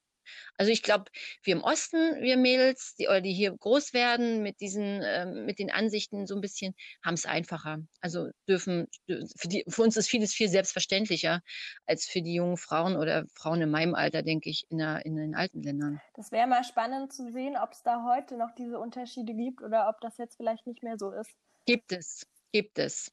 Also 0.57 0.71
ich 0.73 0.83
glaube, 0.83 1.11
wir 1.43 1.57
im 1.57 1.63
Osten, 1.63 2.21
wir 2.21 2.37
Mädels, 2.37 2.95
die, 2.97 3.09
oder 3.09 3.21
die 3.21 3.33
hier 3.33 3.57
groß 3.57 3.93
werden 3.93 4.43
mit 4.43 4.61
diesen, 4.61 5.03
äh, 5.03 5.27
mit 5.27 5.59
den 5.59 5.71
Ansichten 5.71 6.27
so 6.27 6.35
ein 6.35 6.41
bisschen, 6.41 6.75
haben 7.05 7.15
es 7.15 7.27
einfacher. 7.27 7.79
Also 8.01 8.31
dürfen, 8.49 8.89
für, 9.07 9.49
die, 9.49 9.65
für 9.69 9.83
uns 9.83 9.97
ist 9.97 10.09
vieles 10.09 10.35
viel 10.35 10.49
selbstverständlicher 10.49 11.41
als 11.87 12.07
für 12.07 12.23
die 12.23 12.35
jungen 12.35 12.57
Frauen 12.57 12.97
oder 12.97 13.25
Frauen 13.35 13.63
in 13.63 13.71
meinem 13.71 13.95
Alter, 13.95 14.23
denke 14.23 14.51
ich, 14.51 14.67
in, 14.71 14.79
der, 14.79 15.05
in 15.05 15.17
den 15.17 15.35
alten 15.35 15.63
Ländern. 15.63 16.01
Das 16.15 16.33
wäre 16.33 16.47
mal 16.47 16.65
spannend 16.65 17.13
zu 17.13 17.31
sehen, 17.33 17.57
ob 17.57 17.73
es 17.73 17.83
da 17.83 18.05
heute 18.05 18.37
noch 18.37 18.55
diese 18.57 18.79
Unterschiede 18.79 19.35
gibt 19.35 19.63
oder 19.63 19.89
ob 19.89 20.01
das 20.01 20.19
jetzt 20.19 20.37
vielleicht 20.37 20.67
nicht 20.67 20.83
mehr 20.83 20.99
so 20.99 21.11
ist. 21.13 21.31
Gibt 21.67 21.93
es, 21.93 22.27
gibt 22.53 22.79
es. 22.79 23.11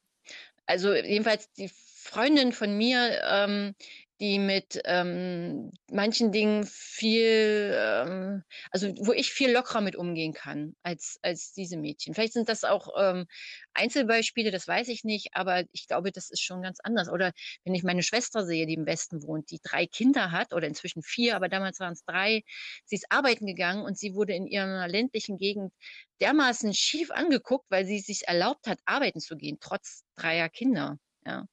Also 0.66 0.94
jedenfalls 0.94 1.52
die 1.52 1.68
Freundin 1.68 2.52
von 2.52 2.76
mir, 2.76 3.20
ähm, 3.24 3.74
die 4.22 4.38
mit 4.38 4.80
ähm, 4.84 5.72
manchen 5.90 6.30
Dingen 6.30 6.64
viel, 6.64 7.74
ähm, 7.76 8.44
also 8.70 8.94
wo 9.00 9.12
ich 9.12 9.32
viel 9.32 9.50
lockerer 9.50 9.80
mit 9.80 9.96
umgehen 9.96 10.32
kann 10.32 10.76
als, 10.84 11.18
als 11.22 11.52
diese 11.52 11.76
Mädchen. 11.76 12.14
Vielleicht 12.14 12.34
sind 12.34 12.48
das 12.48 12.62
auch 12.62 12.90
ähm, 12.96 13.26
Einzelbeispiele, 13.74 14.52
das 14.52 14.68
weiß 14.68 14.86
ich 14.88 15.02
nicht, 15.02 15.30
aber 15.34 15.64
ich 15.72 15.88
glaube, 15.88 16.12
das 16.12 16.30
ist 16.30 16.40
schon 16.40 16.62
ganz 16.62 16.78
anders. 16.84 17.08
Oder 17.08 17.32
wenn 17.64 17.74
ich 17.74 17.82
meine 17.82 18.04
Schwester 18.04 18.46
sehe, 18.46 18.64
die 18.64 18.74
im 18.74 18.86
Westen 18.86 19.24
wohnt, 19.24 19.50
die 19.50 19.58
drei 19.60 19.86
Kinder 19.86 20.30
hat 20.30 20.52
oder 20.52 20.68
inzwischen 20.68 21.02
vier, 21.02 21.34
aber 21.34 21.48
damals 21.48 21.80
waren 21.80 21.94
es 21.94 22.04
drei, 22.04 22.44
sie 22.84 22.94
ist 22.94 23.10
arbeiten 23.10 23.46
gegangen 23.46 23.82
und 23.84 23.98
sie 23.98 24.14
wurde 24.14 24.34
in 24.34 24.46
ihrer 24.46 24.86
ländlichen 24.86 25.36
Gegend 25.36 25.72
dermaßen 26.20 26.72
schief 26.74 27.10
angeguckt, 27.10 27.66
weil 27.70 27.86
sie 27.86 27.98
sich 27.98 28.28
erlaubt 28.28 28.68
hat, 28.68 28.78
arbeiten 28.84 29.18
zu 29.18 29.36
gehen, 29.36 29.58
trotz 29.60 30.04
dreier 30.14 30.48
Kinder. 30.48 30.98
Ja. 31.26 31.48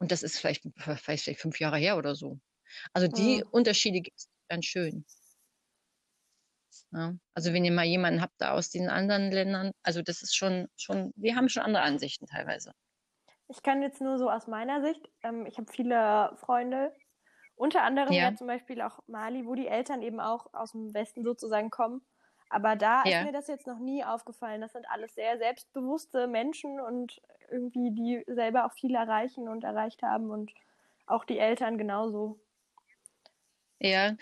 Und 0.00 0.10
das 0.10 0.22
ist 0.22 0.38
vielleicht, 0.38 0.64
vielleicht 0.76 1.40
fünf 1.40 1.60
Jahre 1.60 1.76
her 1.76 1.96
oder 1.96 2.14
so. 2.14 2.40
Also 2.92 3.06
die 3.06 3.42
mhm. 3.44 3.50
Unterschiede 3.50 4.00
gibt 4.00 4.18
es 4.18 4.28
ganz 4.48 4.64
schön. 4.64 5.04
Ja, 6.92 7.14
also 7.34 7.52
wenn 7.52 7.64
ihr 7.64 7.70
mal 7.70 7.84
jemanden 7.84 8.20
habt 8.20 8.34
da 8.38 8.52
aus 8.52 8.70
den 8.70 8.88
anderen 8.88 9.30
Ländern, 9.30 9.72
also 9.82 10.02
das 10.02 10.22
ist 10.22 10.34
schon, 10.34 10.68
schon, 10.76 11.12
wir 11.14 11.36
haben 11.36 11.48
schon 11.48 11.62
andere 11.62 11.84
Ansichten 11.84 12.26
teilweise. 12.26 12.72
Ich 13.48 13.62
kann 13.62 13.82
jetzt 13.82 14.00
nur 14.00 14.18
so 14.18 14.30
aus 14.30 14.46
meiner 14.46 14.80
Sicht, 14.82 15.08
ähm, 15.22 15.46
ich 15.46 15.56
habe 15.58 15.70
viele 15.70 16.36
Freunde, 16.36 16.92
unter 17.54 17.82
anderem 17.82 18.12
ja. 18.12 18.30
ja. 18.30 18.34
zum 18.34 18.46
Beispiel 18.46 18.80
auch 18.80 19.00
Mali, 19.06 19.44
wo 19.44 19.54
die 19.54 19.68
Eltern 19.68 20.02
eben 20.02 20.18
auch 20.18 20.52
aus 20.52 20.72
dem 20.72 20.94
Westen 20.94 21.22
sozusagen 21.22 21.70
kommen. 21.70 22.00
Aber 22.48 22.74
da 22.74 23.04
ja. 23.04 23.18
ist 23.18 23.26
mir 23.26 23.32
das 23.32 23.46
jetzt 23.46 23.66
noch 23.66 23.78
nie 23.78 24.02
aufgefallen. 24.02 24.60
Das 24.60 24.72
sind 24.72 24.86
alles 24.88 25.14
sehr 25.14 25.38
selbstbewusste 25.38 26.26
Menschen 26.26 26.80
und 26.80 27.20
irgendwie, 27.50 27.90
die 27.90 28.24
selber 28.26 28.66
auch 28.66 28.72
viel 28.72 28.94
erreichen 28.94 29.48
und 29.48 29.64
erreicht 29.64 30.02
haben 30.02 30.30
und 30.30 30.52
auch 31.06 31.24
die 31.24 31.38
Eltern 31.38 31.78
genauso. 31.78 32.38
Ja, 33.78 34.14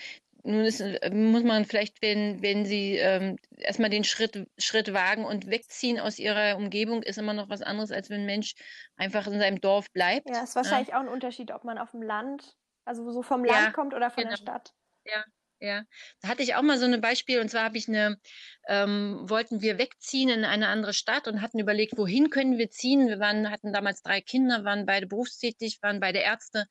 nun 0.45 0.65
ist, 0.65 0.81
muss 1.13 1.43
man 1.43 1.65
vielleicht, 1.65 2.01
wenn, 2.01 2.43
wenn 2.43 2.65
sie 2.65 2.97
ähm, 2.97 3.39
erstmal 3.57 3.91
den 3.91 4.05
Schritt, 4.05 4.49
Schritt 4.57 4.95
wagen 4.95 5.25
und 5.25 5.51
wegziehen 5.51 5.99
aus 5.99 6.19
ihrer 6.19 6.57
Umgebung, 6.57 7.03
ist 7.03 7.19
immer 7.19 7.35
noch 7.35 7.49
was 7.49 7.61
anderes, 7.61 7.91
als 7.91 8.09
wenn 8.09 8.21
ein 8.21 8.27
Mensch 8.27 8.55
einfach 8.97 9.27
in 9.27 9.39
seinem 9.39 9.61
Dorf 9.61 9.91
bleibt. 9.91 10.29
Ja, 10.29 10.45
ist 10.45 10.57
wahrscheinlich 10.57 10.89
ja. 10.89 10.97
auch 10.97 11.01
ein 11.01 11.09
Unterschied, 11.09 11.51
ob 11.51 11.65
man 11.65 11.77
auf 11.77 11.91
dem 11.91 12.03
Land, 12.03 12.57
also 12.85 13.11
so 13.11 13.23
vom 13.23 13.45
Land 13.45 13.67
ja, 13.67 13.73
kommt 13.73 13.95
oder 13.95 14.11
von 14.11 14.23
genau. 14.23 14.37
der 14.37 14.43
Stadt. 14.43 14.75
Ja, 15.05 15.25
ja, 15.61 15.83
da 16.21 16.29
hatte 16.29 16.43
ich 16.43 16.55
auch 16.55 16.63
mal 16.63 16.79
so 16.79 16.87
ein 16.87 17.01
Beispiel 17.01 17.41
und 17.41 17.51
zwar 17.51 17.65
habe 17.65 17.79
ich 17.79 17.89
eine, 17.89 18.19
ähm, 18.69 19.25
wollten 19.29 19.61
wir 19.61 19.79
wegziehen 19.79 20.29
in 20.29 20.45
eine 20.45 20.69
andere 20.69 20.93
Stadt 20.93 21.27
und 21.29 21.43
hatten 21.43 21.59
überlegt, 21.59 21.97
wohin 21.97 22.31
können 22.31 22.59
wir 22.59 22.71
ziehen. 22.71 23.09
Wir 23.09 23.19
waren, 23.19 23.51
hatten 23.51 23.73
damals 23.73 24.03
drei 24.03 24.21
Kinder, 24.21 24.65
waren 24.65 24.87
beide 24.87 25.07
berufstätig, 25.07 25.79
waren 25.83 26.01
beide 26.01 26.21
Ärzte 26.21 26.67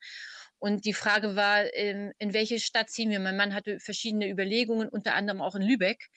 und 0.58 0.84
die 0.84 0.92
Frage 0.92 1.36
war, 1.36 1.72
in, 1.72 2.12
in 2.18 2.34
welche 2.34 2.58
Stadt 2.58 2.90
ziehen 2.90 3.10
wir? 3.10 3.20
Mein 3.20 3.36
Mann 3.36 3.54
hatte 3.54 3.78
verschiedene 3.78 4.28
Überlegungen, 4.28 4.88
unter 4.88 5.14
anderem 5.14 5.40
auch 5.40 5.54
in 5.54 5.62
Lübeck. 5.62 6.08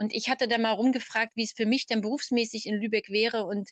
Und 0.00 0.14
ich 0.14 0.28
hatte 0.28 0.46
da 0.46 0.58
mal 0.58 0.72
rumgefragt, 0.72 1.32
wie 1.34 1.42
es 1.42 1.52
für 1.52 1.66
mich 1.66 1.86
denn 1.86 2.02
berufsmäßig 2.02 2.66
in 2.66 2.80
Lübeck 2.80 3.08
wäre. 3.08 3.44
Und 3.44 3.70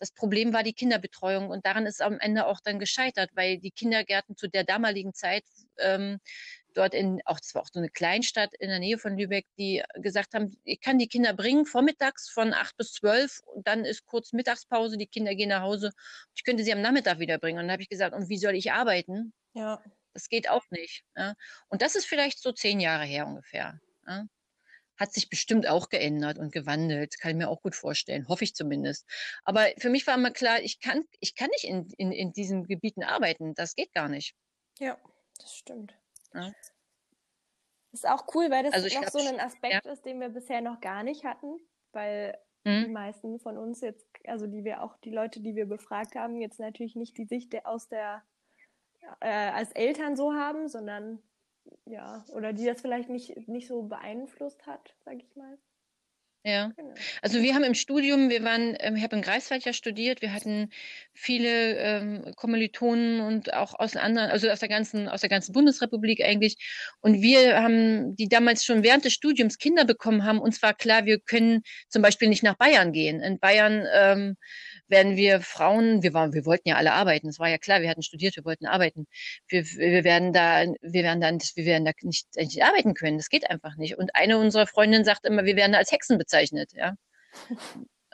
das 0.00 0.10
Problem 0.10 0.52
war 0.52 0.64
die 0.64 0.72
Kinderbetreuung. 0.72 1.50
Und 1.50 1.66
daran 1.66 1.86
ist 1.86 2.02
am 2.02 2.18
Ende 2.18 2.46
auch 2.46 2.60
dann 2.64 2.80
gescheitert, 2.80 3.30
weil 3.34 3.58
die 3.58 3.70
Kindergärten 3.70 4.36
zu 4.36 4.48
der 4.48 4.64
damaligen 4.64 5.14
Zeit 5.14 5.44
ähm, 5.78 6.18
dort 6.78 6.94
in, 6.94 7.20
auch 7.24 7.40
zwar 7.40 7.62
auch 7.62 7.68
so 7.72 7.80
eine 7.80 7.90
Kleinstadt 7.90 8.54
in 8.58 8.68
der 8.68 8.78
Nähe 8.78 8.98
von 8.98 9.18
Lübeck, 9.18 9.46
die 9.58 9.82
gesagt 9.94 10.34
haben, 10.34 10.56
ich 10.64 10.80
kann 10.80 10.98
die 10.98 11.08
Kinder 11.08 11.34
bringen 11.34 11.66
vormittags 11.66 12.30
von 12.30 12.54
acht 12.54 12.76
bis 12.76 12.92
zwölf 12.92 13.40
und 13.46 13.66
dann 13.66 13.84
ist 13.84 14.06
kurz 14.06 14.32
Mittagspause, 14.32 14.96
die 14.96 15.08
Kinder 15.08 15.34
gehen 15.34 15.48
nach 15.48 15.62
Hause. 15.62 15.90
Ich 16.34 16.44
könnte 16.44 16.62
sie 16.62 16.72
am 16.72 16.80
Nachmittag 16.80 17.18
wieder 17.18 17.38
bringen. 17.38 17.58
Und 17.58 17.64
dann 17.64 17.72
habe 17.72 17.82
ich 17.82 17.88
gesagt, 17.88 18.14
und 18.14 18.28
wie 18.28 18.38
soll 18.38 18.54
ich 18.54 18.72
arbeiten? 18.72 19.32
Ja. 19.54 19.82
Das 20.14 20.28
geht 20.28 20.48
auch 20.48 20.64
nicht. 20.70 21.02
Ja. 21.16 21.34
Und 21.68 21.82
das 21.82 21.96
ist 21.96 22.06
vielleicht 22.06 22.40
so 22.40 22.52
zehn 22.52 22.80
Jahre 22.80 23.04
her 23.04 23.26
ungefähr. 23.26 23.80
Ja. 24.06 24.26
Hat 24.96 25.12
sich 25.12 25.28
bestimmt 25.28 25.68
auch 25.68 25.88
geändert 25.88 26.38
und 26.38 26.52
gewandelt, 26.52 27.18
kann 27.20 27.32
ich 27.32 27.36
mir 27.36 27.48
auch 27.48 27.62
gut 27.62 27.74
vorstellen, 27.74 28.28
hoffe 28.28 28.44
ich 28.44 28.54
zumindest. 28.54 29.04
Aber 29.44 29.66
für 29.78 29.90
mich 29.90 30.06
war 30.06 30.14
immer 30.14 30.32
klar, 30.32 30.60
ich 30.60 30.80
kann, 30.80 31.04
ich 31.20 31.34
kann 31.34 31.50
nicht 31.50 31.64
in, 31.64 31.88
in, 31.98 32.12
in 32.12 32.32
diesen 32.32 32.64
Gebieten 32.66 33.02
arbeiten. 33.02 33.54
Das 33.54 33.74
geht 33.74 33.92
gar 33.94 34.08
nicht. 34.08 34.34
Ja, 34.78 34.96
das 35.38 35.54
stimmt. 35.54 35.97
Ja. 36.34 36.52
Ist 37.92 38.06
auch 38.06 38.26
cool, 38.34 38.50
weil 38.50 38.64
das 38.64 38.74
also 38.74 39.00
noch 39.00 39.08
so 39.08 39.18
ein 39.18 39.40
Aspekt 39.40 39.84
ja. 39.84 39.92
ist, 39.92 40.04
den 40.04 40.20
wir 40.20 40.28
bisher 40.28 40.60
noch 40.60 40.80
gar 40.80 41.02
nicht 41.02 41.24
hatten, 41.24 41.58
weil 41.92 42.38
mhm. 42.64 42.84
die 42.84 42.90
meisten 42.90 43.40
von 43.40 43.56
uns 43.56 43.80
jetzt, 43.80 44.06
also 44.26 44.46
die 44.46 44.64
wir 44.64 44.82
auch, 44.82 44.96
die 44.98 45.10
Leute, 45.10 45.40
die 45.40 45.56
wir 45.56 45.66
befragt 45.66 46.14
haben, 46.14 46.36
jetzt 46.40 46.60
natürlich 46.60 46.96
nicht 46.96 47.16
die 47.16 47.24
Sicht 47.24 47.64
aus 47.64 47.88
der, 47.88 48.22
äh, 49.20 49.28
als 49.28 49.72
Eltern 49.72 50.16
so 50.16 50.34
haben, 50.34 50.68
sondern 50.68 51.22
ja, 51.86 52.24
oder 52.32 52.52
die 52.52 52.66
das 52.66 52.80
vielleicht 52.80 53.08
nicht, 53.08 53.48
nicht 53.48 53.68
so 53.68 53.82
beeinflusst 53.82 54.66
hat, 54.66 54.94
sag 55.04 55.16
ich 55.16 55.36
mal. 55.36 55.58
Ja, 56.44 56.70
genau. 56.76 56.94
also 57.20 57.42
wir 57.42 57.54
haben 57.54 57.64
im 57.64 57.74
Studium, 57.74 58.30
wir 58.30 58.44
waren, 58.44 58.76
ähm, 58.78 58.96
ich 58.96 59.02
habe 59.02 59.16
in 59.16 59.22
Greifswald 59.22 59.64
ja 59.64 59.72
studiert, 59.72 60.22
wir 60.22 60.32
hatten 60.32 60.70
viele 61.12 61.76
ähm, 61.76 62.32
Kommilitonen 62.36 63.20
und 63.20 63.52
auch 63.54 63.74
aus 63.78 63.96
anderen, 63.96 64.30
also 64.30 64.48
aus 64.48 64.60
der 64.60 64.68
ganzen, 64.68 65.08
aus 65.08 65.20
der 65.20 65.30
ganzen 65.30 65.52
Bundesrepublik 65.52 66.24
eigentlich. 66.24 66.56
Und 67.00 67.22
wir 67.22 67.60
haben, 67.60 68.14
die 68.14 68.28
damals 68.28 68.64
schon 68.64 68.84
während 68.84 69.04
des 69.04 69.14
Studiums 69.14 69.58
Kinder 69.58 69.84
bekommen 69.84 70.24
haben, 70.24 70.38
uns 70.38 70.62
war 70.62 70.74
klar, 70.74 71.06
wir 71.06 71.18
können 71.18 71.62
zum 71.88 72.02
Beispiel 72.02 72.28
nicht 72.28 72.44
nach 72.44 72.56
Bayern 72.56 72.92
gehen. 72.92 73.20
In 73.20 73.40
Bayern 73.40 73.84
ähm, 73.92 74.36
werden 74.88 75.16
wir 75.16 75.40
Frauen, 75.40 76.02
wir 76.02 76.14
waren, 76.14 76.32
wir 76.32 76.46
wollten 76.46 76.68
ja 76.68 76.76
alle 76.76 76.92
arbeiten, 76.92 77.28
es 77.28 77.38
war 77.38 77.48
ja 77.48 77.58
klar, 77.58 77.82
wir 77.82 77.88
hatten 77.88 78.02
studiert, 78.02 78.36
wir 78.36 78.44
wollten 78.44 78.66
arbeiten. 78.66 79.06
Wir, 79.48 79.64
wir 79.64 80.04
werden 80.04 80.32
da, 80.32 80.64
wir 80.80 81.02
werden 81.02 81.20
dann, 81.20 81.38
wir 81.54 81.64
werden 81.64 81.84
da 81.84 81.92
nicht, 82.02 82.26
nicht 82.36 82.62
arbeiten 82.62 82.94
können. 82.94 83.18
Das 83.18 83.28
geht 83.28 83.50
einfach 83.50 83.76
nicht. 83.76 83.98
Und 83.98 84.14
eine 84.14 84.38
unserer 84.38 84.66
Freundinnen 84.66 85.04
sagt 85.04 85.26
immer, 85.26 85.44
wir 85.44 85.56
werden 85.56 85.72
da 85.72 85.78
als 85.78 85.92
Hexen 85.92 86.18
bezeichnet, 86.18 86.72
ja. 86.74 86.94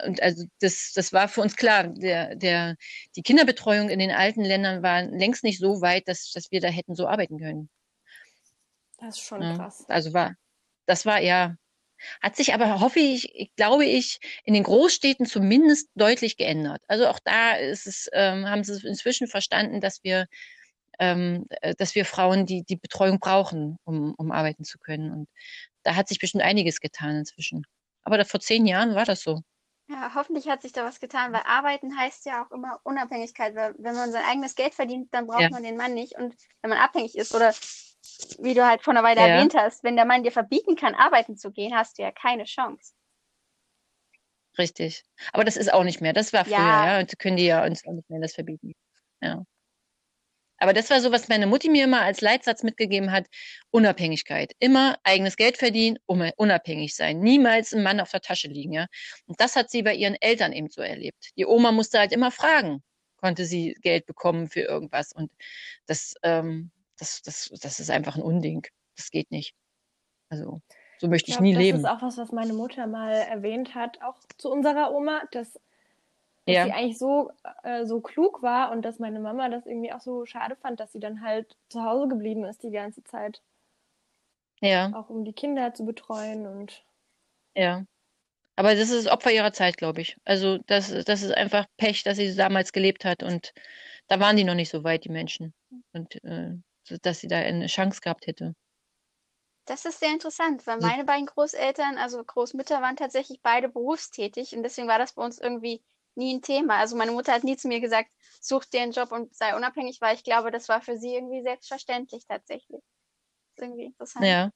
Und 0.05 0.21
also 0.23 0.45
das, 0.61 0.93
das 0.95 1.13
war 1.13 1.29
für 1.29 1.41
uns 1.41 1.57
klar. 1.57 1.89
Der, 1.89 2.35
der, 2.35 2.77
die 3.17 3.23
Kinderbetreuung 3.23 3.91
in 3.91 4.01
den 4.01 4.11
alten 4.11 4.43
Ländern 4.43 4.83
war 4.83 5.03
längst 5.03 5.45
nicht 5.45 5.61
so 5.61 5.81
weit, 5.83 6.09
dass, 6.09 6.33
dass 6.33 6.51
wir 6.51 6.61
da 6.61 6.69
hätten 6.69 6.97
so 6.97 7.07
arbeiten 7.07 7.39
können. 7.39 7.71
Das 8.99 9.17
ist 9.17 9.25
schon 9.25 9.43
ja. 9.43 9.57
krass. 9.57 9.85
Also 9.89 10.13
war, 10.13 10.35
das 10.87 11.07
war 11.07 11.21
ja, 11.21 11.57
hat 12.21 12.37
sich 12.37 12.55
aber, 12.55 12.81
hoffe 12.81 13.01
ich, 13.01 13.51
glaube 13.57 13.85
ich, 13.85 14.19
in 14.45 14.55
den 14.55 14.63
Großstädten 14.63 15.27
zumindest 15.27 15.89
deutlich 15.95 16.37
geändert. 16.37 16.83
Also 16.89 17.09
auch 17.09 17.19
da 17.25 17.53
ist 17.53 17.87
es, 17.87 18.09
ähm, 18.13 18.49
haben 18.49 18.65
sie 18.65 18.87
inzwischen 18.87 19.27
verstanden, 19.27 19.81
dass 19.81 20.03
wir, 20.05 20.27
ähm, 20.99 21.47
äh, 21.61 21.75
dass 21.75 21.95
wir 21.95 22.05
Frauen 22.05 22.47
die, 22.47 22.65
die 22.65 22.77
Betreuung 22.77 23.19
brauchen, 23.19 23.79
um, 23.85 24.15
um 24.15 24.33
arbeiten 24.33 24.65
zu 24.65 24.79
können. 24.79 25.13
Und 25.13 25.29
da 25.83 25.97
hat 25.97 26.09
sich 26.09 26.19
bestimmt 26.19 26.45
einiges 26.45 26.81
getan 26.81 27.17
inzwischen. 27.17 27.67
Aber 28.03 28.19
da, 28.19 28.25
vor 28.25 28.41
zehn 28.41 28.67
Jahren 28.67 28.95
war 28.95 29.05
das 29.05 29.23
so. 29.23 29.41
Ja, 29.89 30.15
hoffentlich 30.15 30.49
hat 30.49 30.63
sich 30.63 30.73
da 30.73 30.85
was 30.85 30.99
getan, 30.99 31.33
weil 31.33 31.43
arbeiten 31.45 31.99
heißt 31.99 32.25
ja 32.25 32.45
auch 32.45 32.51
immer 32.51 32.81
Unabhängigkeit. 32.85 33.55
Weil 33.55 33.75
wenn 33.79 33.95
man 33.95 34.13
sein 34.13 34.25
eigenes 34.25 34.55
Geld 34.55 34.75
verdient, 34.75 35.13
dann 35.13 35.27
braucht 35.27 35.43
ja. 35.43 35.51
man 35.51 35.63
den 35.63 35.77
Mann 35.77 35.93
nicht. 35.93 36.17
Und 36.17 36.35
wenn 36.63 36.71
man 36.71 36.79
abhängig 36.79 37.17
ist 37.17 37.35
oder 37.35 37.53
wie 38.39 38.55
du 38.55 38.67
halt 38.67 38.83
vor 38.83 38.93
einer 38.93 39.03
Weile 39.03 39.21
ja. 39.21 39.29
erwähnt 39.29 39.55
hast, 39.55 39.85
wenn 39.85 39.97
der 39.97 40.05
Mann 40.05 40.23
dir 40.23 40.33
verbieten 40.33 40.77
kann, 40.77 40.95
arbeiten 40.95 41.37
zu 41.37 41.51
gehen, 41.51 41.75
hast 41.75 41.99
du 41.99 42.03
ja 42.03 42.13
keine 42.13 42.45
Chance. 42.45 42.93
richtig. 44.59 45.05
Aber 45.33 45.45
das 45.45 45.57
ist 45.57 45.73
auch 45.73 45.85
nicht 45.85 46.01
mehr. 46.01 46.13
Das 46.13 46.33
war 46.33 46.45
früher, 46.45 46.55
ja. 46.59 46.95
ja. 46.95 47.01
Und 47.01 47.19
können 47.19 47.37
die 47.37 47.47
ja 47.47 47.65
uns 47.65 47.87
auch 47.87 47.93
nicht 47.93 48.11
mehr 48.11 48.21
das 48.21 48.35
verbieten. 48.35 48.73
Ja. 49.23 49.45
Aber 50.59 50.73
das 50.73 50.89
war 50.91 51.01
so, 51.01 51.13
was 51.13 51.29
meine 51.29 51.47
Mutti 51.47 51.69
mir 51.69 51.85
immer 51.85 52.03
als 52.03 52.21
Leitsatz 52.21 52.63
mitgegeben 52.63 53.13
hat. 53.13 53.27
Unabhängigkeit. 53.71 54.53
Immer 54.61 54.97
eigenes 55.03 55.37
Geld 55.37 55.59
verdienen, 55.59 55.99
unabhängig 56.07 56.95
sein. 56.95 57.21
Niemals 57.21 57.75
ein 57.75 57.83
Mann 57.83 58.01
auf 58.01 58.11
der 58.11 58.21
Tasche 58.21 58.49
liegen, 58.49 58.73
ja. 58.73 58.87
Und 59.27 59.41
das 59.41 59.57
hat 59.57 59.71
sie 59.71 59.83
bei 59.83 59.95
ihren 59.95 60.15
Eltern 60.21 60.53
eben 60.53 60.71
so 60.71 60.81
erlebt. 60.83 61.33
Die 61.37 61.47
Oma 61.47 61.73
musste 61.73 61.99
halt 61.99 62.13
immer 62.13 62.31
fragen, 62.31 62.83
konnte 63.17 63.45
sie 63.45 63.77
Geld 63.83 64.07
bekommen 64.07 64.49
für 64.49 64.61
irgendwas. 64.61 65.13
Und 65.13 65.33
das, 65.87 66.15
ähm, 66.23 66.71
das, 66.99 67.23
das, 67.23 67.51
das 67.61 67.81
ist 67.81 67.91
einfach 67.91 68.17
ein 68.17 68.23
Unding. 68.23 68.67
Das 68.97 69.11
geht 69.11 69.31
nicht. 69.31 69.55
Also, 70.29 70.61
so 70.99 71.09
möchte 71.09 71.31
ich, 71.31 71.35
ich 71.35 71.37
glaub, 71.37 71.43
nie 71.43 71.55
das 71.55 71.63
leben. 71.63 71.83
Das 71.83 71.93
ist 71.93 71.97
auch 71.97 72.07
was, 72.07 72.19
was 72.19 72.33
meine 72.33 72.53
Mutter 72.53 72.87
mal 72.87 73.13
erwähnt 73.13 73.75
hat, 73.75 74.01
auch 74.03 74.17
zu 74.39 74.51
unserer 74.51 74.93
Oma, 74.93 75.23
dass, 75.33 75.53
dass 75.53 75.63
ja. 76.47 76.65
sie 76.65 76.73
eigentlich 76.73 76.99
so, 76.99 77.31
äh, 77.63 77.85
so 77.85 78.01
klug 78.01 78.43
war 78.43 78.71
und 78.71 78.83
dass 78.83 78.99
meine 78.99 79.21
Mama 79.21 79.49
das 79.49 79.67
irgendwie 79.67 79.93
auch 79.93 80.01
so 80.01 80.25
schade 80.27 80.57
fand, 80.57 80.81
dass 80.81 80.93
sie 80.93 81.01
dann 81.01 81.21
halt 81.21 81.57
zu 81.69 81.83
Hause 81.85 82.09
geblieben 82.09 82.45
ist 82.45 82.63
die 82.63 82.71
ganze 82.71 83.03
Zeit. 83.05 83.43
Ja. 84.61 84.93
Auch 84.95 85.11
um 85.11 85.25
die 85.25 85.33
Kinder 85.33 85.75
zu 85.75 85.85
betreuen 85.85 86.47
und. 86.47 86.85
Ja. 87.55 87.85
Aber 88.57 88.77
das 88.77 88.91
ist 88.91 89.09
Opfer 89.09 89.33
ihrer 89.33 89.53
Zeit, 89.53 89.77
glaube 89.77 90.01
ich. 90.01 90.17
Also 90.25 90.59
das, 90.59 90.89
das 91.05 91.23
ist 91.23 91.33
einfach 91.33 91.67
Pech, 91.77 92.05
dass 92.05 92.19
sie 92.19 92.35
damals 92.37 92.73
gelebt 92.73 93.05
hat 93.05 93.23
und 93.25 93.53
da 94.07 94.21
waren 94.21 94.37
die 94.37 94.45
noch 94.45 94.55
nicht 94.55 94.71
so 94.71 94.85
weit, 94.85 95.05
die 95.05 95.11
Menschen. 95.11 95.55
Und 95.93 96.23
äh, 96.25 96.53
dass 97.03 97.21
sie 97.21 97.29
da 97.29 97.39
eine 97.39 97.67
Chance 97.67 98.01
gehabt 98.01 98.27
hätte. 98.27 98.55
Das 99.67 99.87
ist 99.87 100.01
sehr 100.01 100.13
interessant, 100.13 100.67
weil 100.67 100.79
meine 100.79 101.05
beiden 101.05 101.27
Großeltern, 101.27 101.97
also 101.97 102.23
Großmütter, 102.23 102.83
waren 102.83 102.97
tatsächlich 102.97 103.41
beide 103.43 103.71
berufstätig 103.71 104.55
und 104.55 104.63
deswegen 104.63 104.89
war 104.89 104.99
das 104.99 105.15
bei 105.15 105.25
uns 105.25 105.39
irgendwie 105.39 105.83
nie 106.17 106.35
ein 106.35 106.43
Thema. 106.43 106.77
Also 106.77 106.97
meine 106.97 107.13
Mutter 107.13 107.33
hat 107.33 107.45
nie 107.45 107.57
zu 107.57 107.69
mir 107.69 107.81
gesagt, 107.81 108.11
such 108.41 108.67
dir 108.67 108.83
einen 108.83 108.93
Job 108.93 109.11
und 109.11 109.35
sei 109.35 109.57
unabhängig, 109.57 110.01
weil 110.03 110.15
ich 110.15 110.23
glaube, 110.23 110.51
das 110.51 110.69
war 110.69 110.83
für 110.83 110.99
sie 110.99 111.15
irgendwie 111.15 111.43
selbstverständlich 111.43 112.27
tatsächlich. 112.27 112.83
Das 112.83 113.57
ist 113.57 113.63
irgendwie 113.63 113.85
interessant. 113.85 114.25
Ja. 114.27 114.51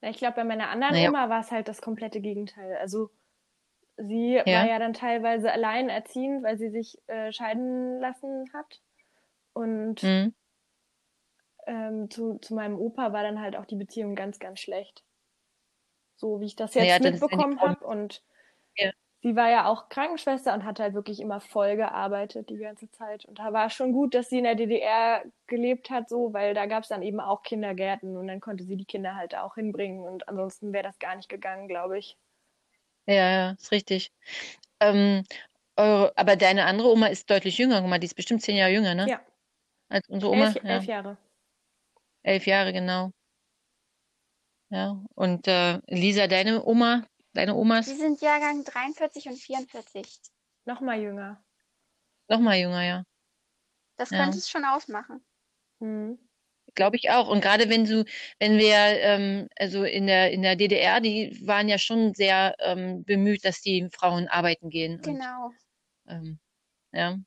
ja 0.00 0.10
ich 0.10 0.18
glaube, 0.18 0.36
bei 0.36 0.44
meiner 0.44 0.68
anderen 0.68 0.94
naja. 0.94 1.08
Oma 1.08 1.28
war 1.28 1.40
es 1.40 1.50
halt 1.50 1.66
das 1.66 1.82
komplette 1.82 2.20
Gegenteil. 2.20 2.76
Also 2.76 3.10
sie 3.96 4.34
ja. 4.34 4.46
war 4.46 4.68
ja 4.68 4.78
dann 4.78 4.92
teilweise 4.92 5.50
alleinerziehend, 5.50 6.44
weil 6.44 6.58
sie 6.58 6.70
sich 6.70 6.96
äh, 7.08 7.32
scheiden 7.32 7.98
lassen 7.98 8.52
hat. 8.52 8.80
Und 9.52 10.00
mhm 10.04 10.32
ähm, 11.66 12.10
zu, 12.10 12.38
zu 12.38 12.54
meinem 12.54 12.78
Opa 12.78 13.12
war 13.12 13.22
dann 13.22 13.40
halt 13.40 13.56
auch 13.56 13.66
die 13.66 13.76
Beziehung 13.76 14.14
ganz, 14.14 14.38
ganz 14.38 14.60
schlecht. 14.60 15.02
So 16.16 16.40
wie 16.40 16.46
ich 16.46 16.56
das 16.56 16.74
jetzt 16.74 16.86
ja, 16.86 16.98
mitbekommen 16.98 17.60
habe. 17.60 17.84
Und 17.84 18.22
ja. 18.76 18.90
sie 19.22 19.36
war 19.36 19.50
ja 19.50 19.66
auch 19.66 19.88
Krankenschwester 19.88 20.54
und 20.54 20.64
hat 20.64 20.80
halt 20.80 20.94
wirklich 20.94 21.20
immer 21.20 21.40
voll 21.40 21.76
gearbeitet 21.76 22.50
die 22.50 22.58
ganze 22.58 22.90
Zeit. 22.90 23.24
Und 23.24 23.38
da 23.38 23.52
war 23.52 23.70
schon 23.70 23.92
gut, 23.92 24.14
dass 24.14 24.30
sie 24.30 24.38
in 24.38 24.44
der 24.44 24.54
DDR 24.54 25.24
gelebt 25.46 25.90
hat, 25.90 26.08
so, 26.08 26.32
weil 26.32 26.54
da 26.54 26.66
gab 26.66 26.84
es 26.84 26.88
dann 26.88 27.02
eben 27.02 27.20
auch 27.20 27.42
Kindergärten 27.42 28.16
und 28.16 28.28
dann 28.28 28.40
konnte 28.40 28.64
sie 28.64 28.76
die 28.76 28.84
Kinder 28.84 29.16
halt 29.16 29.34
auch 29.34 29.54
hinbringen. 29.54 30.02
Und 30.02 30.28
ansonsten 30.28 30.72
wäre 30.72 30.84
das 30.84 30.98
gar 30.98 31.16
nicht 31.16 31.28
gegangen, 31.28 31.68
glaube 31.68 31.98
ich. 31.98 32.16
Ja, 33.06 33.14
ja, 33.14 33.50
ist 33.50 33.72
richtig. 33.72 34.12
Ähm, 34.80 35.24
eure, 35.76 36.12
aber 36.16 36.36
deine 36.36 36.64
andere 36.64 36.88
Oma 36.88 37.08
ist 37.08 37.28
deutlich 37.30 37.58
jünger, 37.58 37.80
guck 37.80 37.90
mal, 37.90 37.98
die 37.98 38.06
ist 38.06 38.14
bestimmt 38.14 38.42
zehn 38.42 38.56
Jahre 38.56 38.72
jünger, 38.72 38.94
ne? 38.94 39.06
Ja. 39.08 39.20
Als 39.88 40.08
unsere 40.08 40.32
Oma. 40.32 40.46
Elf, 40.46 40.64
elf 40.64 40.84
Jahre. 40.84 41.16
Elf 42.24 42.46
Jahre, 42.46 42.72
genau. 42.72 43.12
Ja, 44.70 45.00
und 45.14 45.46
äh, 45.46 45.78
Lisa, 45.86 46.26
deine 46.26 46.64
Oma, 46.64 47.06
deine 47.34 47.54
Omas? 47.54 47.86
Die 47.86 47.94
sind 47.94 48.20
Jahrgang 48.22 48.64
43 48.64 49.28
und 49.28 49.36
44. 49.36 50.20
Noch 50.64 50.80
mal 50.80 50.98
jünger. 51.00 51.44
Noch 52.28 52.40
mal 52.40 52.56
jünger, 52.56 52.82
ja. 52.82 53.04
Das 53.96 54.10
ja. 54.10 54.22
könnte 54.22 54.38
es 54.38 54.48
schon 54.48 54.64
ausmachen. 54.64 55.24
Hm. 55.80 56.18
Glaube 56.74 56.96
ich 56.96 57.10
auch. 57.10 57.28
Und 57.28 57.42
gerade 57.42 57.68
wenn 57.68 57.84
du, 57.84 58.04
wenn 58.40 58.56
wir, 58.56 58.74
ähm, 58.74 59.48
also 59.56 59.84
in 59.84 60.06
der, 60.06 60.32
in 60.32 60.40
der 60.40 60.56
DDR, 60.56 61.00
die 61.00 61.38
waren 61.46 61.68
ja 61.68 61.76
schon 61.76 62.14
sehr 62.14 62.56
ähm, 62.58 63.04
bemüht, 63.04 63.44
dass 63.44 63.60
die 63.60 63.88
Frauen 63.92 64.28
arbeiten 64.28 64.70
gehen. 64.70 65.00
Genau. 65.02 65.52
Und, 66.06 66.12
ähm, 66.12 66.38
ja 66.92 67.18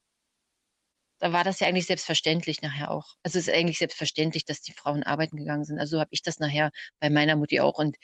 da 1.19 1.33
war 1.33 1.43
das 1.43 1.59
ja 1.59 1.67
eigentlich 1.67 1.87
selbstverständlich 1.87 2.61
nachher 2.61 2.91
auch. 2.91 3.15
Also 3.23 3.39
es 3.39 3.47
ist 3.47 3.53
eigentlich 3.53 3.79
selbstverständlich, 3.79 4.45
dass 4.45 4.61
die 4.61 4.73
Frauen 4.73 5.03
arbeiten 5.03 5.37
gegangen 5.37 5.65
sind. 5.65 5.79
Also 5.79 5.97
so 5.97 5.99
habe 5.99 6.09
ich 6.11 6.21
das 6.21 6.39
nachher 6.39 6.71
bei 6.99 7.09
meiner 7.09 7.35
Mutti 7.35 7.59
auch 7.59 7.79
und 7.79 7.97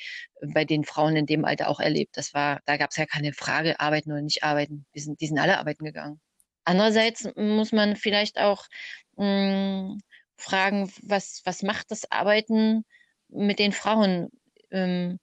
bei 0.53 0.65
den 0.65 0.83
Frauen 0.83 1.15
in 1.15 1.25
dem 1.25 1.45
Alter 1.45 1.69
auch 1.69 1.79
erlebt. 1.79 2.17
Das 2.17 2.33
war, 2.33 2.59
da 2.65 2.77
gab 2.77 2.89
es 2.91 2.97
ja 2.97 3.05
keine 3.05 3.33
Frage, 3.33 3.79
arbeiten 3.79 4.11
oder 4.11 4.21
nicht 4.21 4.43
arbeiten. 4.43 4.85
Die 4.95 4.99
sind, 4.99 5.21
die 5.21 5.27
sind 5.27 5.37
alle 5.37 5.59
arbeiten 5.59 5.85
gegangen. 5.85 6.19
Andererseits 6.65 7.29
muss 7.35 7.71
man 7.71 7.95
vielleicht 7.95 8.39
auch 8.39 8.65
mh, 9.17 9.25
hm, 9.25 10.01
fragen, 10.37 10.91
was, 11.03 11.41
was 11.45 11.61
macht 11.61 11.91
das 11.91 12.09
Arbeiten 12.11 12.83
mit 13.27 13.59
den 13.59 13.73
Frauen? 13.73 14.29
Ähm, 14.71 15.19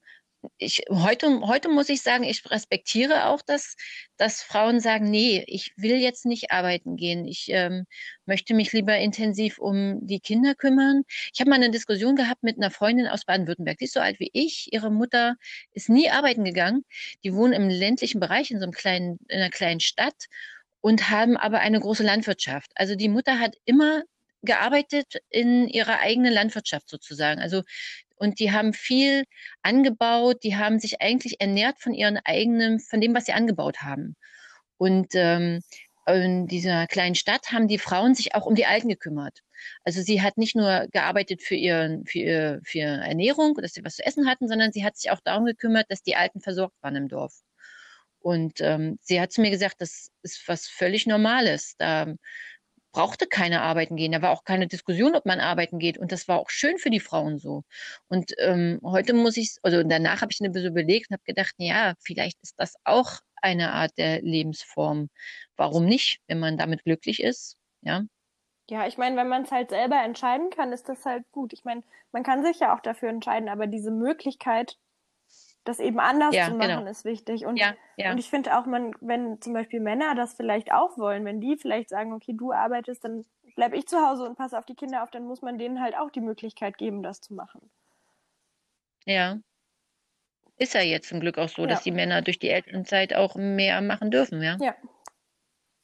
ich, 0.59 0.83
heute, 0.91 1.41
heute 1.43 1.69
muss 1.69 1.89
ich 1.89 2.03
sagen, 2.03 2.25
ich 2.25 2.49
respektiere 2.51 3.27
auch, 3.27 3.43
dass, 3.43 3.77
dass 4.17 4.43
Frauen 4.43 4.81
sagen, 4.81 5.11
nee, 5.11 5.45
ich 5.47 5.73
will 5.77 5.97
jetzt 5.97 6.27
nicht 6.27 6.51
arbeiten 6.51 6.97
gehen. 6.97 7.27
Ich 7.27 7.49
ähm, 7.51 7.87
möchte 8.27 8.55
mich 8.55 8.73
lieber 8.73 8.97
intensiv 8.97 9.59
um 9.59 9.99
die 10.07 10.21
Kinder 10.21 10.55
kümmern. 10.55 11.03
Ich 11.33 11.41
habe 11.41 11.51
mal 11.51 11.57
eine 11.57 11.71
Diskussion 11.71 12.17
gehabt 12.17 12.43
mit 12.43 12.57
einer 12.57 12.71
Freundin 12.71 13.07
aus 13.07 13.25
Baden-Württemberg. 13.25 13.79
Die 13.79 13.85
ist 13.85 13.95
so 13.95 14.01
alt 14.01 14.21
wie 14.21 14.31
ich. 14.33 14.69
Ihre 14.73 14.91
Mutter 14.91 15.37
ist 15.73 15.89
nie 15.89 16.11
arbeiten 16.11 16.45
gegangen. 16.45 16.85
Die 17.25 17.35
wohnen 17.35 17.53
im 17.53 17.69
ländlichen 17.69 18.21
Bereich 18.21 18.51
in 18.51 18.59
so 18.59 18.65
einem 18.65 18.73
kleinen, 18.73 19.19
in 19.29 19.39
einer 19.39 19.51
kleinen 19.51 19.81
Stadt 19.81 20.27
und 20.81 21.11
haben 21.11 21.37
aber 21.37 21.61
eine 21.61 21.81
große 21.81 22.03
Landwirtschaft. 22.03 22.71
Also 22.75 22.95
die 22.95 23.09
Mutter 23.09 23.39
hat 23.39 23.57
immer 23.65 24.03
gearbeitet 24.43 25.17
in 25.29 25.69
ihrer 25.69 25.99
eigenen 26.01 26.33
Landwirtschaft 26.33 26.89
sozusagen. 26.89 27.41
Also 27.41 27.63
und 28.21 28.39
die 28.39 28.53
haben 28.53 28.75
viel 28.75 29.25
angebaut, 29.63 30.45
die 30.45 30.57
haben 30.57 30.79
sich 30.79 31.01
eigentlich 31.01 31.41
ernährt 31.41 31.81
von 31.81 31.95
ihren 31.95 32.19
eigenen, 32.25 32.79
von 32.79 33.01
dem, 33.01 33.15
was 33.15 33.25
sie 33.25 33.33
angebaut 33.33 33.81
haben. 33.81 34.15
Und 34.77 35.15
ähm, 35.15 35.63
in 36.07 36.47
dieser 36.47 36.87
kleinen 36.87 37.15
Stadt 37.15 37.51
haben 37.51 37.67
die 37.67 37.79
Frauen 37.79 38.15
sich 38.15 38.35
auch 38.35 38.45
um 38.45 38.55
die 38.55 38.67
Alten 38.67 38.89
gekümmert. 38.89 39.41
Also 39.85 40.03
sie 40.03 40.21
hat 40.21 40.37
nicht 40.37 40.55
nur 40.55 40.87
gearbeitet 40.93 41.43
für, 41.43 41.55
ihren, 41.55 42.05
für, 42.05 42.19
ihr, 42.19 42.61
für 42.63 42.79
ihre 42.79 43.01
Ernährung, 43.01 43.55
dass 43.55 43.73
sie 43.73 43.85
was 43.85 43.97
zu 43.97 44.05
essen 44.05 44.29
hatten, 44.29 44.49
sondern 44.49 44.73
sie 44.73 44.85
hat 44.85 44.97
sich 44.97 45.11
auch 45.11 45.21
darum 45.25 45.47
gekümmert, 45.47 45.87
dass 45.89 46.03
die 46.03 46.17
Alten 46.17 46.41
versorgt 46.41 46.77
waren 46.83 46.97
im 46.97 47.09
Dorf. 47.09 47.41
Und 48.21 48.61
ähm, 48.61 48.99
sie 49.01 49.19
hat 49.19 49.33
zu 49.33 49.41
mir 49.41 49.51
gesagt, 49.51 49.77
das 49.79 50.11
ist 50.23 50.47
was 50.47 50.67
völlig 50.67 51.07
Normales. 51.07 51.75
Da 51.79 52.15
brauchte 52.93 53.27
keine 53.27 53.63
arbeiten 53.63 53.97
gehen. 53.97 54.13
Da 54.13 54.23
war 54.23 54.31
auch 54.31 54.45
keine 54.45 54.67
Diskussion, 54.67 55.15
ob 55.15 55.27
man 55.27 55.41
arbeiten 55.41 55.79
geht. 55.79 55.99
Und 55.99 56.13
das 56.13 56.29
war 56.29 56.39
auch 56.39 56.51
schön 56.51 56.79
für 56.79 56.91
die 56.91 57.01
Frauen 57.01 57.39
so. 57.39 57.65
Und 58.09 58.33
ähm, 58.39 58.81
heute 58.85 59.15
muss 59.15 59.37
ich, 59.37 59.57
also 59.63 59.83
danach 59.83 60.23
habe 60.23 60.33
ich 60.33 60.41
ein 60.41 60.53
bisschen 60.53 60.71
überlegt 60.71 61.11
und 61.11 61.15
habe 61.15 61.25
gedacht, 61.25 61.55
ja, 61.59 61.95
vielleicht 62.01 62.39
ist 62.43 62.55
das 62.59 62.75
auch 62.85 63.21
eine 63.43 63.73
Art 63.73 63.93
der 63.99 64.23
Lebensform. 64.23 65.09
Warum 65.57 65.87
nicht, 65.87 66.21
wenn 66.27 66.41
man 66.41 66.57
damit 66.59 66.85
glücklich 66.85 67.23
ist? 67.23 67.57
Ja. 67.83 68.03
Ja, 68.69 68.87
ich 68.87 68.99
meine, 68.99 69.17
wenn 69.17 69.29
man 69.29 69.43
es 69.43 69.51
halt 69.51 69.71
selber 69.71 70.01
entscheiden 70.03 70.51
kann, 70.51 70.73
ist 70.73 70.89
das 70.89 71.05
halt 71.05 71.25
gut. 71.33 71.53
Ich 71.53 71.65
meine, 71.65 71.83
man 72.13 72.23
kann 72.23 72.45
sich 72.45 72.61
ja 72.61 72.75
auch 72.75 72.81
dafür 72.81 73.09
entscheiden, 73.09 73.49
aber 73.49 73.67
diese 73.67 73.91
Möglichkeit 73.91 74.79
das 75.65 75.79
eben 75.79 76.01
anders 76.01 76.35
ja, 76.35 76.47
zu 76.47 76.55
machen 76.55 76.79
genau. 76.79 76.91
ist 76.91 77.05
wichtig. 77.05 77.45
Und, 77.45 77.57
ja, 77.57 77.75
ja. 77.97 78.13
und 78.13 78.19
ich 78.19 78.31
finde 78.31 78.57
auch, 78.59 78.67
man, 78.67 78.95
wenn 79.01 79.41
zum 79.41 79.53
Beispiel 79.53 79.81
Männer 79.81 80.15
das 80.15 80.35
vielleicht 80.35 80.73
auch 80.73 80.97
wollen, 80.97 81.25
wenn 81.25 81.41
die 81.41 81.57
vielleicht 81.57 81.91
sagen, 81.91 82.13
okay, 82.13 82.33
du 82.35 82.53
arbeitest, 82.53 83.05
dann 83.05 83.25
bleib 83.57 83.75
ich 83.75 83.87
zu 83.87 83.99
Hause 84.01 84.25
und 84.25 84.37
passe 84.37 84.59
auf 84.59 84.65
die 84.65 84.75
Kinder 84.75 85.03
auf, 85.03 85.11
dann 85.11 85.27
muss 85.27 85.43
man 85.43 85.59
denen 85.59 85.81
halt 85.81 85.97
auch 85.97 86.11
die 86.11 86.21
Möglichkeit 86.21 86.79
geben, 86.79 87.03
das 87.03 87.21
zu 87.21 87.35
machen. 87.35 87.71
Ja. 89.05 89.39
Ist 90.57 90.75
ja 90.75 90.83
jetzt 90.83 91.09
zum 91.09 91.21
Glück 91.21 91.39
auch 91.39 91.49
so, 91.49 91.67
dass 91.67 91.83
die 91.83 91.91
Männer 91.91 92.21
durch 92.23 92.39
die 92.39 92.51
Elternzeit 92.51 93.15
auch 93.15 93.35
mehr 93.35 93.81
machen 93.81 94.11
dürfen, 94.11 94.43
ja? 94.43 94.57
Ja. 94.61 94.75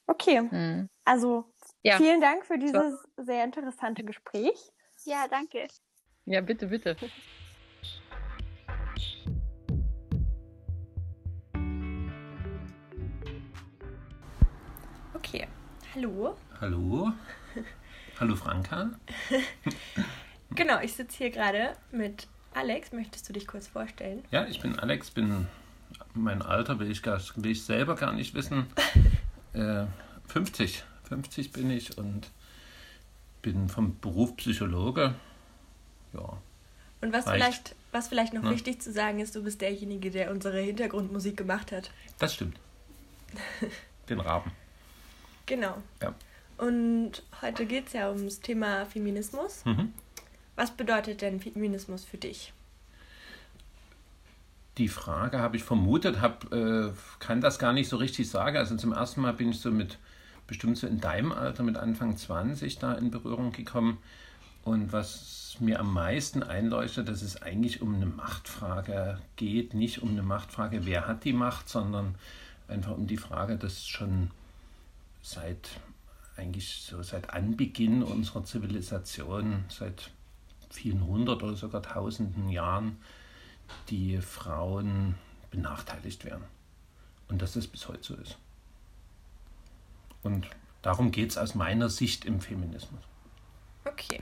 Okay. 0.07 0.39
Hm. 0.39 0.89
Also 1.05 1.45
vielen 1.83 2.20
Dank 2.20 2.45
für 2.45 2.59
dieses 2.59 3.01
so. 3.16 3.24
sehr 3.24 3.45
interessante 3.45 4.05
Gespräch. 4.05 4.70
Ja, 5.05 5.27
danke. 5.29 5.66
Ja, 6.27 6.41
bitte, 6.41 6.66
bitte. 6.66 6.97
Hallo. 15.97 16.37
Hallo. 16.61 17.11
Hallo 18.21 18.37
Franka. 18.37 18.91
genau, 20.55 20.79
ich 20.81 20.93
sitze 20.93 21.17
hier 21.17 21.31
gerade 21.31 21.75
mit 21.91 22.29
Alex. 22.53 22.93
Möchtest 22.93 23.27
du 23.27 23.33
dich 23.33 23.47
kurz 23.47 23.67
vorstellen? 23.67 24.23
Ja, 24.31 24.45
ich 24.45 24.61
bin 24.61 24.79
Alex, 24.79 25.11
bin 25.11 25.47
mein 26.13 26.43
Alter 26.43 26.79
will 26.79 26.91
ich, 26.91 27.03
gar, 27.03 27.19
will 27.37 27.51
ich 27.51 27.65
selber 27.65 27.95
gar 27.95 28.13
nicht 28.13 28.35
wissen. 28.35 28.67
äh, 29.55 29.87
50. 30.27 30.85
50 31.09 31.53
bin 31.53 31.71
ich 31.71 31.97
und 31.97 32.31
bin 33.41 33.71
vom 33.71 33.99
Beruf 33.99 34.37
Psychologe. 34.37 35.15
Ja. 36.13 36.37
Und 37.01 37.15
was 37.15 37.25
vielleicht, 37.25 37.75
Was 37.93 38.09
vielleicht 38.09 38.35
noch 38.35 38.45
ja. 38.45 38.51
wichtig 38.51 38.83
zu 38.83 38.93
sagen 38.93 39.19
ist, 39.19 39.35
du 39.35 39.43
bist 39.43 39.63
derjenige, 39.63 40.11
der 40.11 40.31
unsere 40.31 40.61
Hintergrundmusik 40.61 41.39
gemacht 41.39 41.73
hat. 41.73 41.91
Das 42.19 42.35
stimmt. 42.35 42.59
Den 44.11 44.21
Raben. 44.21 44.53
Genau. 45.47 45.83
Ja. 46.03 46.15
Und 46.59 47.23
heute 47.43 47.67
geht 47.67 47.89
es 47.89 47.93
ja 47.93 48.11
ums 48.11 48.41
Thema 48.41 48.87
Feminismus. 48.87 49.65
Mhm. 49.65 49.93
Was 50.57 50.71
bedeutet 50.71 51.23
denn 51.23 51.41
Feminismus 51.41 52.05
für 52.05 52.17
dich? 52.17 52.53
Die 54.79 54.89
Frage 54.89 55.39
habe 55.39 55.57
ich 55.57 55.65
vermutet, 55.65 56.21
hab, 56.21 56.53
äh, 56.53 56.91
kann 57.19 57.41
das 57.41 57.59
gar 57.59 57.73
nicht 57.73 57.89
so 57.89 57.97
richtig 57.97 58.29
sagen. 58.29 58.57
Also 58.57 58.77
zum 58.77 58.93
ersten 58.93 59.23
Mal 59.23 59.33
bin 59.33 59.51
ich 59.51 59.61
so 59.61 59.71
mit, 59.71 59.99
bestimmt 60.47 60.77
so 60.77 60.87
in 60.87 61.01
deinem 61.01 61.33
Alter, 61.33 61.63
mit 61.63 61.77
Anfang 61.77 62.17
20 62.17 62.79
da 62.79 62.93
in 62.95 63.11
Berührung 63.11 63.53
gekommen. 63.53 63.99
Und 64.65 64.93
was 64.93 65.47
mir 65.61 65.81
am 65.81 65.93
meisten 65.93 66.43
einleuchtet, 66.43 67.09
dass 67.09 67.23
es 67.23 67.41
eigentlich 67.41 67.81
um 67.83 67.95
eine 67.95 68.07
Machtfrage 68.07 69.19
geht. 69.37 69.75
Nicht 69.75 70.03
um 70.03 70.11
eine 70.11 70.23
Machtfrage, 70.23 70.85
wer 70.87 71.07
hat 71.07 71.25
die 71.25 71.33
Macht, 71.33 71.69
sondern 71.69 72.15
einfach 72.69 72.93
um 72.93 73.07
die 73.07 73.17
Frage, 73.17 73.57
dass 73.57 73.87
schon 73.87 74.31
seit 75.27 75.81
eigentlich 76.37 76.83
so 76.83 77.03
seit 77.03 77.31
Anbeginn 77.31 78.03
unserer 78.03 78.45
Zivilisation, 78.45 79.64
seit 79.68 80.11
vielen 80.70 81.05
hundert 81.05 81.43
oder 81.43 81.57
sogar 81.57 81.83
tausenden 81.83 82.49
Jahren, 82.49 82.99
die 83.89 84.18
Frauen 84.20 85.16
benachteiligt 85.51 86.24
werden. 86.24 86.45
Und 87.29 87.43
dass 87.43 87.55
das 87.55 87.66
bis 87.66 87.89
heute 87.89 88.03
so 88.05 88.14
ist. 88.14 88.37
Und 90.22 90.47
darum 90.83 91.11
geht 91.11 91.31
es 91.31 91.39
aus 91.39 91.55
meiner 91.55 91.89
Sicht 91.89 92.24
im 92.24 92.41
Feminismus. 92.41 93.01
Okay. 93.85 94.20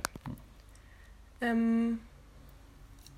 Ähm, 1.42 1.98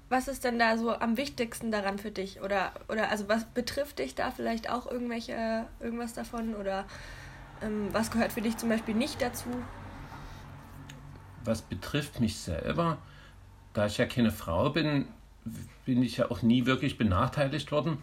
was 0.09 0.27
ist 0.27 0.43
denn 0.43 0.59
da 0.59 0.77
so 0.79 0.93
am 0.93 1.17
wichtigsten 1.17 1.71
daran 1.71 1.99
für 1.99 2.11
dich? 2.11 2.41
Oder, 2.41 2.73
oder 2.89 3.11
also 3.11 3.29
was 3.29 3.45
betrifft 3.45 4.01
dich 4.01 4.15
da 4.17 4.31
vielleicht 4.31 4.71
auch 4.71 4.91
irgendwelche, 4.91 5.67
irgendwas 5.79 6.15
davon? 6.15 6.55
Oder 6.57 6.87
ähm, 7.63 7.89
was 7.93 8.11
gehört 8.11 8.33
für 8.33 8.43
dich 8.43 8.57
zum 8.57 8.69
Beispiel 8.69 8.95
nicht 8.95 9.21
dazu? 9.21 9.49
Was 11.45 11.63
betrifft 11.63 12.21
mich 12.21 12.37
selber, 12.37 12.99
da 13.73 13.87
ich 13.87 13.99
ja 13.99 14.07
keine 14.07 14.33
Frau 14.33 14.71
bin, 14.71 15.07
bin 15.85 16.03
ich 16.03 16.17
ja 16.17 16.31
auch 16.31 16.43
nie 16.43 16.67
wirklich 16.67 16.99
benachteiligt 16.99 17.71
worden. 17.71 17.99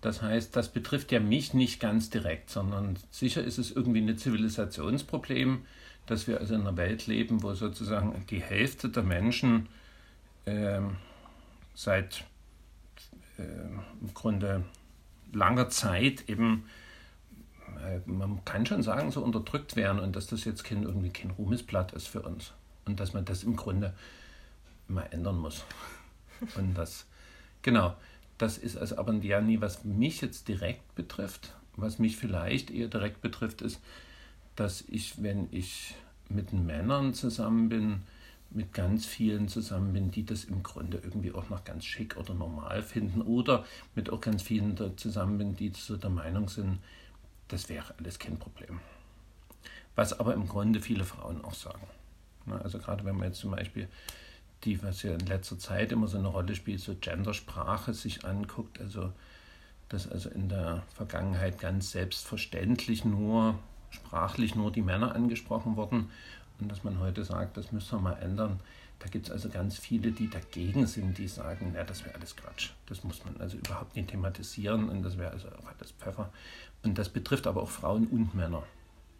Das 0.00 0.22
heißt, 0.22 0.54
das 0.54 0.68
betrifft 0.68 1.12
ja 1.12 1.20
mich 1.20 1.54
nicht 1.54 1.80
ganz 1.80 2.10
direkt, 2.10 2.50
sondern 2.50 2.98
sicher 3.10 3.42
ist 3.42 3.58
es 3.58 3.70
irgendwie 3.70 4.00
ein 4.00 4.18
Zivilisationsproblem, 4.18 5.64
dass 6.06 6.28
wir 6.28 6.40
also 6.40 6.54
in 6.54 6.60
einer 6.60 6.76
Welt 6.76 7.06
leben, 7.06 7.42
wo 7.42 7.54
sozusagen 7.54 8.24
die 8.28 8.42
Hälfte 8.42 8.90
der 8.90 9.02
Menschen 9.02 9.68
äh, 10.44 10.80
seit 11.74 12.24
äh, 13.38 13.42
im 13.42 14.12
Grunde 14.12 14.64
langer 15.32 15.70
Zeit 15.70 16.28
eben, 16.28 16.66
man 18.06 18.44
kann 18.44 18.66
schon 18.66 18.82
sagen, 18.82 19.10
so 19.10 19.22
unterdrückt 19.22 19.76
werden 19.76 19.98
und 19.98 20.16
dass 20.16 20.26
das 20.26 20.44
jetzt 20.44 20.64
kein, 20.64 20.82
irgendwie 20.82 21.10
kein 21.10 21.30
Ruhmesblatt 21.30 21.92
ist 21.92 22.08
für 22.08 22.22
uns 22.22 22.52
und 22.84 23.00
dass 23.00 23.12
man 23.12 23.24
das 23.24 23.44
im 23.44 23.56
Grunde 23.56 23.94
mal 24.88 25.06
ändern 25.10 25.38
muss. 25.38 25.64
Und 26.56 26.74
das, 26.74 27.06
genau, 27.62 27.94
das 28.38 28.58
ist 28.58 28.76
also 28.76 28.98
aber 28.98 29.14
ja 29.14 29.40
nie, 29.40 29.60
was 29.60 29.84
mich 29.84 30.20
jetzt 30.20 30.48
direkt 30.48 30.94
betrifft. 30.94 31.54
Was 31.76 31.98
mich 31.98 32.16
vielleicht 32.16 32.70
eher 32.70 32.88
direkt 32.88 33.20
betrifft, 33.20 33.62
ist, 33.62 33.80
dass 34.56 34.82
ich, 34.88 35.22
wenn 35.22 35.48
ich 35.50 35.94
mit 36.28 36.52
Männern 36.52 37.14
zusammen 37.14 37.68
bin, 37.68 38.02
mit 38.50 38.72
ganz 38.72 39.04
vielen 39.06 39.48
zusammen 39.48 39.92
bin, 39.92 40.10
die 40.10 40.24
das 40.24 40.44
im 40.44 40.62
Grunde 40.62 40.98
irgendwie 41.02 41.32
auch 41.32 41.48
noch 41.48 41.64
ganz 41.64 41.84
schick 41.84 42.16
oder 42.16 42.34
normal 42.34 42.82
finden 42.82 43.22
oder 43.22 43.64
mit 43.96 44.10
auch 44.10 44.20
ganz 44.20 44.42
vielen 44.42 44.76
zusammen 44.96 45.38
bin, 45.38 45.56
die 45.56 45.72
so 45.74 45.96
der 45.96 46.10
Meinung 46.10 46.48
sind, 46.48 46.78
das 47.48 47.68
wäre 47.68 47.94
alles 47.98 48.18
kein 48.18 48.38
Problem. 48.38 48.80
Was 49.94 50.18
aber 50.18 50.34
im 50.34 50.48
Grunde 50.48 50.80
viele 50.80 51.04
Frauen 51.04 51.44
auch 51.44 51.54
sagen. 51.54 51.86
Also 52.62 52.78
gerade 52.78 53.04
wenn 53.04 53.16
man 53.16 53.28
jetzt 53.28 53.40
zum 53.40 53.52
Beispiel 53.52 53.88
die, 54.64 54.82
was 54.82 55.02
ja 55.02 55.12
in 55.12 55.26
letzter 55.26 55.58
Zeit 55.58 55.92
immer 55.92 56.08
so 56.08 56.18
eine 56.18 56.28
Rolle 56.28 56.54
spielt, 56.54 56.80
so 56.80 56.94
Gendersprache 56.94 57.94
sich 57.94 58.24
anguckt, 58.24 58.80
also 58.80 59.12
dass 59.88 60.10
also 60.10 60.30
in 60.30 60.48
der 60.48 60.82
Vergangenheit 60.94 61.60
ganz 61.60 61.92
selbstverständlich 61.92 63.04
nur, 63.04 63.58
sprachlich 63.90 64.54
nur 64.54 64.72
die 64.72 64.82
Männer 64.82 65.14
angesprochen 65.14 65.76
wurden 65.76 66.10
und 66.58 66.70
dass 66.70 66.84
man 66.84 66.98
heute 67.00 67.24
sagt, 67.24 67.56
das 67.56 67.72
müssen 67.72 67.98
wir 67.98 68.02
mal 68.02 68.14
ändern. 68.14 68.60
Da 68.98 69.08
gibt 69.08 69.26
es 69.26 69.32
also 69.32 69.50
ganz 69.50 69.76
viele, 69.76 70.12
die 70.12 70.30
dagegen 70.30 70.86
sind, 70.86 71.18
die 71.18 71.28
sagen, 71.28 71.74
ja, 71.74 71.84
das 71.84 72.04
wäre 72.04 72.14
alles 72.14 72.36
Quatsch. 72.36 72.70
Das 72.86 73.04
muss 73.04 73.24
man 73.24 73.36
also 73.38 73.56
überhaupt 73.56 73.96
nicht 73.96 74.08
thematisieren 74.08 74.88
und 74.88 75.02
das 75.02 75.18
wäre 75.18 75.32
also 75.32 75.48
auch 75.48 75.66
alles 75.78 75.92
Pfeffer. 75.92 76.30
Und 76.84 76.98
das 76.98 77.08
betrifft 77.08 77.46
aber 77.46 77.62
auch 77.62 77.70
Frauen 77.70 78.06
und 78.08 78.34
Männer. 78.34 78.62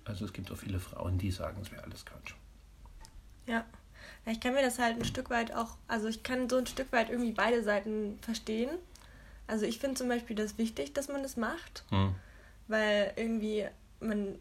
Also 0.04 0.26
es 0.26 0.32
gibt 0.32 0.52
auch 0.52 0.56
viele 0.56 0.78
Frauen, 0.78 1.18
die 1.18 1.30
sagen, 1.30 1.58
es 1.62 1.72
wäre 1.72 1.82
alles 1.82 2.04
Quatsch. 2.04 2.34
Ja. 3.46 3.64
Ja, 4.26 4.32
ich 4.32 4.40
kann 4.40 4.54
mir 4.54 4.62
das 4.62 4.78
halt 4.78 4.98
ein 4.98 5.04
Stück 5.04 5.30
weit 5.30 5.54
auch, 5.54 5.76
also 5.88 6.08
ich 6.08 6.22
kann 6.22 6.48
so 6.48 6.56
ein 6.56 6.66
Stück 6.66 6.92
weit 6.92 7.10
irgendwie 7.10 7.32
beide 7.32 7.62
Seiten 7.62 8.18
verstehen. 8.20 8.70
Also 9.46 9.66
ich 9.66 9.78
finde 9.78 9.96
zum 9.96 10.08
Beispiel 10.08 10.36
das 10.36 10.56
wichtig, 10.58 10.92
dass 10.94 11.08
man 11.08 11.22
das 11.22 11.36
macht, 11.36 11.84
hm. 11.90 12.14
weil 12.68 13.12
irgendwie 13.16 13.66
man 14.00 14.36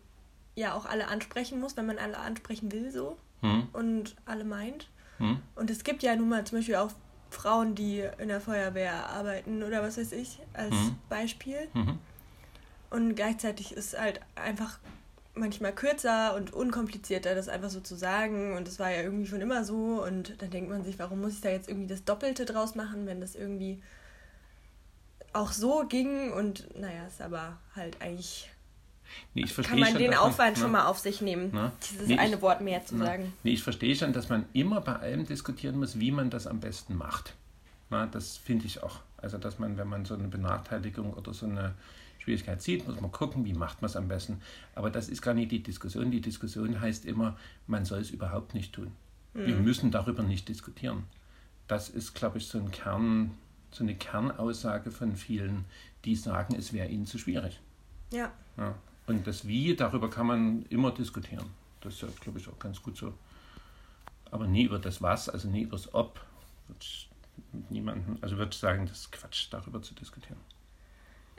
ja 0.56 0.74
auch 0.74 0.86
alle 0.86 1.08
ansprechen 1.08 1.60
muss, 1.60 1.76
wenn 1.76 1.86
man 1.86 1.98
alle 1.98 2.18
ansprechen 2.18 2.72
will 2.72 2.92
so 2.92 3.18
hm. 3.42 3.68
und 3.74 4.16
alle 4.26 4.46
meint. 4.46 4.90
Hm. 5.18 5.42
Und 5.56 5.70
es 5.70 5.84
gibt 5.84 6.04
ja 6.04 6.16
nun 6.16 6.30
mal 6.30 6.46
zum 6.46 6.60
Beispiel 6.60 6.76
auch 6.76 6.92
Frauen, 7.30 7.76
die 7.76 8.08
in 8.20 8.30
der 8.30 8.40
Feuerwehr 8.40 9.10
arbeiten 9.10 9.64
oder 9.64 9.82
was 9.82 9.98
weiß 9.98 10.14
ich, 10.14 10.40
als 10.54 10.72
hm. 10.72 10.96
Beispiel. 11.10 11.68
Und 12.94 13.16
gleichzeitig 13.16 13.72
ist 13.72 14.00
halt 14.00 14.22
einfach 14.36 14.78
manchmal 15.34 15.74
kürzer 15.74 16.36
und 16.36 16.54
unkomplizierter, 16.54 17.34
das 17.34 17.50
einfach 17.50 17.72
so 17.72 17.80
zu 17.80 17.96
sagen. 17.96 18.56
Und 18.56 18.68
das 18.68 18.78
war 18.78 18.92
ja 18.92 19.02
irgendwie 19.02 19.26
schon 19.26 19.42
immer 19.42 19.64
so. 19.64 20.04
Und 20.06 20.40
dann 20.40 20.52
denkt 20.52 20.70
man 20.70 20.84
sich, 20.84 21.00
warum 21.00 21.22
muss 21.22 21.34
ich 21.34 21.42
da 21.42 21.50
jetzt 21.50 21.68
irgendwie 21.68 21.88
das 21.88 22.04
Doppelte 22.04 22.46
draus 22.46 22.76
machen, 22.76 23.08
wenn 23.08 23.20
das 23.20 23.34
irgendwie 23.34 23.82
auch 25.34 25.52
so 25.52 25.86
ging. 25.90 26.32
Und 26.34 26.80
naja, 26.80 27.08
ist 27.08 27.20
aber 27.20 27.58
halt 27.76 28.00
eigentlich. 28.00 28.52
Nee, 29.34 29.46
kann 29.46 29.80
man 29.80 29.90
schon, 29.90 29.98
den 29.98 30.14
Aufwand 30.14 30.58
man, 30.58 30.62
schon 30.62 30.72
mal 30.72 30.86
auf 30.86 31.00
sich 31.00 31.20
nehmen, 31.20 31.50
na, 31.52 31.72
dieses 31.84 32.08
nee, 32.08 32.20
eine 32.20 32.36
ich, 32.36 32.42
Wort 32.44 32.62
mehr 32.62 32.86
zu 32.86 32.96
na, 32.96 33.06
sagen. 33.06 33.34
Nee, 33.42 33.54
ich 33.54 33.64
verstehe 33.64 33.96
schon, 33.96 34.14
dass 34.14 34.30
man 34.30 34.46
immer 34.54 34.82
bei 34.82 34.98
allem 34.98 35.26
diskutieren 35.26 35.80
muss, 35.80 36.00
wie 36.00 36.12
man 36.12 36.30
das 36.30 36.46
am 36.46 36.60
besten 36.60 36.96
macht. 36.96 37.34
Na, 37.90 38.06
das 38.06 38.38
finde 38.38 38.68
ich 38.68 38.84
auch. 38.84 39.00
Also, 39.18 39.40
dass 39.40 39.58
man, 39.58 39.78
wenn 39.78 39.88
man 39.88 40.06
so 40.06 40.14
eine 40.14 40.28
Benachteiligung 40.28 41.14
oder 41.14 41.34
so 41.34 41.48
eine 41.48 41.74
Schwierigkeit 42.24 42.62
sieht, 42.62 42.88
muss 42.88 43.02
man 43.02 43.12
gucken, 43.12 43.44
wie 43.44 43.54
macht 43.54 43.82
man 43.82 43.90
es 43.90 43.96
am 43.96 44.08
besten. 44.08 44.42
Aber 44.76 44.90
das 44.90 45.10
ist 45.10 45.22
gar 45.22 45.34
nicht 45.34 45.52
die 45.52 45.62
Diskussion. 45.62 46.10
Die 46.10 46.22
Diskussion 46.22 46.80
heißt 46.80 47.06
immer, 47.06 47.38
man 47.68 47.84
soll 47.84 48.00
es 48.00 48.12
überhaupt 48.12 48.54
nicht 48.54 48.74
tun. 48.74 48.92
Mhm. 49.34 49.46
Wir 49.46 49.56
müssen 49.58 49.92
darüber 49.92 50.24
nicht 50.24 50.48
diskutieren. 50.48 51.04
Das 51.68 51.90
ist, 51.90 52.14
glaube 52.14 52.38
ich, 52.38 52.48
so, 52.48 52.60
ein 52.60 52.72
Kern, 52.72 53.32
so 53.72 53.84
eine 53.84 53.96
Kernaussage 53.96 54.92
von 54.92 55.16
vielen, 55.16 55.66
die 56.06 56.16
sagen, 56.16 56.56
es 56.56 56.72
wäre 56.72 56.88
ihnen 56.88 57.06
zu 57.06 57.18
schwierig. 57.18 57.60
Ja. 58.12 58.32
ja. 58.58 58.76
Und 59.06 59.28
das 59.28 59.46
Wie, 59.46 59.76
darüber 59.76 60.10
kann 60.10 60.28
man 60.28 60.66
immer 60.70 60.92
diskutieren. 60.92 61.46
Das 61.82 62.02
ist 62.02 62.22
glaube 62.22 62.40
ich, 62.40 62.48
auch 62.48 62.60
ganz 62.60 62.82
gut 62.82 62.96
so. 62.96 63.14
Aber 64.32 64.48
nie 64.48 64.64
über 64.64 64.80
das 64.80 65.02
Was, 65.02 65.28
also 65.28 65.50
nie 65.50 65.64
über 65.64 65.76
das 65.76 65.94
Ob. 65.94 66.22
Niemanden, 67.70 68.18
also 68.22 68.38
würde 68.38 68.52
ich 68.54 68.60
sagen, 68.60 68.86
das 68.88 69.00
ist 69.00 69.12
Quatsch, 69.12 69.48
darüber 69.52 69.82
zu 69.82 69.94
diskutieren. 69.94 70.40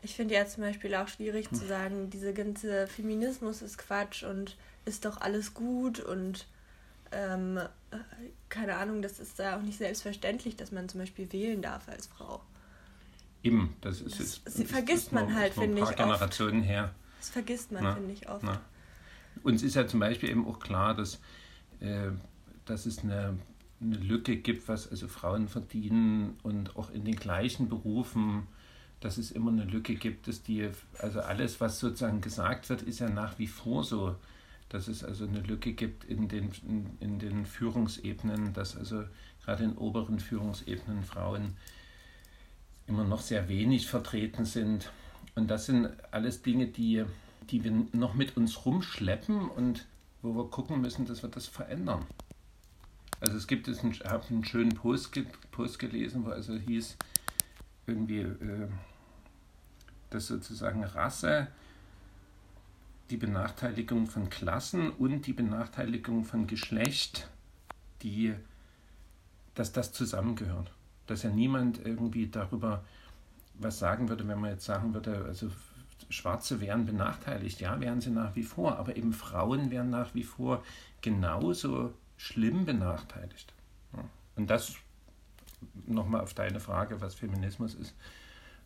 Ich 0.05 0.15
finde 0.15 0.35
ja 0.35 0.47
zum 0.47 0.63
Beispiel 0.63 0.95
auch 0.95 1.09
schwierig 1.09 1.51
hm. 1.51 1.59
zu 1.59 1.67
sagen, 1.67 2.11
diese 2.11 2.35
ganze 2.35 2.87
Feminismus 2.87 3.63
ist 3.63 3.79
Quatsch 3.79 4.23
und 4.23 4.57
ist 4.85 5.07
doch 5.07 5.21
alles 5.21 5.55
gut 5.55 5.99
und 5.99 6.47
ähm, 7.11 7.59
keine 8.49 8.77
Ahnung, 8.77 9.01
das 9.01 9.19
ist 9.19 9.39
da 9.39 9.57
auch 9.57 9.63
nicht 9.63 9.79
selbstverständlich, 9.79 10.57
dass 10.57 10.73
man 10.73 10.89
zum 10.89 11.01
Beispiel 11.01 11.33
wählen 11.33 11.63
darf 11.63 11.89
als 11.89 12.07
Frau. 12.07 12.43
Eben, 13.43 13.77
das 13.81 14.01
ist 14.01 14.21
es. 14.21 14.45
Das, 14.45 14.55
das 14.55 14.71
vergisst 14.71 15.13
man 15.13 15.29
nur, 15.29 15.37
halt, 15.37 15.55
finde 15.55 15.79
ich. 15.79 15.89
Ein 15.89 15.97
paar 15.97 16.07
Generationen 16.07 16.61
oft. 16.61 16.69
her. 16.69 16.95
Das 17.19 17.31
vergisst 17.31 17.73
man, 17.73 17.95
finde 17.95 18.13
ich, 18.13 18.29
oft. 18.29 18.43
Na. 18.43 18.61
Uns 19.43 19.63
ist 19.63 19.75
ja 19.75 19.87
zum 19.87 20.01
Beispiel 20.01 20.29
eben 20.29 20.47
auch 20.47 20.61
klar, 20.61 20.95
dass, 20.95 21.21
äh, 21.81 22.11
dass 22.67 22.87
es 22.87 22.99
eine, 23.01 23.39
eine 23.81 23.97
Lücke 23.97 24.37
gibt, 24.37 24.69
was 24.69 24.91
also 24.91 25.09
Frauen 25.09 25.49
verdienen 25.49 26.39
und 26.43 26.77
auch 26.77 26.91
in 26.91 27.05
den 27.05 27.17
gleichen 27.17 27.69
Berufen 27.69 28.47
dass 29.05 29.19
es 29.19 29.31
immer 29.31 29.51
eine 29.51 29.65
Lücke 29.65 29.97
gibt, 29.97 30.29
dass 30.29 30.43
die, 30.43 30.67
also 30.99 31.21
alles, 31.21 31.61
was 31.61 31.79
sozusagen 31.79 32.23
gesagt 32.23 32.71
wird, 32.71 32.81
ist 32.81 33.01
ja 33.01 33.11
nach 33.11 33.39
wie 33.39 33.47
vor 33.47 33.85
so, 33.85 34.17
dass 34.71 34.89
es 34.89 35.05
also 35.05 35.27
eine 35.27 35.41
Lücke 35.41 35.75
gibt 35.75 36.05
in 36.05 36.27
den, 36.27 36.53
in, 36.67 36.97
in 37.01 37.19
den 37.19 37.45
Führungsebenen, 37.45 38.55
dass 38.55 38.79
also 38.79 39.05
gerade 39.45 39.65
in 39.65 39.77
oberen 39.77 40.21
Führungsebenen 40.21 41.05
Frauen 41.05 41.53
immer 42.87 43.05
noch 43.05 43.21
sehr 43.21 43.47
wenig 43.51 43.89
vertreten 43.89 44.47
sind. 44.47 44.91
Und 45.35 45.51
das 45.51 45.67
sind 45.67 45.91
alles 46.11 46.41
Dinge, 46.41 46.69
die, 46.69 47.05
die 47.51 47.63
wir 47.63 47.73
noch 47.93 48.15
mit 48.15 48.39
uns 48.39 48.65
rumschleppen 48.65 49.51
und 49.51 49.85
wo 50.23 50.35
wir 50.35 50.49
gucken 50.49 50.81
müssen, 50.81 51.05
dass 51.05 51.23
wir 51.23 51.29
das 51.29 51.47
verändern. 51.47 52.07
Also 53.21 53.37
es 53.37 53.47
gibt 53.47 53.69
ich 53.69 53.83
habe 54.07 54.25
einen 54.31 54.47
schönen 54.47 54.75
Post, 54.75 55.13
Post 55.51 55.79
gelesen, 55.79 56.25
wo 56.25 56.31
also 56.31 56.55
hieß, 56.55 56.97
irgendwie, 57.87 58.21
äh, 58.21 58.69
dass 60.15 60.29
sozusagen 60.29 60.85
Rasse, 60.85 61.49
die 63.11 63.17
Benachteiligung 63.17 64.07
von 64.07 64.31
Klassen 64.31 64.91
und 64.91 65.27
die 65.27 65.33
Benachteiligung 65.33 66.25
von 66.25 66.47
Geschlecht, 66.47 67.29
die, 68.03 68.35
dass 69.55 69.73
das 69.73 69.93
zusammengehört. 69.93 70.73
Dass 71.07 71.23
ja 71.23 71.31
niemand 71.31 71.85
irgendwie 71.85 72.29
darüber 72.29 72.85
was 73.55 73.79
sagen 73.79 74.09
würde, 74.09 74.27
wenn 74.27 74.41
man 74.41 74.51
jetzt 74.51 74.65
sagen 74.65 74.95
würde, 74.95 75.25
also 75.27 75.51
Schwarze 76.09 76.61
wären 76.61 76.87
benachteiligt, 76.87 77.61
ja, 77.61 77.81
wären 77.81 78.01
sie 78.01 78.11
nach 78.11 78.35
wie 78.35 78.43
vor, 78.43 78.79
aber 78.79 78.97
eben 78.97 79.13
Frauen 79.13 79.71
wären 79.71 79.91
nach 79.91 80.15
wie 80.15 80.25
vor 80.25 80.65
genauso 81.03 81.93
schlimm 82.17 82.65
benachteiligt. 82.65 83.53
Und 84.37 84.51
das 84.51 84.75
nochmal 85.87 86.23
auf 86.23 86.35
deine 86.35 86.59
Frage, 86.59 87.01
was 87.01 87.15
Feminismus 87.15 87.75
ist, 87.75 87.95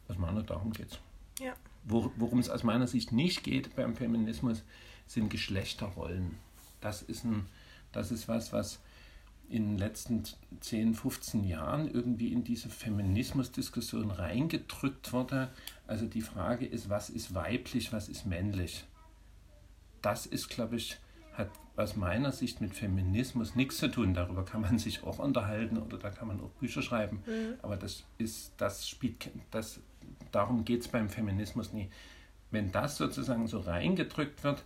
aus 0.09 0.17
meiner 0.17 0.43
darum 0.43 0.73
geht 0.73 1.01
Ja. 1.39 1.55
Worum 1.85 2.39
es 2.39 2.51
aus 2.51 2.65
meiner 2.65 2.87
Sicht 2.87 3.13
nicht 3.13 3.45
geht 3.45 3.75
beim 3.77 3.97
Feminismus, 3.97 4.63
sind 5.07 5.31
Geschlechterrollen. 5.31 6.37
Das 6.81 7.03
ist, 7.03 7.25
ein, 7.25 7.47
das 7.93 8.11
ist 8.11 8.29
was, 8.29 8.53
was 8.53 8.81
in 9.49 9.71
den 9.71 9.79
letzten 9.79 10.25
10, 10.61 10.95
15 10.95 11.45
Jahren 11.45 11.91
irgendwie 11.91 12.33
in 12.33 12.45
diese 12.45 12.69
Feminismusdiskussion 12.69 14.11
reingedrückt 14.11 15.13
wurde. 15.13 15.49
Also 15.87 16.07
die 16.07 16.21
Frage 16.21 16.67
ist, 16.67 16.91
was 16.91 17.09
ist 17.09 17.35
weiblich, 17.35 17.93
was 17.93 18.09
ist 18.09 18.27
männlich? 18.27 18.85
Das 20.03 20.27
ist, 20.27 20.51
glaube 20.51 20.77
ich, 20.77 20.99
hat 21.33 21.51
aus 21.77 21.97
meiner 21.97 22.33
Sicht 22.33 22.61
mit 22.61 22.75
Feminismus 22.75 23.55
nichts 23.55 23.79
zu 23.79 23.89
tun. 23.89 24.13
Darüber 24.13 24.45
kann 24.45 24.61
man 24.61 24.79
sich 24.79 25.03
auch 25.05 25.19
unterhalten 25.19 25.79
oder 25.79 25.97
da 25.97 26.11
kann 26.11 26.29
man 26.29 26.41
auch 26.41 26.51
Bücher 26.61 26.83
schreiben. 26.83 27.23
Mhm. 27.27 27.55
Aber 27.63 27.77
das 27.77 28.05
ist, 28.19 28.53
das 28.59 28.87
spielt, 28.87 29.31
das, 29.51 29.81
darum 30.33 30.65
geht 30.65 30.83
es 30.83 30.89
beim 30.89 31.09
Feminismus 31.09 31.73
nie. 31.73 31.91
Wenn 32.51 32.73
das 32.73 32.97
sozusagen 32.97 33.47
so 33.47 33.61
reingedrückt 33.61 34.43
wird, 34.45 34.65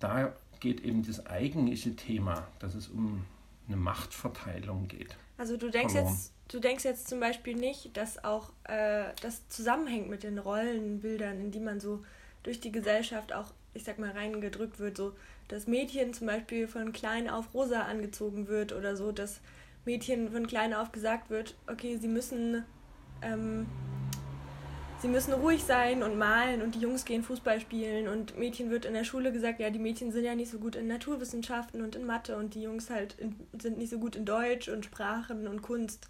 da 0.00 0.34
geht 0.60 0.82
eben 0.82 1.06
das 1.06 1.26
eigentliche 1.26 1.96
Thema, 1.96 2.46
dass 2.58 2.74
es 2.74 2.88
um 2.88 3.24
eine 3.66 3.76
Machtverteilung 3.76 4.88
geht. 4.88 5.16
Also 5.38 5.56
du 5.56 5.70
denkst 5.70 5.94
jetzt, 5.94 6.32
du 6.48 6.60
denkst 6.60 6.84
jetzt 6.84 7.08
zum 7.08 7.20
Beispiel 7.20 7.54
nicht, 7.54 7.96
dass 7.96 8.22
auch 8.24 8.52
äh, 8.64 9.04
das 9.20 9.48
zusammenhängt 9.48 10.08
mit 10.08 10.22
den 10.22 10.38
Rollenbildern, 10.38 11.40
in 11.40 11.50
die 11.50 11.60
man 11.60 11.80
so 11.80 12.04
durch 12.42 12.60
die 12.60 12.72
Gesellschaft 12.72 13.32
auch, 13.32 13.52
ich 13.74 13.84
sag 13.84 13.98
mal, 13.98 14.10
reingedrückt 14.10 14.78
wird, 14.78 14.96
so 14.96 15.12
dass 15.48 15.66
Mädchen 15.66 16.12
zum 16.12 16.26
Beispiel 16.26 16.66
von 16.66 16.92
klein 16.92 17.28
auf 17.28 17.54
rosa 17.54 17.82
angezogen 17.82 18.48
wird 18.48 18.72
oder 18.72 18.96
so, 18.96 19.12
dass 19.12 19.40
Mädchen 19.84 20.30
von 20.30 20.46
klein 20.46 20.74
auf 20.74 20.90
gesagt 20.92 21.30
wird, 21.30 21.54
okay, 21.68 21.96
sie 21.96 22.08
müssen 22.08 22.64
ähm, 23.22 23.66
sie 25.00 25.08
müssen 25.08 25.32
ruhig 25.32 25.62
sein 25.64 26.02
und 26.02 26.18
malen 26.18 26.62
und 26.62 26.74
die 26.74 26.80
Jungs 26.80 27.04
gehen 27.04 27.22
Fußball 27.22 27.60
spielen 27.60 28.08
und 28.08 28.38
Mädchen 28.38 28.70
wird 28.70 28.84
in 28.84 28.94
der 28.94 29.04
Schule 29.04 29.32
gesagt, 29.32 29.60
ja, 29.60 29.70
die 29.70 29.78
Mädchen 29.78 30.12
sind 30.12 30.24
ja 30.24 30.34
nicht 30.34 30.50
so 30.50 30.58
gut 30.58 30.76
in 30.76 30.86
Naturwissenschaften 30.86 31.82
und 31.82 31.94
in 31.94 32.06
Mathe 32.06 32.36
und 32.36 32.54
die 32.54 32.62
Jungs 32.62 32.90
halt 32.90 33.14
in, 33.18 33.36
sind 33.60 33.78
nicht 33.78 33.90
so 33.90 33.98
gut 33.98 34.16
in 34.16 34.24
Deutsch 34.24 34.68
und 34.68 34.84
Sprachen 34.84 35.46
und 35.46 35.62
Kunst. 35.62 36.06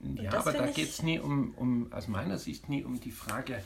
Und 0.00 0.20
ja, 0.20 0.32
aber 0.32 0.52
da 0.52 0.66
geht 0.66 0.88
es 0.88 1.02
nie 1.02 1.18
um, 1.18 1.54
um, 1.54 1.92
aus 1.92 2.08
meiner 2.08 2.38
Sicht 2.38 2.68
nie 2.68 2.84
um 2.84 3.00
die 3.00 3.10
Frage 3.10 3.62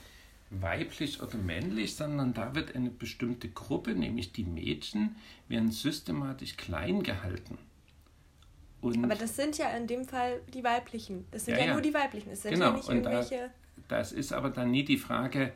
weiblich 0.51 1.21
oder 1.23 1.37
männlich, 1.37 1.97
sondern 1.97 2.35
da 2.35 2.55
wird 2.55 2.75
eine 2.75 2.91
bestimmte 2.91 3.49
Gruppe, 3.49 3.95
nämlich 3.95 4.33
die 4.33 4.45
Mädchen, 4.45 5.17
werden 5.49 5.71
systematisch 5.71 6.57
klein 6.57 7.03
gehalten. 7.03 7.59
Und 8.81 9.03
aber 9.03 9.15
das 9.15 9.35
sind 9.35 9.57
ja 9.57 9.71
in 9.71 9.87
dem 9.87 10.05
Fall 10.05 10.41
die 10.53 10.63
weiblichen. 10.63 11.25
Das 11.31 11.47
sind 11.47 11.57
ja, 11.57 11.65
ja 11.65 11.73
nur 11.73 11.81
die 11.81 11.95
weiblichen. 11.95 12.31
Es 12.31 12.43
sind 12.43 12.53
genau. 12.53 12.67
ja 12.67 12.77
nicht 12.77 12.89
irgendwelche. 12.89 13.51
Da, 13.89 13.99
das 13.99 14.13
ist 14.13 14.33
aber 14.33 14.51
dann 14.51 14.71
nie 14.71 14.85
die 14.85 14.97
Frage, 14.97 15.53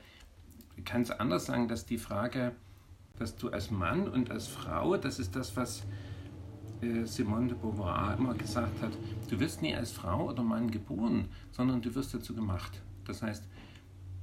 ich 0.76 0.84
kann 0.84 1.02
es 1.02 1.10
anders 1.10 1.46
sagen, 1.46 1.68
dass 1.68 1.86
die 1.86 1.98
Frage, 1.98 2.52
dass 3.18 3.36
du 3.36 3.50
als 3.50 3.70
Mann 3.70 4.08
und 4.08 4.30
als 4.30 4.46
Frau, 4.46 4.96
das 4.96 5.18
ist 5.18 5.34
das, 5.34 5.56
was 5.56 5.84
äh, 6.80 7.04
Simone 7.04 7.48
de 7.48 7.56
Beauvoir 7.56 8.16
immer 8.16 8.34
gesagt 8.34 8.80
hat, 8.82 8.92
du 9.28 9.40
wirst 9.40 9.62
nie 9.62 9.74
als 9.74 9.92
Frau 9.92 10.28
oder 10.28 10.42
Mann 10.42 10.70
geboren, 10.70 11.28
sondern 11.52 11.82
du 11.82 11.94
wirst 11.94 12.14
dazu 12.14 12.34
gemacht. 12.34 12.80
Das 13.04 13.22
heißt, 13.22 13.44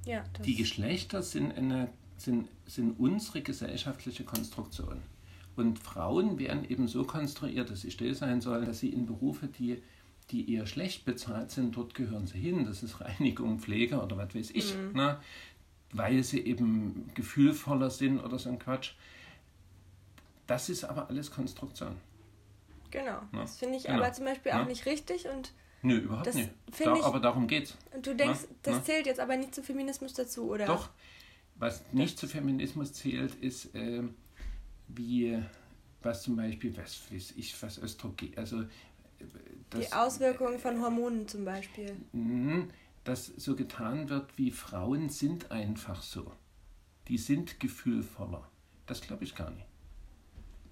ja, 0.06 0.24
das 0.34 0.46
die 0.46 0.56
Geschlechter 0.56 1.22
sind, 1.22 1.52
eine, 1.58 1.90
sind, 2.18 2.48
sind 2.66 2.98
unsere 3.00 3.42
gesellschaftliche 3.42 4.24
Konstruktion. 4.24 5.02
Und 5.56 5.80
Frauen 5.80 6.38
werden 6.38 6.66
eben 6.66 6.88
so 6.88 7.04
konstruiert, 7.04 7.70
dass 7.70 7.82
sie 7.82 7.92
still 7.92 8.14
sein 8.14 8.42
sollen, 8.42 8.66
dass 8.66 8.80
sie 8.80 8.90
in 8.90 9.06
Berufe, 9.06 9.48
die 9.48 9.82
die 10.32 10.54
eher 10.54 10.66
schlecht 10.66 11.06
bezahlt 11.06 11.52
sind, 11.52 11.76
dort 11.76 11.94
gehören 11.94 12.28
sie 12.28 12.40
hin. 12.40 12.66
Das 12.66 12.84
ist 12.84 13.02
Reinigung, 13.02 13.60
Pflege 13.60 14.02
oder 14.02 14.18
was 14.18 14.34
weiß 14.34 14.52
ich. 14.52 14.76
Mhm. 14.76 14.94
Ne? 14.94 15.20
Weil 15.92 16.24
sie 16.24 16.40
eben 16.46 17.12
gefühlvoller 17.14 17.90
sind 17.90 18.20
oder 18.20 18.40
so 18.40 18.50
ein 18.50 18.60
Quatsch. 18.60 18.94
Das 20.48 20.70
ist 20.70 20.84
aber 20.84 21.10
alles 21.10 21.32
Konstruktion. 21.32 21.96
Genau. 22.92 23.22
Ne? 23.32 23.40
Das 23.40 23.58
finde 23.58 23.78
ich 23.78 23.84
genau. 23.84 24.00
aber 24.00 24.14
zum 24.14 24.26
Beispiel 24.26 24.52
auch 24.54 24.60
ne? 24.60 24.66
nicht 24.66 24.86
richtig 24.86 25.28
und. 25.28 25.52
Nö, 25.82 25.98
überhaupt 25.98 26.34
nicht. 26.34 26.50
Da, 26.84 26.96
ich, 26.96 27.04
aber 27.04 27.20
darum 27.20 27.48
geht's. 27.48 27.78
Und 27.94 28.08
du 28.08 28.16
denkst, 28.16 28.42
ne? 28.42 28.48
das 28.64 28.76
ne? 28.76 28.84
zählt 28.84 29.06
jetzt 29.06 29.20
aber 29.20 29.38
nicht 29.38 29.54
zu 29.54 29.62
Feminismus 29.62 30.14
dazu, 30.14 30.50
oder? 30.50 30.66
Doch. 30.66 30.90
Was 31.58 31.84
nicht 31.94 32.18
zu 32.18 32.28
Feminismus 32.28 32.94
zählt, 32.94 33.36
ist, 33.36 33.74
äh, 33.76 34.04
wie, 34.88 35.42
was 36.02 36.24
zum 36.24 36.36
Beispiel, 36.36 36.76
was 36.76 37.12
weiß 37.12 37.34
ich, 37.38 37.62
was 37.62 37.78
Östrogen, 37.78 38.32
also 38.36 38.66
die 39.74 39.92
Auswirkungen 39.92 40.60
von 40.60 40.82
Hormonen 40.82 41.28
zum 41.28 41.46
Beispiel. 41.46 41.96
Mhm, 42.12 42.70
dass 43.04 43.28
so 43.28 43.56
getan 43.56 44.10
wird, 44.10 44.38
wie 44.38 44.52
Frauen 44.52 45.10
sind 45.10 45.52
einfach 45.52 46.02
so. 46.02 46.32
Die 47.08 47.18
sind 47.18 47.60
gefühlvoller. 47.60 48.48
Das 48.86 49.02
glaube 49.02 49.24
ich 49.24 49.36
gar 49.36 49.52
nicht. 49.52 49.68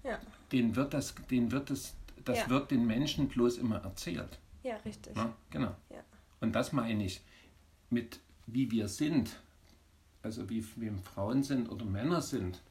Ja. 0.02 0.18
Den 0.52 0.76
wird 0.76 0.94
das, 0.94 1.14
den 1.30 1.50
wird 1.52 1.70
das, 1.70 1.94
das 2.24 2.38
ja. 2.38 2.48
wird 2.48 2.70
den 2.70 2.86
Menschen 2.86 3.28
bloß 3.28 3.58
immer 3.58 3.78
erzählt. 3.84 4.38
Ja, 4.62 4.76
richtig. 4.78 5.12
Na, 5.14 5.34
genau. 5.50 5.74
Ja. 5.90 6.02
Und 6.40 6.52
das 6.52 6.72
meine 6.72 7.04
ich 7.04 7.22
mit 7.90 8.20
wie 8.46 8.70
wir 8.70 8.88
sind, 8.88 9.40
also 10.22 10.48
wie, 10.50 10.64
wie 10.76 10.90
Frauen 11.02 11.42
sind 11.42 11.68
oder 11.68 11.84
Männer 11.84 12.20
sind. 12.20 12.62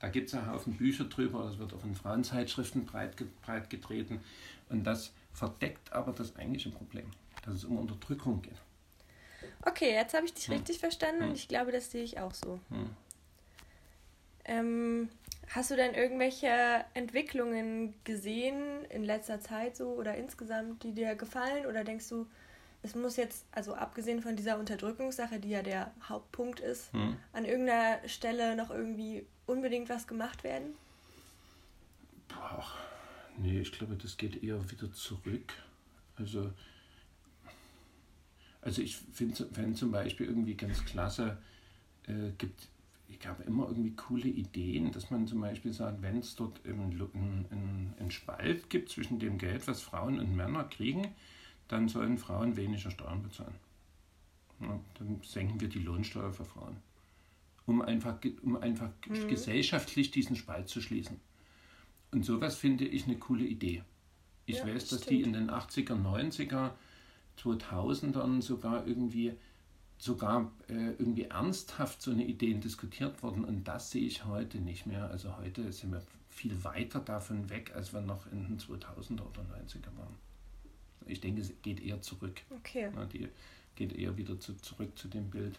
Da 0.00 0.08
gibt 0.08 0.28
es 0.28 0.32
ja 0.32 0.46
Haufen 0.46 0.76
Bücher 0.76 1.04
drüber, 1.04 1.44
das 1.44 1.58
wird 1.58 1.74
auch 1.74 1.84
in 1.84 1.94
Frauenzeitschriften 1.94 2.86
breit, 2.86 3.16
breit 3.42 3.68
getreten. 3.68 4.20
Und 4.68 4.84
das 4.84 5.12
verdeckt 5.32 5.92
aber 5.92 6.12
das 6.12 6.36
eigentliche 6.36 6.70
Problem, 6.70 7.10
dass 7.44 7.54
es 7.54 7.64
um 7.64 7.78
Unterdrückung 7.78 8.42
geht. 8.42 8.60
Okay, 9.62 9.92
jetzt 9.92 10.14
habe 10.14 10.26
ich 10.26 10.34
dich 10.34 10.46
hm. 10.46 10.54
richtig 10.54 10.78
verstanden 10.78 11.22
hm. 11.22 11.30
und 11.30 11.36
ich 11.36 11.48
glaube, 11.48 11.72
das 11.72 11.90
sehe 11.90 12.04
ich 12.04 12.18
auch 12.18 12.34
so. 12.34 12.60
Hm. 12.70 12.90
Ähm, 14.44 15.08
hast 15.48 15.70
du 15.70 15.76
denn 15.76 15.94
irgendwelche 15.94 16.84
Entwicklungen 16.94 17.94
gesehen 18.04 18.84
in 18.88 19.04
letzter 19.04 19.40
Zeit 19.40 19.76
so 19.76 19.90
oder 19.90 20.16
insgesamt, 20.16 20.82
die 20.84 20.92
dir 20.92 21.14
gefallen? 21.16 21.66
Oder 21.66 21.84
denkst 21.84 22.08
du, 22.08 22.26
es 22.82 22.94
muss 22.94 23.16
jetzt, 23.16 23.44
also 23.52 23.74
abgesehen 23.74 24.22
von 24.22 24.36
dieser 24.36 24.58
Unterdrückungssache, 24.58 25.40
die 25.40 25.50
ja 25.50 25.62
der 25.62 25.92
Hauptpunkt 26.08 26.60
ist, 26.60 26.92
hm. 26.92 27.16
an 27.32 27.44
irgendeiner 27.44 28.08
Stelle 28.08 28.56
noch 28.56 28.70
irgendwie 28.70 29.26
unbedingt 29.48 29.88
was 29.88 30.06
gemacht 30.06 30.44
werden? 30.44 30.74
Boah 32.28 32.64
Nee, 33.40 33.60
ich 33.60 33.72
glaube, 33.72 33.96
das 33.96 34.16
geht 34.16 34.42
eher 34.42 34.68
wieder 34.70 34.92
zurück. 34.92 35.52
Also, 36.16 36.52
also 38.60 38.82
ich 38.82 38.96
finde 38.96 39.74
zum 39.74 39.92
Beispiel 39.92 40.26
irgendwie 40.26 40.54
ganz 40.54 40.84
klasse, 40.84 41.38
äh, 42.08 42.32
gibt, 42.36 42.68
ich 43.08 43.24
habe 43.26 43.44
immer 43.44 43.68
irgendwie 43.68 43.94
coole 43.94 44.26
Ideen, 44.26 44.90
dass 44.90 45.10
man 45.10 45.28
zum 45.28 45.40
Beispiel 45.40 45.72
sagt, 45.72 46.02
wenn 46.02 46.18
es 46.18 46.34
dort 46.34 46.60
einen, 46.66 47.94
einen 47.98 48.10
Spalt 48.10 48.68
gibt 48.70 48.90
zwischen 48.90 49.20
dem 49.20 49.38
Geld, 49.38 49.68
was 49.68 49.82
Frauen 49.82 50.18
und 50.18 50.34
Männer 50.34 50.64
kriegen, 50.64 51.14
dann 51.68 51.88
sollen 51.88 52.18
Frauen 52.18 52.56
weniger 52.56 52.90
Steuern 52.90 53.22
bezahlen. 53.22 53.54
Ja, 54.60 54.80
dann 54.98 55.20
senken 55.22 55.60
wir 55.60 55.68
die 55.68 55.78
Lohnsteuer 55.78 56.32
für 56.32 56.44
Frauen, 56.44 56.76
um 57.68 57.82
einfach, 57.82 58.16
um 58.42 58.56
einfach 58.56 58.90
mhm. 59.06 59.28
gesellschaftlich 59.28 60.10
diesen 60.10 60.36
Spalt 60.36 60.68
zu 60.68 60.80
schließen. 60.80 61.20
Und 62.10 62.24
sowas 62.24 62.56
finde 62.56 62.86
ich 62.86 63.04
eine 63.04 63.18
coole 63.18 63.44
Idee. 63.44 63.82
Ich 64.46 64.56
ja, 64.56 64.66
weiß, 64.66 64.88
dass 64.88 65.02
stimmt. 65.02 65.10
die 65.10 65.22
in 65.22 65.32
den 65.34 65.50
80er, 65.50 65.92
90er, 65.92 66.70
2000ern 67.38 68.40
sogar 68.40 68.86
irgendwie 68.86 69.34
sogar 69.98 70.50
äh, 70.68 70.92
irgendwie 70.92 71.24
ernsthaft 71.24 72.00
so 72.00 72.12
eine 72.12 72.24
Ideen 72.24 72.60
diskutiert 72.60 73.22
wurden 73.22 73.44
und 73.44 73.64
das 73.64 73.90
sehe 73.90 74.06
ich 74.06 74.24
heute 74.24 74.58
nicht 74.58 74.86
mehr. 74.86 75.10
Also 75.10 75.36
heute 75.36 75.70
sind 75.72 75.92
wir 75.92 76.02
viel 76.30 76.64
weiter 76.64 77.00
davon 77.00 77.50
weg, 77.50 77.72
als 77.74 77.92
wir 77.92 78.00
noch 78.00 78.30
in 78.32 78.44
den 78.44 78.58
2000er 78.58 79.22
oder 79.22 79.42
90er 79.42 79.96
waren. 79.98 80.14
Ich 81.06 81.20
denke, 81.20 81.40
es 81.40 81.52
geht 81.62 81.82
eher 81.82 82.00
zurück. 82.00 82.40
Okay. 82.50 82.90
Ja, 82.94 83.04
die 83.06 83.28
geht 83.74 83.92
eher 83.92 84.16
wieder 84.16 84.38
zu, 84.38 84.54
zurück 84.56 84.96
zu 84.96 85.08
dem 85.08 85.30
Bild, 85.30 85.58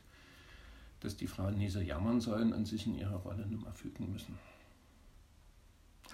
dass 1.01 1.15
die 1.17 1.27
Frauen 1.27 1.57
nie 1.57 1.69
so 1.69 1.79
jammern 1.79 2.19
sollen 2.21 2.53
und 2.53 2.65
sich 2.65 2.85
in 2.87 2.95
ihrer 2.95 3.15
Rolle 3.17 3.45
nur 3.47 3.61
mal 3.61 3.73
fügen 3.73 4.11
müssen. 4.11 4.37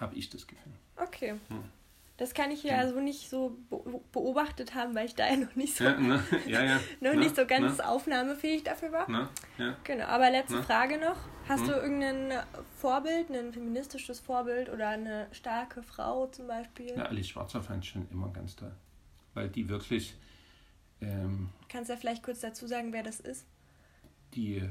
Habe 0.00 0.14
ich 0.16 0.28
das 0.30 0.46
Gefühl. 0.46 0.72
Okay. 0.96 1.34
Hm. 1.48 1.64
Das 2.18 2.32
kann 2.32 2.50
ich 2.50 2.62
ja 2.64 2.88
so 2.88 2.98
nicht 2.98 3.28
so 3.28 3.58
beobachtet 4.10 4.74
haben, 4.74 4.94
weil 4.94 5.04
ich 5.04 5.14
da 5.14 5.28
ja 5.28 5.36
noch 5.36 5.54
nicht 5.54 5.76
so, 5.76 5.84
Ja, 5.84 5.98
ne? 6.00 6.22
ja, 6.46 6.76
noch 7.02 7.12
ne? 7.12 7.16
nicht 7.20 7.36
so 7.36 7.44
ganz 7.46 7.76
Ne? 7.76 7.86
aufnahmefähig 7.86 8.64
dafür 8.64 8.90
war. 8.90 9.10
Ne? 9.10 9.28
Genau, 9.84 10.06
aber 10.06 10.30
letzte 10.30 10.56
Ne? 10.56 10.62
Frage 10.62 10.98
noch. 10.98 11.16
Hast 11.46 11.60
Hm? 11.60 11.66
du 11.68 11.72
irgendein 11.74 12.42
Vorbild, 12.78 13.28
ein 13.30 13.52
feministisches 13.52 14.20
Vorbild 14.20 14.70
oder 14.70 14.88
eine 14.88 15.26
starke 15.32 15.82
Frau 15.82 16.26
zum 16.28 16.46
Beispiel? 16.46 16.96
ja, 16.96 17.04
Alice 17.04 17.28
Schwarzer 17.28 17.62
fand 17.62 17.84
ich 17.84 17.90
schon 17.90 18.08
immer 18.10 18.30
ganz 18.32 18.56
toll. 18.56 18.72
Weil 19.34 19.50
die 19.50 19.68
wirklich, 19.68 20.16
ähm, 21.02 21.50
Kannst 21.68 21.90
du 21.90 21.94
ja 21.94 22.00
vielleicht 22.00 22.22
kurz 22.22 22.40
dazu 22.40 22.66
sagen, 22.66 22.94
wer 22.94 23.02
das 23.02 23.20
ist? 23.20 23.46
Die, 24.36 24.62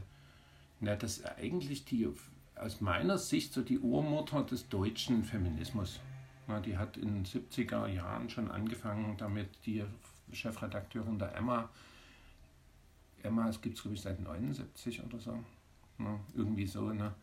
na, 0.79 0.95
das 0.95 1.17
ist 1.17 1.25
eigentlich 1.37 1.85
die, 1.85 2.07
aus 2.55 2.81
meiner 2.81 3.17
Sicht 3.17 3.53
so 3.53 3.61
die 3.61 3.79
Urmutter 3.79 4.43
des 4.43 4.69
deutschen 4.69 5.23
Feminismus. 5.23 5.99
Na, 6.47 6.59
die 6.59 6.77
hat 6.77 6.97
in 6.97 7.23
den 7.23 7.25
70er 7.25 7.87
Jahren 7.87 8.29
schon 8.29 8.51
angefangen 8.51 9.17
damit, 9.17 9.49
die 9.65 9.83
Chefredakteurin 10.31 11.19
der 11.19 11.35
Emma, 11.35 11.69
Emma, 13.23 13.49
es 13.49 13.59
gibt 13.61 13.77
es 13.77 13.81
glaube 13.81 13.95
ich 13.95 14.01
seit 14.01 14.19
79 14.19 15.03
oder 15.03 15.19
so, 15.19 15.43
na, 15.97 16.19
irgendwie 16.35 16.67
so. 16.67 16.91
Ne? 16.91 17.13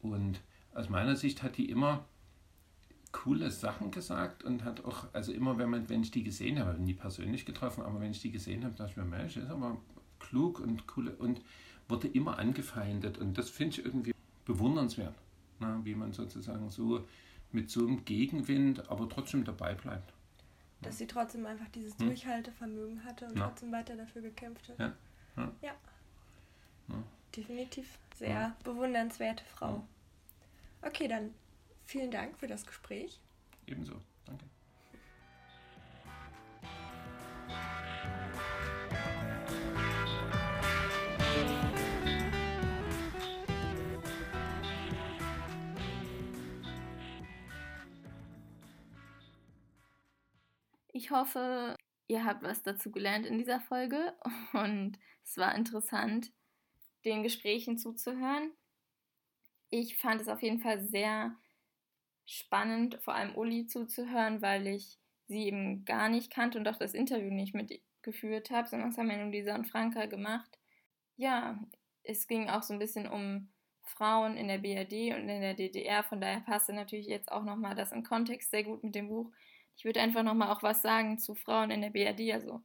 Und 0.00 0.40
aus 0.74 0.88
meiner 0.88 1.16
Sicht 1.16 1.42
hat 1.42 1.56
die 1.56 1.68
immer 1.68 2.04
coole 3.12 3.50
Sachen 3.50 3.90
gesagt 3.90 4.44
und 4.44 4.64
hat 4.64 4.84
auch, 4.84 5.06
also 5.12 5.32
immer, 5.32 5.58
wenn, 5.58 5.70
man, 5.70 5.88
wenn 5.88 6.02
ich 6.02 6.10
die 6.10 6.22
gesehen 6.22 6.58
habe, 6.58 6.78
nie 6.78 6.94
persönlich 6.94 7.46
getroffen, 7.46 7.82
aber 7.82 8.00
wenn 8.00 8.10
ich 8.10 8.20
die 8.20 8.30
gesehen 8.30 8.64
habe, 8.64 8.74
dachte 8.74 8.90
ich 8.90 8.96
mir, 8.96 9.04
Mensch, 9.04 9.36
ist 9.36 9.48
aber 9.48 9.78
klug 10.28 10.60
und 10.60 10.84
cool 10.96 11.08
und 11.08 11.40
wurde 11.88 12.08
immer 12.08 12.38
angefeindet 12.38 13.18
und 13.18 13.38
das 13.38 13.48
finde 13.50 13.78
ich 13.78 13.84
irgendwie 13.84 14.12
bewundernswert, 14.44 15.14
ne? 15.60 15.80
wie 15.84 15.94
man 15.94 16.12
sozusagen 16.12 16.68
so 16.70 17.04
mit 17.52 17.70
so 17.70 17.80
einem 17.86 18.04
Gegenwind, 18.04 18.88
aber 18.90 19.08
trotzdem 19.08 19.44
dabei 19.44 19.74
bleibt. 19.74 20.12
Dass 20.82 20.98
sie 20.98 21.06
trotzdem 21.06 21.46
einfach 21.46 21.68
dieses 21.68 21.96
Hm. 21.98 22.06
Durchhaltevermögen 22.08 23.04
hatte 23.04 23.26
und 23.26 23.38
Ja. 23.38 23.46
trotzdem 23.48 23.72
weiter 23.72 23.96
dafür 23.96 24.22
gekämpft 24.22 24.68
hat. 24.68 24.78
Ja. 24.78 24.92
Ja. 25.36 25.52
Ja. 25.62 25.74
Ja. 26.88 27.02
Definitiv 27.36 27.98
sehr 28.16 28.28
Ja. 28.30 28.56
bewundernswerte 28.64 29.44
Frau. 29.54 29.86
Ja. 30.82 30.88
Okay, 30.88 31.08
dann 31.08 31.30
vielen 31.86 32.10
Dank 32.10 32.36
für 32.38 32.46
das 32.46 32.66
Gespräch. 32.66 33.20
Ebenso, 33.66 33.94
danke. 34.24 34.44
Ich 50.96 51.10
hoffe, 51.10 51.76
ihr 52.06 52.24
habt 52.24 52.42
was 52.42 52.62
dazu 52.62 52.90
gelernt 52.90 53.26
in 53.26 53.36
dieser 53.36 53.60
Folge 53.60 54.14
und 54.54 54.98
es 55.22 55.36
war 55.36 55.54
interessant, 55.54 56.32
den 57.04 57.22
Gesprächen 57.22 57.76
zuzuhören. 57.76 58.50
Ich 59.68 59.98
fand 59.98 60.22
es 60.22 60.28
auf 60.28 60.40
jeden 60.40 60.58
Fall 60.58 60.80
sehr 60.80 61.36
spannend, 62.24 62.98
vor 63.02 63.14
allem 63.14 63.34
Uli 63.34 63.66
zuzuhören, 63.66 64.40
weil 64.40 64.66
ich 64.68 64.98
sie 65.26 65.44
eben 65.44 65.84
gar 65.84 66.08
nicht 66.08 66.32
kannte 66.32 66.58
und 66.58 66.66
auch 66.66 66.78
das 66.78 66.94
Interview 66.94 67.30
nicht 67.30 67.54
mitgeführt 67.54 68.48
habe, 68.50 68.66
sondern 68.66 68.88
das 68.88 68.96
haben 68.96 69.10
ja 69.10 69.18
nur 69.18 69.30
Lisa 69.30 69.54
und 69.54 69.68
Franka 69.68 70.06
gemacht. 70.06 70.58
Ja, 71.16 71.62
es 72.04 72.26
ging 72.26 72.48
auch 72.48 72.62
so 72.62 72.72
ein 72.72 72.78
bisschen 72.78 73.06
um 73.06 73.52
Frauen 73.82 74.38
in 74.38 74.48
der 74.48 74.58
BRD 74.58 75.14
und 75.14 75.28
in 75.28 75.42
der 75.42 75.52
DDR, 75.52 76.02
von 76.04 76.22
daher 76.22 76.40
passte 76.40 76.72
natürlich 76.72 77.06
jetzt 77.06 77.30
auch 77.30 77.44
nochmal 77.44 77.74
das 77.74 77.92
im 77.92 78.02
Kontext 78.02 78.50
sehr 78.50 78.64
gut 78.64 78.82
mit 78.82 78.94
dem 78.94 79.08
Buch. 79.08 79.30
Ich 79.76 79.84
würde 79.84 80.00
einfach 80.00 80.22
nochmal 80.22 80.50
auch 80.50 80.62
was 80.62 80.82
sagen 80.82 81.18
zu 81.18 81.34
Frauen 81.34 81.70
in 81.70 81.82
der 81.82 81.90
BRD. 81.90 82.32
Also, 82.32 82.62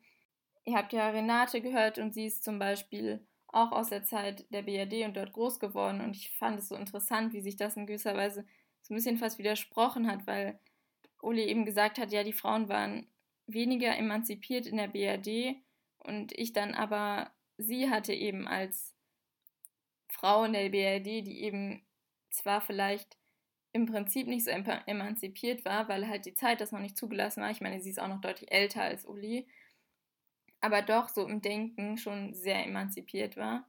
ihr 0.66 0.76
habt 0.76 0.93
ja 0.93 1.09
Renate 1.09 1.62
gehört 1.62 1.97
und 1.97 2.14
sie 2.14 2.26
ist 2.26 2.43
zum 2.43 2.59
Beispiel 2.59 3.26
auch 3.47 3.72
aus 3.72 3.89
der 3.89 4.03
Zeit 4.03 4.45
der 4.51 4.62
BRD 4.62 5.05
und 5.05 5.18
dort 5.18 5.34
groß 5.34 5.59
geworden. 5.59 6.01
Und 6.01 6.16
ich 6.16 6.32
fand 6.32 6.59
es 6.59 6.70
so 6.70 6.76
interessant, 6.76 7.34
wie 7.34 7.41
sich 7.41 7.57
das 7.57 7.76
in 7.76 7.86
gewisser 7.86 8.16
Weise 8.16 8.45
so 8.82 8.93
ein 8.93 8.97
bisschen 8.97 9.18
fast 9.18 9.38
widersprochen 9.38 10.09
hat, 10.09 10.26
weil 10.26 10.59
Uli 11.22 11.43
eben 11.43 11.66
gesagt 11.66 11.97
hat, 11.99 12.12
ja, 12.12 12.24
die 12.24 12.34
Frauen 12.34 12.70
waren 12.70 13.07
weniger 13.45 13.95
emanzipiert 13.95 14.66
in 14.66 14.78
der 14.78 14.88
BRD 14.88 15.57
und 15.99 16.32
ich 16.38 16.53
dann 16.53 16.74
aber, 16.74 17.32
sie 17.57 17.89
hatte 17.89 18.14
eben 18.14 18.47
als 18.47 18.95
Frau 20.09 20.43
in 20.45 20.53
der 20.53 20.70
BRD, 20.70 21.26
die 21.26 21.41
eben 21.41 21.86
zwar 22.30 22.62
vielleicht 22.62 23.18
im 23.74 23.86
Prinzip 23.86 24.28
nicht 24.28 24.45
so 24.45 24.51
emanzipiert 24.51 25.63
war, 25.65 25.88
weil 25.88 26.07
halt 26.07 26.26
die 26.26 26.34
Zeit 26.34 26.61
das 26.61 26.72
noch 26.72 26.80
nicht 26.80 26.97
zugelassen 26.97 27.41
war. 27.41 27.51
Ich 27.51 27.61
meine, 27.61 27.80
sie 27.80 27.89
ist 27.89 27.99
auch 27.99 28.07
noch 28.07 28.22
deutlich 28.22 28.51
älter 28.51 28.82
als 28.82 29.05
Uli, 29.05 29.47
aber 30.59 30.82
doch 30.82 31.09
so 31.09 31.28
im 31.28 31.41
Denken 31.41 31.97
schon 31.97 32.34
sehr 32.34 32.65
emanzipiert 32.65 33.38
war 33.38 33.65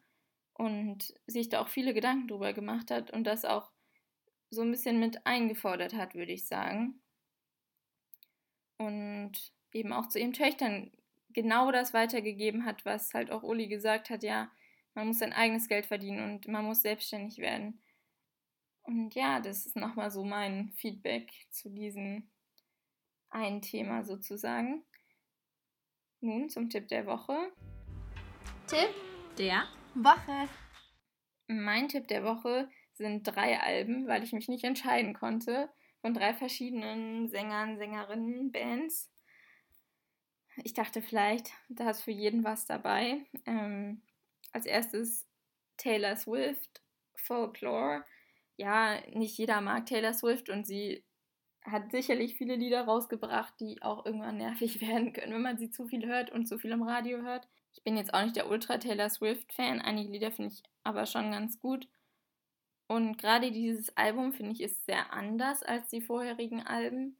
und 0.54 1.14
sich 1.26 1.48
da 1.48 1.60
auch 1.60 1.68
viele 1.68 1.94
Gedanken 1.94 2.28
drüber 2.28 2.52
gemacht 2.52 2.90
hat 2.90 3.10
und 3.12 3.24
das 3.24 3.44
auch 3.44 3.70
so 4.50 4.62
ein 4.62 4.70
bisschen 4.70 5.00
mit 5.00 5.26
eingefordert 5.26 5.94
hat, 5.94 6.14
würde 6.14 6.32
ich 6.32 6.46
sagen. 6.46 7.00
Und 8.78 9.32
eben 9.72 9.92
auch 9.92 10.08
zu 10.08 10.18
ihren 10.18 10.34
Töchtern 10.34 10.90
genau 11.30 11.72
das 11.72 11.94
weitergegeben 11.94 12.66
hat, 12.66 12.84
was 12.84 13.14
halt 13.14 13.30
auch 13.30 13.42
Uli 13.42 13.68
gesagt 13.68 14.10
hat, 14.10 14.22
ja, 14.22 14.50
man 14.94 15.06
muss 15.06 15.20
sein 15.20 15.32
eigenes 15.32 15.68
Geld 15.68 15.86
verdienen 15.86 16.22
und 16.22 16.48
man 16.48 16.64
muss 16.64 16.82
selbstständig 16.82 17.38
werden. 17.38 17.80
Und 18.82 19.14
ja, 19.14 19.40
das 19.40 19.66
ist 19.66 19.76
nochmal 19.76 20.10
so 20.10 20.24
mein 20.24 20.72
Feedback 20.72 21.30
zu 21.50 21.70
diesem 21.70 22.30
einen 23.30 23.62
Thema 23.62 24.04
sozusagen. 24.04 24.84
Nun 26.20 26.48
zum 26.50 26.68
Tipp 26.68 26.88
der 26.88 27.06
Woche. 27.06 27.52
Tipp 28.66 28.90
Der 29.38 29.64
Woche. 29.94 30.48
Mein 31.46 31.88
Tipp 31.88 32.08
der 32.08 32.24
Woche 32.24 32.70
sind 32.94 33.24
drei 33.24 33.60
Alben, 33.60 34.06
weil 34.06 34.22
ich 34.22 34.32
mich 34.32 34.48
nicht 34.48 34.64
entscheiden 34.64 35.14
konnte, 35.14 35.70
von 36.00 36.14
drei 36.14 36.34
verschiedenen 36.34 37.28
Sängern, 37.28 37.76
Sängerinnen, 37.78 38.52
Bands. 38.52 39.10
Ich 40.62 40.74
dachte 40.74 41.02
vielleicht, 41.02 41.50
da 41.68 41.90
ist 41.90 42.02
für 42.02 42.10
jeden 42.10 42.44
was 42.44 42.66
dabei. 42.66 43.24
Ähm, 43.46 44.02
als 44.52 44.66
erstes 44.66 45.26
Taylor 45.76 46.16
Swift, 46.16 46.82
Folklore. 47.14 48.04
Ja, 48.56 49.00
nicht 49.12 49.38
jeder 49.38 49.60
mag 49.60 49.86
Taylor 49.86 50.12
Swift 50.12 50.48
und 50.48 50.66
sie 50.66 51.04
hat 51.64 51.92
sicherlich 51.92 52.34
viele 52.34 52.56
Lieder 52.56 52.82
rausgebracht, 52.84 53.54
die 53.60 53.82
auch 53.82 54.04
irgendwann 54.04 54.36
nervig 54.38 54.80
werden 54.80 55.12
können, 55.12 55.34
wenn 55.34 55.42
man 55.42 55.58
sie 55.58 55.70
zu 55.70 55.86
viel 55.86 56.06
hört 56.06 56.30
und 56.30 56.46
zu 56.46 56.58
viel 56.58 56.72
im 56.72 56.82
Radio 56.82 57.22
hört. 57.22 57.48
Ich 57.74 57.82
bin 57.84 57.96
jetzt 57.96 58.12
auch 58.12 58.22
nicht 58.22 58.36
der 58.36 58.50
Ultra 58.50 58.78
Taylor 58.78 59.08
Swift-Fan. 59.08 59.80
Einige 59.80 60.10
Lieder 60.10 60.30
finde 60.30 60.52
ich 60.52 60.62
aber 60.84 61.06
schon 61.06 61.30
ganz 61.30 61.58
gut. 61.58 61.88
Und 62.86 63.16
gerade 63.16 63.50
dieses 63.50 63.96
Album 63.96 64.32
finde 64.34 64.52
ich 64.52 64.60
ist 64.60 64.84
sehr 64.84 65.12
anders 65.12 65.62
als 65.62 65.88
die 65.88 66.02
vorherigen 66.02 66.62
Alben. 66.66 67.16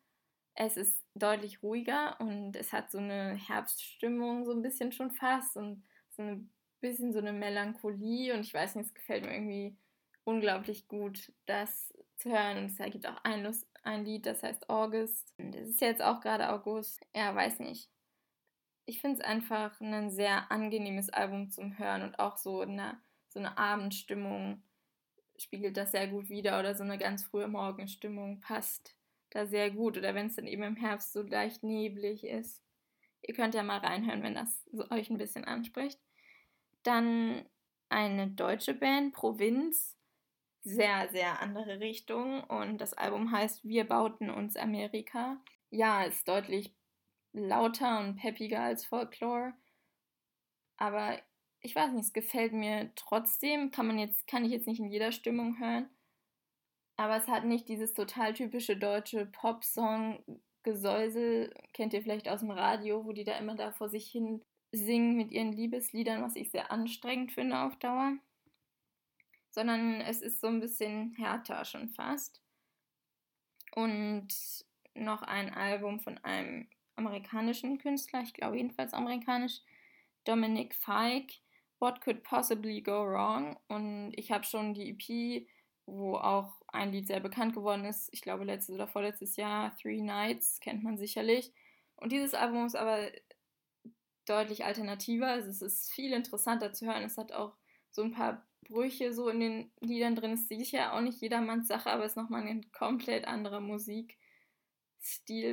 Es 0.55 0.77
ist 0.77 1.03
deutlich 1.15 1.63
ruhiger 1.63 2.21
und 2.21 2.57
es 2.57 2.75
hat 2.75 2.91
so 2.91 2.99
eine 2.99 3.35
Herbststimmung, 3.37 4.45
so 4.45 4.53
ein 4.53 4.61
bisschen 4.61 4.93
schon 4.93 5.11
fast 5.13 5.57
und 5.57 5.83
so 6.11 6.23
ein 6.23 6.53
bisschen 6.81 7.15
so 7.15 7.21
eine 7.21 7.33
Melancholie. 7.33 8.35
Und 8.35 8.41
ich 8.41 8.53
weiß 8.53 8.75
nicht, 8.75 8.89
es 8.89 8.95
gefällt 8.95 9.25
mir 9.25 9.33
irgendwie 9.33 9.79
unglaublich 10.25 10.89
gut, 10.89 11.33
das 11.47 11.93
zu 12.17 12.31
hören. 12.31 12.59
Und 12.59 12.65
es 12.67 12.79
gibt 12.93 13.07
auch 13.07 13.23
ein, 13.25 13.43
Lust, 13.43 13.67
ein 13.83 14.05
Lied, 14.05 14.27
das 14.27 14.43
heißt 14.43 14.69
August. 14.69 15.33
Und 15.39 15.55
es 15.55 15.69
ist 15.69 15.81
jetzt 15.81 16.03
auch 16.03 16.21
gerade 16.21 16.53
August. 16.53 17.01
Ja, 17.15 17.35
weiß 17.35 17.61
nicht. 17.61 17.91
Ich 18.85 19.01
finde 19.01 19.21
es 19.21 19.25
einfach 19.25 19.81
ein 19.81 20.11
sehr 20.11 20.51
angenehmes 20.51 21.11
Album 21.11 21.51
zum 21.51 21.79
Hören 21.79 22.03
und 22.03 22.19
auch 22.19 22.37
so 22.37 22.61
eine, 22.61 23.01
so 23.29 23.39
eine 23.39 23.57
Abendstimmung 23.57 24.63
spiegelt 25.37 25.77
das 25.77 25.93
sehr 25.93 26.09
gut 26.09 26.29
wider 26.29 26.59
oder 26.59 26.75
so 26.75 26.85
eine 26.85 26.99
ganz 26.99 27.25
frühe 27.25 27.49
Morgenstimmung 27.49 28.41
passt 28.41 28.97
da 29.31 29.47
sehr 29.47 29.71
gut 29.71 29.97
oder 29.97 30.15
wenn 30.15 30.27
es 30.27 30.37
dann 30.37 30.47
eben 30.47 30.63
im 30.63 30.77
Herbst 30.77 31.13
so 31.13 31.23
leicht 31.23 31.63
neblig 31.63 32.25
ist. 32.25 32.63
Ihr 33.23 33.35
könnt 33.35 33.55
ja 33.55 33.63
mal 33.63 33.79
reinhören, 33.79 34.23
wenn 34.23 34.35
das 34.35 34.65
so 34.73 34.89
euch 34.91 35.11
ein 35.11 35.19
bisschen 35.19 35.45
anspricht. 35.45 35.99
Dann 36.83 37.45
eine 37.89 38.29
deutsche 38.29 38.75
Band, 38.75 39.15
Provinz, 39.15 39.97
sehr, 40.63 41.09
sehr 41.11 41.41
andere 41.41 41.81
Richtung 41.81 42.45
und 42.45 42.79
das 42.79 42.95
Album 42.95 43.33
heißt 43.33 43.65
Wir 43.65 43.89
bauten 43.89 44.31
uns 44.31 44.57
Amerika. 44.57 45.43
Ja, 45.71 46.05
ist 46.05 46.29
deutlich 46.29 46.73
lauter 47.33 47.99
und 48.01 48.17
peppiger 48.17 48.61
als 48.61 48.85
Folklore, 48.85 49.55
aber 50.77 51.19
ich 51.61 51.75
weiß 51.77 51.93
nicht, 51.93 52.07
es 52.07 52.13
gefällt 52.13 52.53
mir 52.53 52.93
trotzdem, 52.97 53.71
kann 53.71 53.87
man 53.87 53.99
jetzt, 53.99 54.27
kann 54.27 54.45
ich 54.45 54.51
jetzt 54.51 54.67
nicht 54.67 54.81
in 54.81 54.91
jeder 54.91 55.13
Stimmung 55.13 55.59
hören. 55.59 55.89
Aber 56.97 57.17
es 57.17 57.29
hat 57.29 57.45
nicht 57.45 57.69
dieses 57.69 57.95
total 57.95 58.35
typische 58.35 58.77
deutsche 58.77 59.27
Pop-Song-Gesäusel, 59.27 61.55
kennt 61.73 61.95
ihr 61.95 62.03
vielleicht 62.03 62.29
aus 62.29 62.41
dem 62.41 62.51
Radio, 62.51 63.05
wo 63.05 63.13
die 63.13 63.23
da 63.25 63.39
immer 63.39 63.55
da 63.55 63.71
vor 63.73 63.89
sich 63.89 64.11
hin 64.11 64.43
singen 64.73 65.17
mit 65.17 65.31
ihren 65.31 65.53
Liebesliedern, 65.53 66.23
was 66.23 66.35
ich 66.35 66.51
sehr 66.51 66.73
anstrengend 66.73 67.31
finde 67.33 67.61
auf 67.61 67.77
Dauer. 67.77 68.17
Sondern 69.53 70.01
es 70.01 70.21
ist 70.23 70.41
so 70.41 70.49
ein 70.49 70.61
bisschen 70.61 71.13
härter 71.13 71.65
schon 71.65 71.89
fast. 71.89 72.43
Und 73.75 74.29
noch 74.95 75.23
ein 75.23 75.55
Album 75.55 76.01
von 76.01 76.19
einem 76.19 76.69
amerikanischen 76.97 77.79
Künstler, 77.79 78.23
ich 78.23 78.35
glaube 78.35 78.57
jedenfalls 78.57 78.93
amerikanisch, 78.93 79.61
Dominic 80.25 80.75
Fike, 80.75 81.35
What 81.79 82.01
Could 82.01 82.23
Possibly 82.23 82.83
Go 82.83 83.05
Wrong? 83.07 83.59
Und 83.69 84.13
ich 84.17 84.31
habe 84.31 84.45
schon 84.45 84.75
die 84.75 84.91
EP, 84.91 85.47
wo 85.87 86.17
auch 86.17 86.61
ein 86.69 86.93
Lied 86.93 87.07
sehr 87.07 87.21
bekannt 87.21 87.55
geworden 87.55 87.85
ist, 87.85 88.09
ich 88.13 88.23
glaube 88.23 88.45
letztes 88.45 88.75
oder 88.75 88.87
vorletztes 88.87 89.37
Jahr, 89.37 89.75
Three 89.77 90.01
Nights, 90.01 90.61
kennt 90.61 90.83
man 90.83 90.97
sicherlich. 90.97 91.53
Und 91.97 92.13
dieses 92.13 92.35
Album 92.35 92.67
ist 92.67 92.77
aber 92.77 93.11
deutlich 94.27 94.65
alternativer, 94.65 95.29
also 95.29 95.49
es 95.49 95.63
ist 95.63 95.93
viel 95.93 96.13
interessanter 96.13 96.73
zu 96.73 96.87
hören. 96.87 97.03
Es 97.03 97.19
hat 97.19 97.33
auch 97.33 97.57
so 97.91 98.03
ein 98.03 98.13
paar 98.13 98.47
Brüche 98.63 99.13
so 99.13 99.29
in 99.29 99.41
den 99.41 99.73
Liedern 99.81 100.15
drin. 100.15 100.33
Ist 100.33 100.49
sicher 100.49 100.95
auch 100.95 101.01
nicht 101.01 101.21
jedermanns 101.21 101.69
Sache, 101.69 101.91
aber 101.91 102.05
es 102.05 102.13
ist 102.13 102.17
nochmal 102.17 102.47
ein 102.47 102.71
komplett 102.73 103.27
anderer 103.27 103.61
Musikstil, 103.61 104.17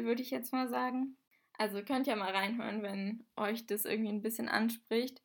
würde 0.04 0.22
ich 0.22 0.32
jetzt 0.32 0.54
mal 0.54 0.70
sagen. 0.70 1.18
Also 1.58 1.84
könnt 1.84 2.08
ihr 2.08 2.16
mal 2.16 2.32
reinhören, 2.32 2.84
wenn 2.84 3.26
euch 3.36 3.66
das 3.66 3.86
irgendwie 3.86 4.12
ein 4.12 4.22
bisschen 4.22 4.48
anspricht. 4.48 5.22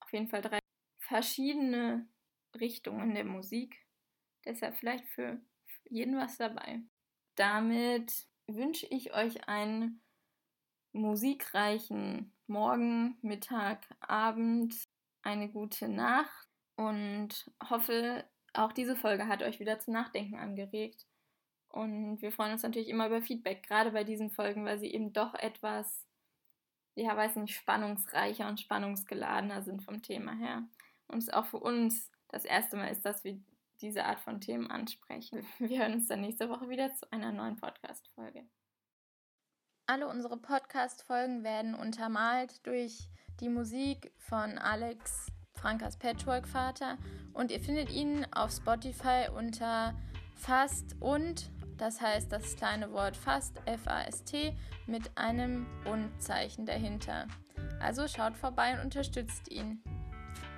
Auf 0.00 0.12
jeden 0.12 0.28
Fall 0.28 0.42
drei 0.42 0.58
verschiedene 0.98 2.08
Richtungen 2.58 3.14
der 3.14 3.24
Musik. 3.24 3.86
Deshalb 4.44 4.76
vielleicht 4.76 5.06
für 5.06 5.40
jeden 5.88 6.16
was 6.16 6.38
dabei. 6.38 6.80
Damit 7.34 8.26
wünsche 8.46 8.86
ich 8.86 9.14
euch 9.14 9.48
einen 9.48 10.00
musikreichen 10.92 12.32
Morgen, 12.46 13.18
Mittag, 13.20 13.86
Abend, 14.00 14.74
eine 15.22 15.50
gute 15.50 15.88
Nacht 15.88 16.47
und 16.78 17.50
hoffe, 17.68 18.24
auch 18.52 18.72
diese 18.72 18.94
Folge 18.94 19.26
hat 19.26 19.42
euch 19.42 19.58
wieder 19.58 19.80
zum 19.80 19.94
Nachdenken 19.94 20.38
angeregt. 20.38 21.06
Und 21.70 22.22
wir 22.22 22.30
freuen 22.30 22.52
uns 22.52 22.62
natürlich 22.62 22.88
immer 22.88 23.08
über 23.08 23.20
Feedback, 23.20 23.64
gerade 23.64 23.90
bei 23.90 24.04
diesen 24.04 24.30
Folgen, 24.30 24.64
weil 24.64 24.78
sie 24.78 24.94
eben 24.94 25.12
doch 25.12 25.34
etwas, 25.34 26.06
ja, 26.94 27.16
weiß 27.16 27.34
nicht, 27.36 27.56
spannungsreicher 27.56 28.48
und 28.48 28.60
spannungsgeladener 28.60 29.62
sind 29.62 29.82
vom 29.82 30.02
Thema 30.02 30.36
her. 30.36 30.62
Und 31.08 31.18
es 31.18 31.28
auch 31.30 31.46
für 31.46 31.58
uns 31.58 32.12
das 32.28 32.44
erste 32.44 32.76
Mal 32.76 32.92
ist, 32.92 33.04
dass 33.04 33.24
wir 33.24 33.40
diese 33.80 34.04
Art 34.04 34.20
von 34.20 34.40
Themen 34.40 34.70
ansprechen. 34.70 35.44
Wir 35.58 35.80
hören 35.80 35.94
uns 35.94 36.06
dann 36.06 36.20
nächste 36.20 36.48
Woche 36.48 36.68
wieder 36.68 36.94
zu 36.94 37.10
einer 37.12 37.32
neuen 37.32 37.56
Podcast-Folge. 37.56 38.44
Alle 39.86 40.06
unsere 40.06 40.36
Podcast-Folgen 40.36 41.42
werden 41.42 41.74
untermalt 41.74 42.64
durch 42.66 43.08
die 43.40 43.48
Musik 43.48 44.12
von 44.18 44.58
Alex 44.58 45.28
Frankas 45.60 45.96
Patchwork-Vater 45.96 46.96
und 47.34 47.50
ihr 47.50 47.60
findet 47.60 47.90
ihn 47.90 48.26
auf 48.32 48.50
Spotify 48.52 49.26
unter 49.36 49.94
Fast 50.34 50.96
und 51.00 51.50
das 51.78 52.00
heißt 52.00 52.32
das 52.32 52.56
kleine 52.56 52.92
Wort 52.92 53.16
fast, 53.16 53.60
F-A-S-T, 53.66 54.56
mit 54.86 55.16
einem 55.16 55.66
Und-Zeichen 55.84 56.66
dahinter. 56.66 57.26
Also 57.80 58.08
schaut 58.08 58.36
vorbei 58.36 58.74
und 58.74 58.80
unterstützt 58.80 59.50
ihn. 59.50 59.82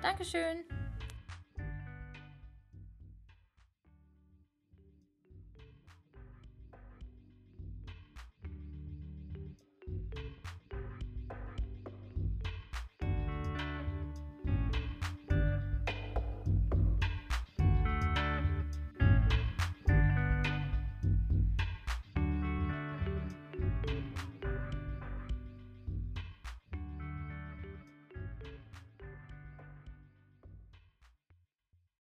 Dankeschön! 0.01 0.63